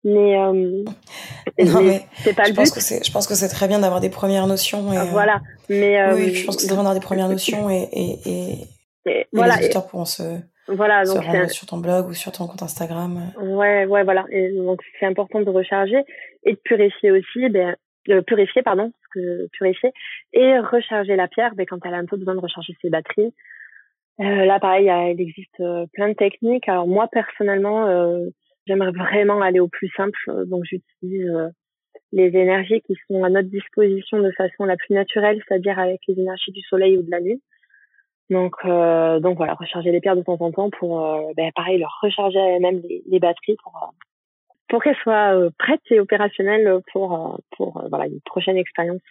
Mais, 0.05 0.37
euh, 0.37 0.83
c'est 1.57 2.35
pas 2.35 2.43
je 2.43 2.49
le 2.49 2.55
pense 2.55 2.69
but. 2.69 2.75
Que 2.75 2.81
c'est, 2.81 3.05
je 3.05 3.11
pense 3.11 3.25
que 3.25 3.35
c'est 3.35 3.47
très 3.47 3.69
bien 3.69 3.79
d'avoir 3.79 4.01
des 4.01 4.09
premières 4.09 4.47
notions. 4.47 4.91
Et, 4.91 5.09
voilà. 5.09 5.41
Mais 5.69 6.13
oui, 6.13 6.35
je 6.35 6.45
pense 6.45 6.57
que 6.57 6.61
c'est 6.61 6.67
très 6.67 6.75
bien 6.75 6.83
d'avoir 6.83 6.99
des 6.99 7.05
premières 7.05 7.29
notions 7.29 7.69
et, 7.69 7.87
et, 7.93 8.19
et, 8.25 8.51
et 9.05 9.27
voilà. 9.31 9.55
les 9.55 9.63
auditeurs 9.65 9.87
pourront 9.87 10.05
se, 10.05 10.23
voilà, 10.67 11.03
donc 11.03 11.23
se 11.23 11.27
rendre 11.27 11.49
sur 11.49 11.67
ton 11.67 11.77
blog 11.77 12.07
ou 12.07 12.13
sur 12.13 12.31
ton 12.31 12.47
compte 12.47 12.63
Instagram. 12.63 13.31
Ouais, 13.37 13.85
ouais, 13.85 14.03
voilà. 14.03 14.25
Et 14.29 14.53
donc 14.53 14.81
c'est 14.99 15.05
important 15.05 15.41
de 15.41 15.49
recharger 15.49 16.03
et 16.43 16.53
de 16.53 16.59
purifier 16.63 17.11
aussi. 17.11 17.49
Ben, 17.49 17.75
euh, 18.09 18.21
purifier, 18.21 18.63
pardon, 18.63 18.91
que 19.13 19.47
purifier 19.53 19.93
et 20.33 20.59
recharger 20.59 21.15
la 21.15 21.29
pierre 21.29 21.55
ben, 21.55 21.65
quand 21.65 21.79
elle 21.85 21.93
a 21.93 21.97
un 21.97 22.05
peu 22.05 22.17
besoin 22.17 22.35
de 22.35 22.41
recharger 22.41 22.75
ses 22.81 22.89
batteries 22.89 23.33
euh, 24.19 24.45
là, 24.45 24.59
pareil, 24.59 24.91
il 25.13 25.21
existe 25.21 25.59
euh, 25.59 25.85
plein 25.93 26.09
de 26.09 26.13
techniques. 26.13 26.67
Alors 26.69 26.87
moi, 26.87 27.07
personnellement, 27.11 27.87
euh, 27.87 28.27
j'aimerais 28.67 28.91
vraiment 28.91 29.41
aller 29.41 29.59
au 29.59 29.67
plus 29.67 29.89
simple, 29.95 30.17
donc 30.45 30.63
j'utilise 30.65 31.31
les 32.11 32.27
énergies 32.27 32.81
qui 32.81 32.95
sont 33.07 33.23
à 33.23 33.29
notre 33.29 33.49
disposition 33.49 34.21
de 34.21 34.31
façon 34.31 34.65
la 34.65 34.77
plus 34.77 34.93
naturelle, 34.93 35.41
c'est-à-dire 35.47 35.79
avec 35.79 36.01
les 36.07 36.19
énergies 36.19 36.51
du 36.51 36.61
soleil 36.61 36.97
ou 36.97 37.01
de 37.01 37.09
la 37.09 37.19
lune. 37.19 37.39
Donc, 38.29 38.55
donc 38.65 39.37
voilà, 39.37 39.53
recharger 39.53 39.91
les 39.91 39.99
pierres 39.99 40.15
de 40.15 40.21
temps 40.23 40.37
en 40.39 40.51
temps 40.51 40.69
pour, 40.69 40.99
ben, 41.35 41.51
pareil, 41.55 41.77
leur 41.77 41.99
recharger 42.01 42.59
même 42.59 42.81
les, 43.07 43.19
batteries 43.19 43.57
pour 43.61 43.93
pour 44.69 44.81
qu'elle 44.81 44.95
soit 45.03 45.35
prête 45.59 45.81
et 45.91 45.99
opérationnelle 45.99 46.79
pour 46.91 47.39
pour 47.57 47.85
voilà 47.89 48.07
une 48.07 48.21
prochaine 48.21 48.57
expérience 48.57 49.01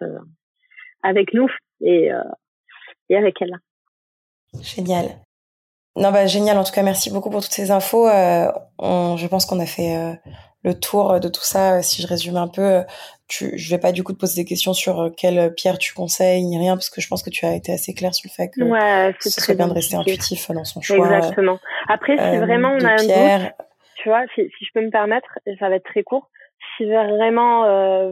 avec 1.02 1.34
nous 1.34 1.48
et 1.82 2.10
et 3.10 3.16
avec 3.16 3.40
elle. 3.42 3.56
Génial. 4.60 5.18
Non, 5.96 6.10
bah, 6.10 6.26
génial. 6.26 6.56
En 6.58 6.64
tout 6.64 6.72
cas, 6.72 6.82
merci 6.82 7.10
beaucoup 7.10 7.30
pour 7.30 7.42
toutes 7.42 7.52
ces 7.52 7.70
infos. 7.70 8.08
Euh, 8.08 8.50
on, 8.78 9.16
je 9.16 9.26
pense 9.26 9.44
qu'on 9.44 9.60
a 9.60 9.66
fait 9.66 9.96
euh, 9.96 10.14
le 10.64 10.78
tour 10.78 11.20
de 11.20 11.28
tout 11.28 11.42
ça. 11.42 11.82
Si 11.82 12.00
je 12.00 12.06
résume 12.06 12.36
un 12.36 12.48
peu, 12.48 12.82
tu, 13.32 13.56
je 13.56 13.70
vais 13.70 13.80
pas 13.80 13.92
du 13.92 14.02
coup 14.04 14.12
te 14.12 14.18
poser 14.18 14.42
des 14.42 14.48
questions 14.48 14.74
sur 14.74 15.00
euh, 15.00 15.10
quelle 15.10 15.54
pierre 15.54 15.78
tu 15.78 15.94
conseilles 15.94 16.44
ni 16.44 16.58
rien, 16.58 16.74
parce 16.74 16.90
que 16.90 17.00
je 17.00 17.08
pense 17.08 17.22
que 17.22 17.30
tu 17.30 17.46
as 17.46 17.54
été 17.54 17.72
assez 17.72 17.94
clair 17.94 18.14
sur 18.14 18.28
le 18.28 18.34
fait 18.34 18.50
que 18.50 18.62
ouais, 18.62 19.14
ce 19.20 19.30
serait 19.30 19.54
bien 19.54 19.68
de 19.68 19.72
rester 19.72 19.96
intuitif 19.96 20.50
dans 20.50 20.64
son 20.64 20.80
choix. 20.82 21.16
Exactement. 21.16 21.58
Après, 21.88 22.16
si 22.16 22.36
vraiment 22.38 22.76
on 22.78 22.84
a 22.84 22.92
un 22.92 22.96
doute, 23.40 23.52
tu 23.96 24.08
vois, 24.08 24.24
si, 24.34 24.42
si, 24.58 24.64
je 24.64 24.70
peux 24.74 24.84
me 24.84 24.90
permettre, 24.90 25.38
ça 25.58 25.68
va 25.68 25.76
être 25.76 25.84
très 25.84 26.02
court. 26.02 26.28
Si 26.76 26.84
vraiment, 26.84 27.62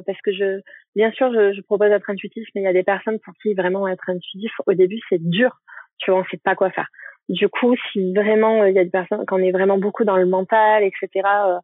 parce 0.06 0.20
que 0.22 0.32
je, 0.32 0.60
bien 0.96 1.10
sûr, 1.12 1.32
je, 1.32 1.52
je 1.52 1.60
propose 1.62 1.90
d'être 1.90 2.08
intuitif, 2.08 2.48
mais 2.54 2.62
il 2.62 2.64
y 2.64 2.68
a 2.68 2.72
des 2.72 2.82
personnes 2.82 3.18
pour 3.20 3.34
qui 3.42 3.54
vraiment 3.54 3.86
être 3.88 4.08
intuitif 4.08 4.52
au 4.66 4.72
début 4.72 5.00
c'est 5.08 5.22
dur. 5.22 5.60
Tu 5.98 6.10
vois, 6.10 6.20
on 6.20 6.24
sait 6.30 6.40
pas 6.42 6.54
quoi 6.54 6.70
faire. 6.70 6.88
Du 7.30 7.48
coup, 7.48 7.76
si 7.92 8.12
vraiment 8.12 8.62
euh, 8.62 8.70
il 8.70 8.74
y 8.74 8.78
a 8.80 8.84
des 8.84 8.90
personnes, 8.90 9.24
quand 9.24 9.38
on 9.38 9.42
est 9.42 9.52
vraiment 9.52 9.78
beaucoup 9.78 10.02
dans 10.02 10.16
le 10.16 10.26
mental, 10.26 10.82
etc., 10.82 11.08
euh, 11.24 11.58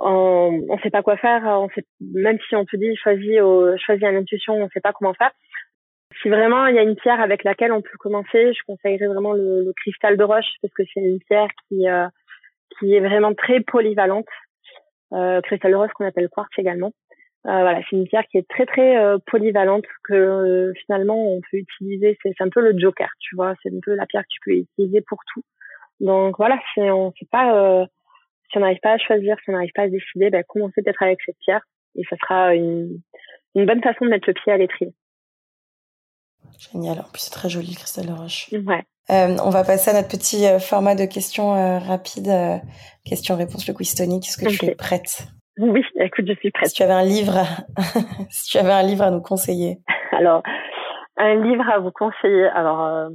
on 0.00 0.52
ne 0.52 0.80
sait 0.82 0.90
pas 0.90 1.02
quoi 1.02 1.16
faire. 1.16 1.42
On 1.44 1.68
sait, 1.70 1.84
même 2.00 2.38
si 2.48 2.56
on 2.56 2.64
te 2.64 2.76
dit 2.76 2.96
choisis, 2.96 3.40
au, 3.40 3.76
choisis 3.78 4.04
à 4.04 4.12
l'intuition, 4.12 4.54
on 4.54 4.64
ne 4.64 4.68
sait 4.70 4.80
pas 4.80 4.92
comment 4.92 5.14
faire. 5.14 5.32
Si 6.22 6.28
vraiment 6.28 6.66
il 6.66 6.74
y 6.74 6.78
a 6.78 6.82
une 6.82 6.96
pierre 6.96 7.20
avec 7.20 7.44
laquelle 7.44 7.72
on 7.72 7.82
peut 7.82 7.98
commencer, 7.98 8.52
je 8.52 8.60
conseillerais 8.66 9.06
vraiment 9.06 9.32
le, 9.32 9.64
le 9.64 9.72
cristal 9.76 10.16
de 10.16 10.24
roche 10.24 10.50
parce 10.62 10.74
que 10.74 10.82
c'est 10.92 11.00
une 11.00 11.20
pierre 11.20 11.48
qui 11.68 11.88
euh, 11.88 12.06
qui 12.78 12.94
est 12.94 13.00
vraiment 13.00 13.34
très 13.34 13.60
polyvalente. 13.60 14.28
Euh, 15.12 15.40
cristal 15.40 15.72
de 15.72 15.76
roche 15.76 15.92
qu'on 15.92 16.06
appelle 16.06 16.28
quartz 16.28 16.50
également. 16.58 16.92
Euh, 17.46 17.60
voilà, 17.60 17.80
c'est 17.88 17.96
une 17.96 18.06
pierre 18.06 18.26
qui 18.30 18.36
est 18.36 18.48
très 18.48 18.66
très 18.66 18.98
euh, 18.98 19.16
polyvalente 19.26 19.84
que 20.04 20.14
euh, 20.14 20.72
finalement 20.84 21.16
on 21.16 21.40
peut 21.40 21.56
utiliser. 21.56 22.18
C'est 22.22 22.34
un 22.40 22.48
peu 22.48 22.60
le 22.60 22.78
joker, 22.78 23.08
tu 23.20 23.36
vois. 23.36 23.54
C'est 23.62 23.70
un 23.70 23.80
peu 23.80 23.94
la 23.94 24.06
pierre 24.06 24.22
que 24.22 24.28
tu 24.28 24.40
peux 24.44 24.50
utiliser 24.52 25.00
pour 25.02 25.18
tout. 25.32 25.42
Donc 26.00 26.36
voilà, 26.36 26.58
si 26.74 26.80
on 26.80 27.12
sait 27.12 27.28
pas, 27.30 27.86
si 28.50 28.58
on 28.58 28.60
n'arrive 28.60 28.80
pas 28.82 28.92
à 28.92 28.98
choisir, 28.98 29.36
si 29.42 29.50
on 29.50 29.52
n'arrive 29.52 29.72
pas 29.74 29.82
à 29.82 29.88
décider, 29.88 30.30
ben, 30.30 30.42
commencer 30.46 30.82
peut-être 30.82 31.02
avec 31.02 31.18
cette 31.24 31.38
pierre 31.38 31.62
et 31.96 32.02
ça 32.08 32.16
sera 32.16 32.54
une, 32.54 33.00
une 33.54 33.66
bonne 33.66 33.82
façon 33.82 34.04
de 34.04 34.10
mettre 34.10 34.28
le 34.28 34.34
pied 34.34 34.52
à 34.52 34.56
l'étrier. 34.56 34.92
Génial. 36.72 36.98
En 37.00 37.10
plus, 37.10 37.20
c'est 37.20 37.30
très 37.30 37.48
joli 37.48 37.70
le 37.70 37.76
cristal 37.76 38.06
de 38.06 38.12
roche. 38.12 38.48
Ouais. 38.52 38.82
Euh, 39.10 39.36
on 39.44 39.50
va 39.50 39.64
passer 39.64 39.90
à 39.90 39.94
notre 39.94 40.08
petit 40.08 40.44
format 40.60 40.94
de 40.94 41.04
questions 41.04 41.54
euh, 41.54 41.78
rapides, 41.78 42.60
questions-réponses, 43.04 43.66
le 43.68 43.74
quiz 43.74 43.94
tonique. 43.94 44.26
Est-ce 44.26 44.38
que 44.38 44.50
tu 44.50 44.66
es 44.66 44.74
prête? 44.74 45.28
Oui, 45.58 45.82
écoute, 45.96 46.26
je 46.28 46.34
suis 46.34 46.50
prête. 46.50 46.68
Si 46.68 46.74
tu 46.74 46.82
avais 46.82 46.92
un 46.92 47.04
livre, 47.04 47.34
si 48.30 48.50
tu 48.50 48.58
avais 48.58 48.72
un 48.72 48.82
livre 48.82 49.02
à 49.02 49.10
nous 49.10 49.20
conseiller. 49.20 49.78
Alors, 50.12 50.42
un 51.16 51.34
livre 51.34 51.68
à 51.68 51.80
vous 51.80 51.90
conseiller. 51.90 52.46
Alors, 52.46 52.84
euh, 52.84 53.08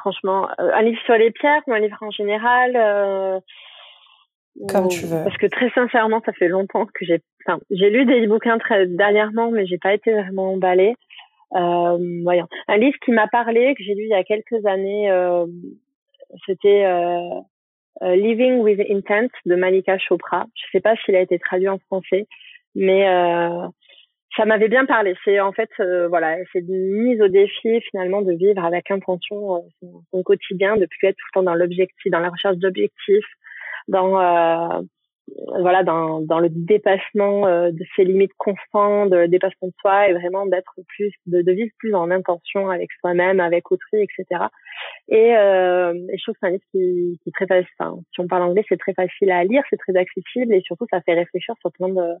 franchement, 0.00 0.48
euh, 0.60 0.70
un 0.74 0.82
livre 0.82 1.00
sur 1.06 1.14
les 1.14 1.30
pierres 1.30 1.62
ou 1.66 1.72
un 1.72 1.78
livre 1.78 1.96
en 2.02 2.10
général. 2.10 3.42
Euh, 4.60 4.66
Comme 4.70 4.88
tu 4.88 5.06
veux. 5.06 5.24
Parce 5.24 5.36
que 5.36 5.46
très 5.46 5.70
sincèrement, 5.70 6.20
ça 6.24 6.32
fait 6.32 6.48
longtemps 6.48 6.86
que 6.86 7.04
j'ai. 7.04 7.20
Enfin, 7.46 7.60
j'ai 7.70 7.90
lu 7.90 8.04
des 8.06 8.26
bouquins 8.26 8.58
très 8.58 8.86
dernièrement, 8.86 9.50
mais 9.50 9.66
j'ai 9.66 9.78
pas 9.78 9.94
été 9.94 10.12
vraiment 10.12 10.52
emballée. 10.52 10.94
voyons, 11.50 12.46
un 12.68 12.76
livre 12.76 12.96
qui 13.04 13.12
m'a 13.12 13.28
parlé, 13.28 13.74
que 13.74 13.82
j'ai 13.82 13.94
lu 13.94 14.04
il 14.04 14.10
y 14.10 14.14
a 14.14 14.24
quelques 14.24 14.64
années. 14.66 15.10
C'était 16.46 16.84
euh, 18.02 18.16
Living 18.16 18.58
with 18.58 18.80
Intent 18.90 19.30
de 19.46 19.54
Malika 19.54 19.98
Chopra. 19.98 20.46
Je 20.54 20.64
sais 20.72 20.80
pas 20.80 20.96
s'il 20.96 21.14
a 21.14 21.20
été 21.20 21.38
traduit 21.38 21.68
en 21.68 21.78
français, 21.78 22.26
mais 22.74 23.08
euh, 23.08 23.68
ça 24.36 24.44
m'avait 24.44 24.68
bien 24.68 24.84
parlé. 24.84 25.14
C'est 25.24 25.38
en 25.38 25.52
fait, 25.52 25.70
euh, 25.78 26.08
voilà, 26.08 26.36
c'est 26.52 26.60
une 26.60 27.04
mise 27.04 27.20
au 27.20 27.28
défi 27.28 27.80
finalement 27.90 28.22
de 28.22 28.32
vivre 28.32 28.64
avec 28.64 28.90
intention 28.90 29.64
son, 30.10 30.22
quotidien, 30.24 30.76
de 30.76 30.86
plus 30.86 31.06
être 31.06 31.16
tout 31.16 31.26
le 31.34 31.40
temps 31.40 31.44
dans 31.44 31.54
l'objectif, 31.54 32.10
dans 32.10 32.18
la 32.18 32.30
recherche 32.30 32.56
d'objectifs, 32.56 33.24
dans 33.88 34.84
voilà 35.60 35.82
dans, 35.82 36.20
dans 36.20 36.38
le 36.38 36.48
dépassement 36.50 37.46
euh, 37.46 37.70
de 37.70 37.84
ses 37.96 38.04
limites 38.04 38.34
constantes, 38.36 39.10
de 39.10 39.16
le 39.16 39.28
dépassement 39.28 39.68
de 39.68 39.74
soi 39.80 40.08
et 40.08 40.12
vraiment 40.12 40.46
d'être 40.46 40.74
plus 40.88 41.12
de, 41.26 41.42
de, 41.42 41.52
vivre 41.52 41.70
plus 41.78 41.94
en 41.94 42.10
intention 42.10 42.68
avec 42.68 42.90
soi-même, 43.00 43.40
avec 43.40 43.70
autrui, 43.72 44.02
etc. 44.02 44.44
Et, 45.08 45.36
euh, 45.36 45.94
et 46.12 46.18
je 46.18 46.22
trouve 46.22 46.34
que 46.34 46.40
c'est 46.40 46.46
un 46.46 46.50
livre 46.50 46.64
qui, 46.72 47.18
qui 47.22 47.28
est 47.28 47.32
très 47.32 47.46
facile. 47.46 47.68
Enfin, 47.78 47.98
si 48.12 48.20
on 48.20 48.28
parle 48.28 48.42
anglais, 48.42 48.64
c'est 48.68 48.78
très 48.78 48.94
facile 48.94 49.30
à 49.30 49.44
lire, 49.44 49.62
c'est 49.70 49.78
très 49.78 49.96
accessible 49.96 50.54
et 50.54 50.60
surtout 50.60 50.86
ça 50.90 51.00
fait 51.00 51.14
réfléchir 51.14 51.54
sur 51.60 51.72
plein 51.72 51.88
de 51.88 52.14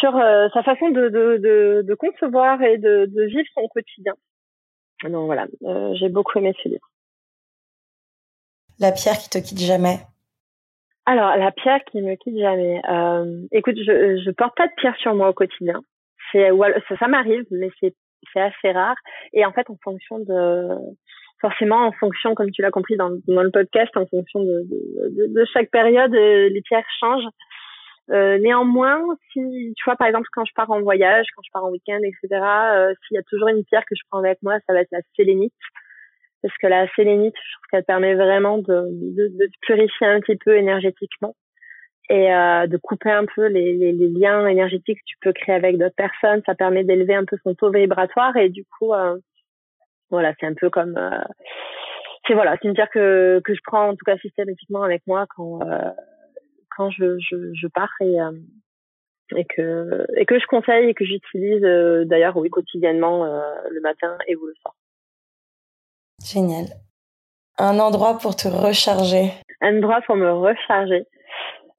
sur 0.00 0.16
euh, 0.16 0.48
sa 0.52 0.64
façon 0.64 0.88
de, 0.88 1.08
de, 1.08 1.38
de, 1.38 1.82
de, 1.86 1.94
concevoir 1.94 2.60
et 2.62 2.78
de, 2.78 3.06
de 3.06 3.22
vivre 3.26 3.48
son 3.54 3.68
quotidien. 3.68 4.14
Donc 5.04 5.26
voilà, 5.26 5.46
euh, 5.62 5.94
j'ai 5.94 6.08
beaucoup 6.08 6.36
aimé 6.38 6.52
ce 6.60 6.68
livre. 6.68 6.90
La 8.80 8.90
pierre 8.90 9.18
qui 9.18 9.30
te 9.30 9.38
quitte 9.38 9.60
jamais. 9.60 9.98
Alors, 11.06 11.36
la 11.36 11.52
pierre 11.52 11.84
qui 11.84 12.00
me 12.00 12.14
quitte 12.14 12.38
jamais. 12.38 12.80
Euh, 12.88 13.46
écoute, 13.52 13.76
je, 13.76 14.22
je 14.24 14.30
porte 14.30 14.56
pas 14.56 14.66
de 14.66 14.72
pierre 14.76 14.96
sur 14.96 15.14
moi 15.14 15.28
au 15.28 15.34
quotidien. 15.34 15.82
C'est 16.32 16.50
ça, 16.88 16.96
ça 16.98 17.08
m'arrive, 17.08 17.44
mais 17.50 17.68
c'est 17.80 17.94
c'est 18.32 18.40
assez 18.40 18.72
rare. 18.72 18.96
Et 19.32 19.44
en 19.44 19.52
fait, 19.52 19.68
en 19.68 19.76
fonction 19.82 20.18
de 20.18 20.68
forcément 21.40 21.86
en 21.86 21.92
fonction, 21.92 22.34
comme 22.34 22.50
tu 22.50 22.62
l'as 22.62 22.70
compris 22.70 22.96
dans, 22.96 23.10
le 23.10 23.50
podcast, 23.50 23.94
en 23.96 24.06
fonction 24.06 24.40
de, 24.42 24.64
de, 25.10 25.26
de 25.28 25.44
chaque 25.52 25.70
période, 25.70 26.14
euh, 26.14 26.48
les 26.48 26.62
pierres 26.62 26.86
changent. 26.98 27.28
Euh, 28.10 28.38
néanmoins, 28.38 29.00
si 29.32 29.40
tu 29.76 29.84
vois 29.84 29.96
par 29.96 30.06
exemple 30.06 30.28
quand 30.32 30.44
je 30.44 30.52
pars 30.54 30.70
en 30.70 30.80
voyage, 30.82 31.26
quand 31.34 31.42
je 31.42 31.50
pars 31.52 31.64
en 31.64 31.70
week-end, 31.70 32.00
etc., 32.02 32.28
euh, 32.32 32.94
s'il 33.06 33.14
y 33.14 33.18
a 33.18 33.22
toujours 33.22 33.48
une 33.48 33.64
pierre 33.64 33.84
que 33.84 33.94
je 33.94 34.02
prends 34.10 34.18
avec 34.18 34.42
moi, 34.42 34.58
ça 34.66 34.74
va 34.74 34.80
être 34.80 34.92
la 34.92 35.00
sélénite 35.16 35.54
parce 36.44 36.58
que 36.58 36.66
la 36.66 36.86
sélénite, 36.94 37.34
je 37.34 37.52
trouve 37.54 37.66
qu'elle 37.70 37.84
permet 37.84 38.14
vraiment 38.14 38.58
de, 38.58 38.64
de, 38.66 39.28
de, 39.28 39.48
purifier 39.62 40.06
un 40.06 40.20
petit 40.20 40.36
peu 40.36 40.54
énergétiquement 40.58 41.34
et 42.10 42.30
euh, 42.34 42.66
de 42.66 42.76
couper 42.76 43.10
un 43.10 43.24
peu 43.24 43.46
les, 43.46 43.72
les, 43.72 43.92
les, 43.92 44.08
liens 44.08 44.46
énergétiques 44.46 44.98
que 44.98 45.04
tu 45.06 45.16
peux 45.22 45.32
créer 45.32 45.54
avec 45.54 45.78
d'autres 45.78 45.94
personnes. 45.96 46.42
Ça 46.44 46.54
permet 46.54 46.84
d'élever 46.84 47.14
un 47.14 47.24
peu 47.24 47.38
son 47.42 47.54
taux 47.54 47.70
vibratoire 47.70 48.36
et 48.36 48.50
du 48.50 48.66
coup, 48.66 48.92
euh, 48.92 49.16
voilà, 50.10 50.34
c'est 50.38 50.44
un 50.44 50.52
peu 50.52 50.68
comme, 50.68 50.98
euh, 50.98 51.22
c'est 52.26 52.34
voilà, 52.34 52.58
c'est 52.60 52.68
une 52.68 52.74
pierre 52.74 52.90
que 52.90 53.40
que 53.42 53.54
je 53.54 53.60
prends 53.64 53.88
en 53.88 53.92
tout 53.96 54.04
cas 54.04 54.18
systématiquement 54.18 54.82
avec 54.82 55.00
moi 55.06 55.24
quand 55.34 55.62
euh, 55.62 55.92
quand 56.76 56.90
je, 56.90 57.18
je, 57.20 57.54
je 57.54 57.66
pars 57.68 57.94
et 58.02 58.20
euh, 58.20 58.32
et 59.34 59.46
que 59.46 60.04
et 60.18 60.26
que 60.26 60.38
je 60.38 60.44
conseille 60.44 60.90
et 60.90 60.94
que 60.94 61.06
j'utilise 61.06 61.62
d'ailleurs 62.06 62.36
oui 62.36 62.50
quotidiennement 62.50 63.24
le 63.24 63.80
matin 63.80 64.18
et 64.28 64.34
le 64.34 64.52
soir. 64.60 64.74
Génial. 66.24 66.66
Un 67.58 67.78
endroit 67.78 68.18
pour 68.18 68.34
te 68.34 68.48
recharger. 68.48 69.30
Un 69.60 69.76
endroit 69.78 70.00
pour 70.06 70.16
me 70.16 70.32
recharger. 70.32 71.06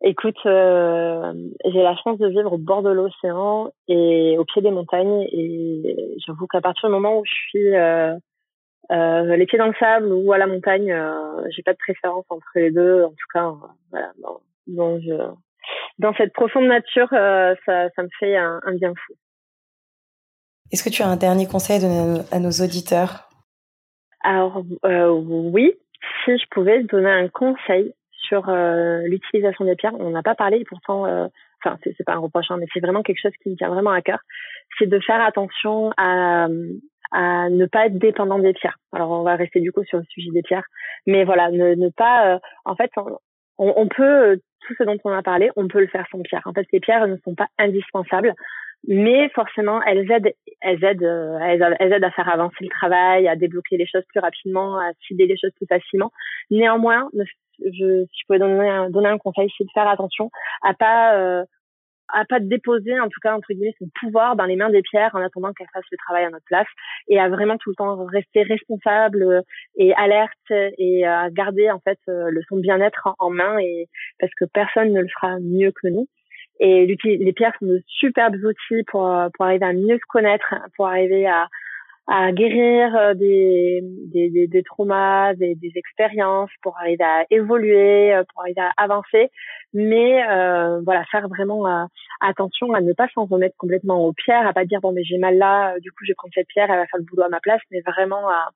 Écoute, 0.01 0.37
euh, 0.45 1.33
j'ai 1.65 1.81
la 1.81 1.95
chance 1.95 2.19
de 2.19 2.27
vivre 2.27 2.53
au 2.53 2.57
bord 2.57 2.83
de 2.83 2.91
l'océan 2.91 3.71
et 3.87 4.37
au 4.37 4.45
pied 4.45 4.61
des 4.61 4.71
montagnes. 4.71 5.25
Et 5.31 6.15
j'avoue 6.25 6.47
qu'à 6.47 6.61
partir 6.61 6.89
du 6.89 6.93
moment 6.93 7.17
où 7.17 7.25
je 7.25 7.33
suis 7.49 7.75
euh, 7.75 8.15
euh, 8.91 9.35
les 9.35 9.45
pieds 9.47 9.57
dans 9.57 9.67
le 9.67 9.73
sable 9.79 10.13
ou 10.13 10.31
à 10.31 10.37
la 10.37 10.47
montagne, 10.47 10.95
j'ai 11.49 11.63
pas 11.63 11.73
de 11.73 11.77
préférence 11.77 12.25
entre 12.29 12.47
les 12.55 12.71
deux. 12.71 13.03
En 13.03 13.09
tout 13.09 13.27
cas, 13.33 13.51
voilà, 13.89 14.11
dans, 14.67 14.99
dans, 15.97 16.13
cette 16.17 16.33
profonde 16.33 16.67
nature, 16.67 17.07
ça, 17.09 17.89
ça 17.95 18.03
me 18.03 18.09
fait 18.19 18.37
un, 18.37 18.61
un 18.63 18.75
bien 18.75 18.93
fou. 18.93 19.13
Est-ce 20.71 20.83
que 20.83 20.89
tu 20.89 21.01
as 21.01 21.07
un 21.07 21.15
dernier 21.15 21.47
conseil 21.47 21.83
à 22.31 22.39
nos 22.39 22.51
auditeurs? 22.51 23.24
Alors 24.25 24.63
euh, 24.85 25.09
oui, 25.09 25.73
si 26.23 26.37
je 26.37 26.45
pouvais 26.51 26.83
donner 26.83 27.11
un 27.11 27.27
conseil 27.27 27.93
sur 28.11 28.49
euh, 28.49 29.01
l'utilisation 29.03 29.65
des 29.65 29.75
pierres, 29.75 29.93
on 29.99 30.09
n'a 30.09 30.23
pas 30.23 30.35
parlé 30.35 30.65
pourtant, 30.67 31.05
euh, 31.05 31.27
enfin 31.63 31.77
c'est 31.83 32.03
pas 32.05 32.13
un 32.13 32.19
reproche, 32.19 32.49
hein, 32.49 32.57
mais 32.59 32.65
c'est 32.73 32.79
vraiment 32.79 33.03
quelque 33.03 33.21
chose 33.21 33.37
qui 33.41 33.49
me 33.51 33.55
tient 33.55 33.69
vraiment 33.69 33.91
à 33.91 34.01
cœur, 34.01 34.19
c'est 34.77 34.87
de 34.87 34.99
faire 34.99 35.21
attention 35.21 35.91
à, 35.97 36.47
à 37.11 37.49
ne 37.49 37.65
pas 37.67 37.85
être 37.85 37.99
dépendant 37.99 38.39
des 38.39 38.53
pierres. 38.53 38.77
Alors 38.93 39.11
on 39.11 39.23
va 39.23 39.35
rester 39.35 39.61
du 39.61 39.71
coup 39.71 39.83
sur 39.83 39.99
le 39.99 40.05
sujet 40.09 40.31
des 40.31 40.41
pierres, 40.41 40.67
mais 41.05 41.23
voilà, 41.23 41.51
ne, 41.51 41.75
ne 41.75 41.89
pas, 41.89 42.35
euh, 42.35 42.39
en 42.65 42.75
fait, 42.75 42.91
on, 42.97 43.73
on 43.77 43.87
peut 43.87 44.39
tout 44.65 44.73
ce 44.77 44.83
dont 44.83 44.97
on 45.03 45.11
a 45.11 45.21
parlé, 45.21 45.51
on 45.55 45.67
peut 45.67 45.81
le 45.81 45.87
faire 45.87 46.07
sans 46.11 46.21
pierre. 46.21 46.41
En 46.45 46.53
fait, 46.53 46.65
les 46.73 46.79
pierres 46.79 47.07
ne 47.07 47.17
sont 47.17 47.35
pas 47.35 47.47
indispensables 47.59 48.33
mais 48.87 49.29
forcément 49.29 49.81
elles 49.83 50.09
aident 50.11 50.33
elles 50.61 50.83
aident 50.83 51.03
euh, 51.03 51.39
elles, 51.41 51.93
aident 51.93 52.03
à 52.03 52.11
faire 52.11 52.29
avancer 52.29 52.57
le 52.61 52.69
travail 52.69 53.27
à 53.27 53.35
débloquer 53.35 53.77
les 53.77 53.87
choses 53.87 54.03
plus 54.09 54.19
rapidement 54.19 54.77
à 54.77 54.91
cibler 55.07 55.27
les 55.27 55.37
choses 55.37 55.51
plus 55.55 55.67
facilement. 55.67 56.11
Néanmoins 56.51 57.09
je 57.59 58.05
si 58.05 58.19
je 58.19 58.25
pouvais 58.27 58.39
donner 58.39 58.69
un, 58.69 58.89
donner 58.89 59.09
un 59.09 59.17
conseil 59.17 59.49
c'est 59.57 59.63
de 59.63 59.69
faire 59.73 59.87
attention 59.87 60.29
à 60.61 60.73
pas 60.73 61.15
euh, 61.15 61.43
à 62.13 62.23
pas 62.25 62.39
déposer 62.39 62.99
en 62.99 63.09
tout 63.09 63.19
cas 63.21 63.35
entre 63.35 63.51
guillemets 63.51 63.73
son 63.79 63.89
pouvoir 63.99 64.35
dans 64.35 64.45
les 64.45 64.55
mains 64.55 64.69
des 64.69 64.83
pierres 64.83 65.15
en 65.15 65.21
attendant 65.21 65.53
qu'elles 65.53 65.69
fassent 65.73 65.83
le 65.91 65.97
travail 65.97 66.25
à 66.25 66.29
notre 66.29 66.45
place 66.45 66.67
et 67.07 67.19
à 67.19 67.29
vraiment 67.29 67.57
tout 67.57 67.71
le 67.71 67.75
temps 67.75 68.05
rester 68.05 68.43
responsable 68.43 69.41
et 69.75 69.93
alerte 69.95 70.51
et 70.77 71.03
à 71.05 71.31
garder 71.31 71.71
en 71.71 71.79
fait 71.79 71.97
le 72.05 72.39
son 72.47 72.57
bien-être 72.57 73.15
en, 73.17 73.31
main 73.31 73.57
et 73.57 73.87
parce 74.19 74.31
que 74.35 74.45
personne 74.45 74.93
ne 74.93 75.01
le 75.01 75.07
fera 75.07 75.39
mieux 75.39 75.71
que 75.71 75.87
nous 75.87 76.07
et 76.59 76.85
les 76.85 77.33
pierres 77.33 77.53
sont 77.59 77.65
de 77.65 77.81
superbes 77.87 78.35
outils 78.35 78.83
pour 78.87 79.09
pour 79.33 79.45
arriver 79.45 79.65
à 79.65 79.73
mieux 79.73 79.97
se 79.97 80.07
connaître 80.07 80.55
pour 80.75 80.87
arriver 80.87 81.27
à 81.27 81.47
à 82.07 82.31
guérir 82.31 82.95
euh, 82.95 83.13
des, 83.15 83.79
des, 83.83 84.47
des, 84.47 84.63
traumas, 84.63 85.33
des, 85.33 85.55
des, 85.55 85.71
expériences, 85.75 86.51
pour 86.61 86.77
arriver 86.77 87.03
à 87.03 87.25
évoluer, 87.31 88.13
euh, 88.13 88.23
pour 88.31 88.43
arriver 88.43 88.61
à 88.61 88.71
avancer, 88.77 89.31
mais 89.73 90.23
euh, 90.29 90.81
voilà, 90.85 91.03
faire 91.05 91.27
vraiment 91.27 91.67
euh, 91.67 91.85
attention 92.21 92.73
à 92.73 92.81
ne 92.81 92.93
pas 92.93 93.07
s'en 93.15 93.25
remettre 93.25 93.57
complètement 93.57 94.05
aux 94.05 94.13
pierres, 94.13 94.45
à 94.45 94.53
pas 94.53 94.65
dire 94.65 94.81
bon 94.81 94.91
mais 94.91 95.03
j'ai 95.03 95.17
mal 95.17 95.37
là, 95.37 95.79
du 95.79 95.91
coup 95.91 96.05
je 96.05 96.11
vais 96.11 96.15
prendre 96.15 96.33
cette 96.35 96.47
pierre, 96.47 96.69
elle 96.69 96.77
va 96.77 96.85
faire 96.85 96.99
le 96.99 97.05
boulot 97.05 97.23
à 97.23 97.29
ma 97.29 97.39
place, 97.39 97.61
mais 97.71 97.81
vraiment 97.81 98.29
à, 98.29 98.51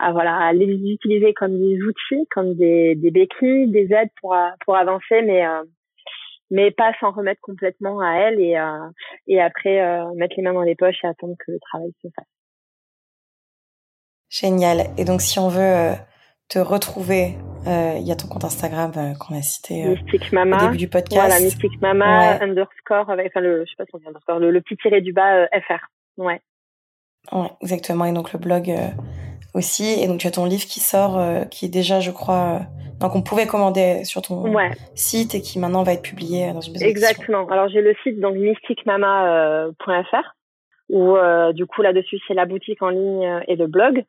à 0.00 0.10
voilà 0.12 0.36
à 0.36 0.52
les 0.52 0.66
utiliser 0.66 1.32
comme 1.32 1.56
des 1.56 1.78
outils, 1.82 2.26
comme 2.34 2.54
des, 2.54 2.96
des 2.96 3.10
béquilles, 3.12 3.70
des 3.70 3.92
aides 3.92 4.10
pour 4.20 4.36
pour 4.64 4.76
avancer, 4.76 5.22
mais 5.22 5.44
mais 6.50 6.70
pas 6.70 6.92
s'en 7.00 7.12
remettre 7.12 7.40
complètement 7.40 8.00
à 8.00 8.14
elle 8.14 8.40
et 8.40 8.56
et 9.26 9.40
après 9.40 9.80
mettre 10.14 10.34
les 10.36 10.42
mains 10.42 10.52
dans 10.52 10.62
les 10.62 10.76
poches 10.76 11.04
et 11.04 11.06
attendre 11.06 11.34
que 11.38 11.52
le 11.52 11.58
travail 11.60 11.92
se 12.02 12.08
fasse. 12.14 12.26
Génial. 14.30 14.90
Et 14.96 15.04
donc, 15.04 15.20
si 15.20 15.38
on 15.40 15.48
veut 15.48 15.60
euh, 15.60 15.92
te 16.48 16.60
retrouver, 16.60 17.36
euh, 17.66 17.96
il 17.98 18.06
y 18.06 18.12
a 18.12 18.16
ton 18.16 18.28
compte 18.28 18.44
Instagram 18.44 18.92
euh, 18.96 19.14
qu'on 19.18 19.36
a 19.36 19.42
cité 19.42 19.84
Mystic 19.84 20.32
Mama. 20.32 20.56
au 20.56 20.60
début 20.66 20.76
du 20.78 20.88
podcast. 20.88 21.20
Voilà, 21.20 21.40
Mystic 21.40 21.80
Mama 21.80 22.38
underscore 22.40 23.10
avec, 23.10 23.26
enfin 23.26 23.40
le, 23.40 23.64
je 23.64 23.70
sais 23.70 23.76
pas 23.76 23.84
si 23.86 23.90
on 23.94 23.98
dit 23.98 24.06
underscore, 24.06 24.38
le, 24.38 24.52
le 24.52 24.60
petit 24.60 24.76
tiré 24.76 25.00
du 25.00 25.12
bas 25.12 25.48
fr. 25.66 25.84
Ouais. 26.16 26.40
Ouais, 27.32 27.50
exactement. 27.60 28.04
Et 28.04 28.12
donc 28.12 28.32
le 28.32 28.38
blog 28.38 28.72
aussi. 29.54 29.84
Et 30.00 30.06
donc 30.06 30.18
tu 30.18 30.26
as 30.26 30.30
ton 30.30 30.44
livre 30.44 30.64
qui 30.64 30.80
sort, 30.80 31.20
qui 31.50 31.66
est 31.66 31.68
déjà, 31.68 32.00
je 32.00 32.10
crois, 32.10 32.60
donc 33.00 33.16
on 33.16 33.22
pouvait 33.22 33.46
commander 33.46 34.04
sur 34.04 34.20
ton 34.22 34.44
site 34.94 35.34
et 35.34 35.40
qui 35.40 35.58
maintenant 35.58 35.82
va 35.82 35.94
être 35.94 36.02
publié 36.02 36.52
dans 36.52 36.60
une 36.60 36.74
maison 36.74 36.86
Exactement. 36.86 37.46
Alors 37.48 37.68
j'ai 37.68 37.80
le 37.80 37.94
site 38.02 38.20
donc 38.20 38.36
mysticmama.fr 38.36 40.34
où 40.90 41.16
euh, 41.16 41.52
du 41.52 41.66
coup 41.66 41.82
là-dessus 41.82 42.18
c'est 42.26 42.34
la 42.34 42.46
boutique 42.46 42.82
en 42.82 42.88
ligne 42.88 43.24
euh, 43.24 43.40
et 43.46 43.56
le 43.56 43.68
blog. 43.68 44.04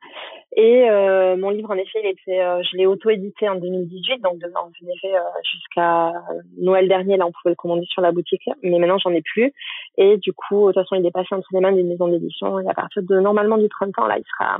Et 0.54 0.90
euh, 0.90 1.36
mon 1.36 1.48
livre 1.50 1.70
en 1.70 1.76
effet, 1.76 2.00
il 2.02 2.08
était, 2.08 2.40
je 2.70 2.76
l'ai 2.76 2.84
auto-édité 2.84 3.48
en 3.48 3.54
2018, 3.54 4.20
donc 4.20 4.34
en 4.54 4.68
effet 4.68 5.14
jusqu'à 5.50 6.12
Noël 6.58 6.88
dernier 6.88 7.16
là 7.16 7.26
on 7.26 7.32
pouvait 7.32 7.52
le 7.52 7.54
commander 7.54 7.86
sur 7.86 8.02
la 8.02 8.12
boutique, 8.12 8.42
mais 8.62 8.78
maintenant 8.78 8.98
j'en 8.98 9.12
ai 9.12 9.22
plus. 9.22 9.54
Et 9.96 10.18
du 10.18 10.32
coup 10.32 10.68
de 10.68 10.72
toute 10.72 10.82
façon 10.82 10.96
il 10.96 11.06
est 11.06 11.12
passé 11.12 11.28
entre 11.34 11.48
les 11.52 11.60
mains 11.60 11.72
des 11.72 11.84
maisons 11.84 12.08
d'édition 12.08 12.60
et 12.60 12.68
à 12.68 12.74
partir 12.74 13.02
de 13.02 13.20
normalement 13.20 13.56
du 13.56 13.68
30 13.68 13.98
ans 14.00 14.06
là 14.06 14.18
il 14.18 14.24
sera 14.24 14.58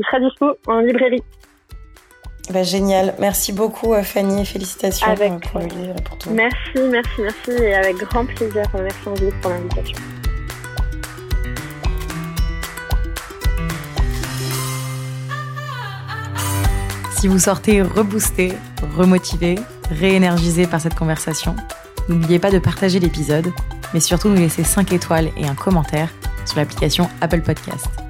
il 0.00 0.06
sera 0.06 0.18
dispo 0.18 0.56
en 0.66 0.80
librairie. 0.80 1.22
Bah, 2.50 2.62
génial. 2.62 3.14
Merci 3.20 3.52
beaucoup, 3.52 3.94
Fanny, 4.02 4.40
et 4.40 4.44
félicitations 4.44 5.14
pour 5.52 5.60
le 5.60 5.66
livre 5.66 5.94
et 5.96 6.02
pour 6.02 6.18
tout. 6.18 6.30
Merci, 6.30 6.56
merci, 6.90 7.20
merci, 7.20 7.62
et 7.62 7.74
avec 7.74 7.96
grand 7.96 8.24
plaisir. 8.24 8.62
Merci 8.74 9.08
Angélique 9.08 9.40
pour 9.40 9.50
l'invitation. 9.50 9.98
Si 17.12 17.28
vous 17.28 17.38
sortez 17.38 17.82
reboosté, 17.82 18.54
remotivé, 18.96 19.56
réénergisé 19.90 20.66
par 20.66 20.80
cette 20.80 20.94
conversation, 20.94 21.54
n'oubliez 22.08 22.38
pas 22.38 22.50
de 22.50 22.58
partager 22.58 22.98
l'épisode, 22.98 23.52
mais 23.92 24.00
surtout 24.00 24.30
nous 24.30 24.36
laisser 24.36 24.64
5 24.64 24.90
étoiles 24.94 25.28
et 25.36 25.46
un 25.46 25.54
commentaire 25.54 26.08
sur 26.46 26.56
l'application 26.56 27.10
Apple 27.20 27.42
Podcast. 27.42 28.09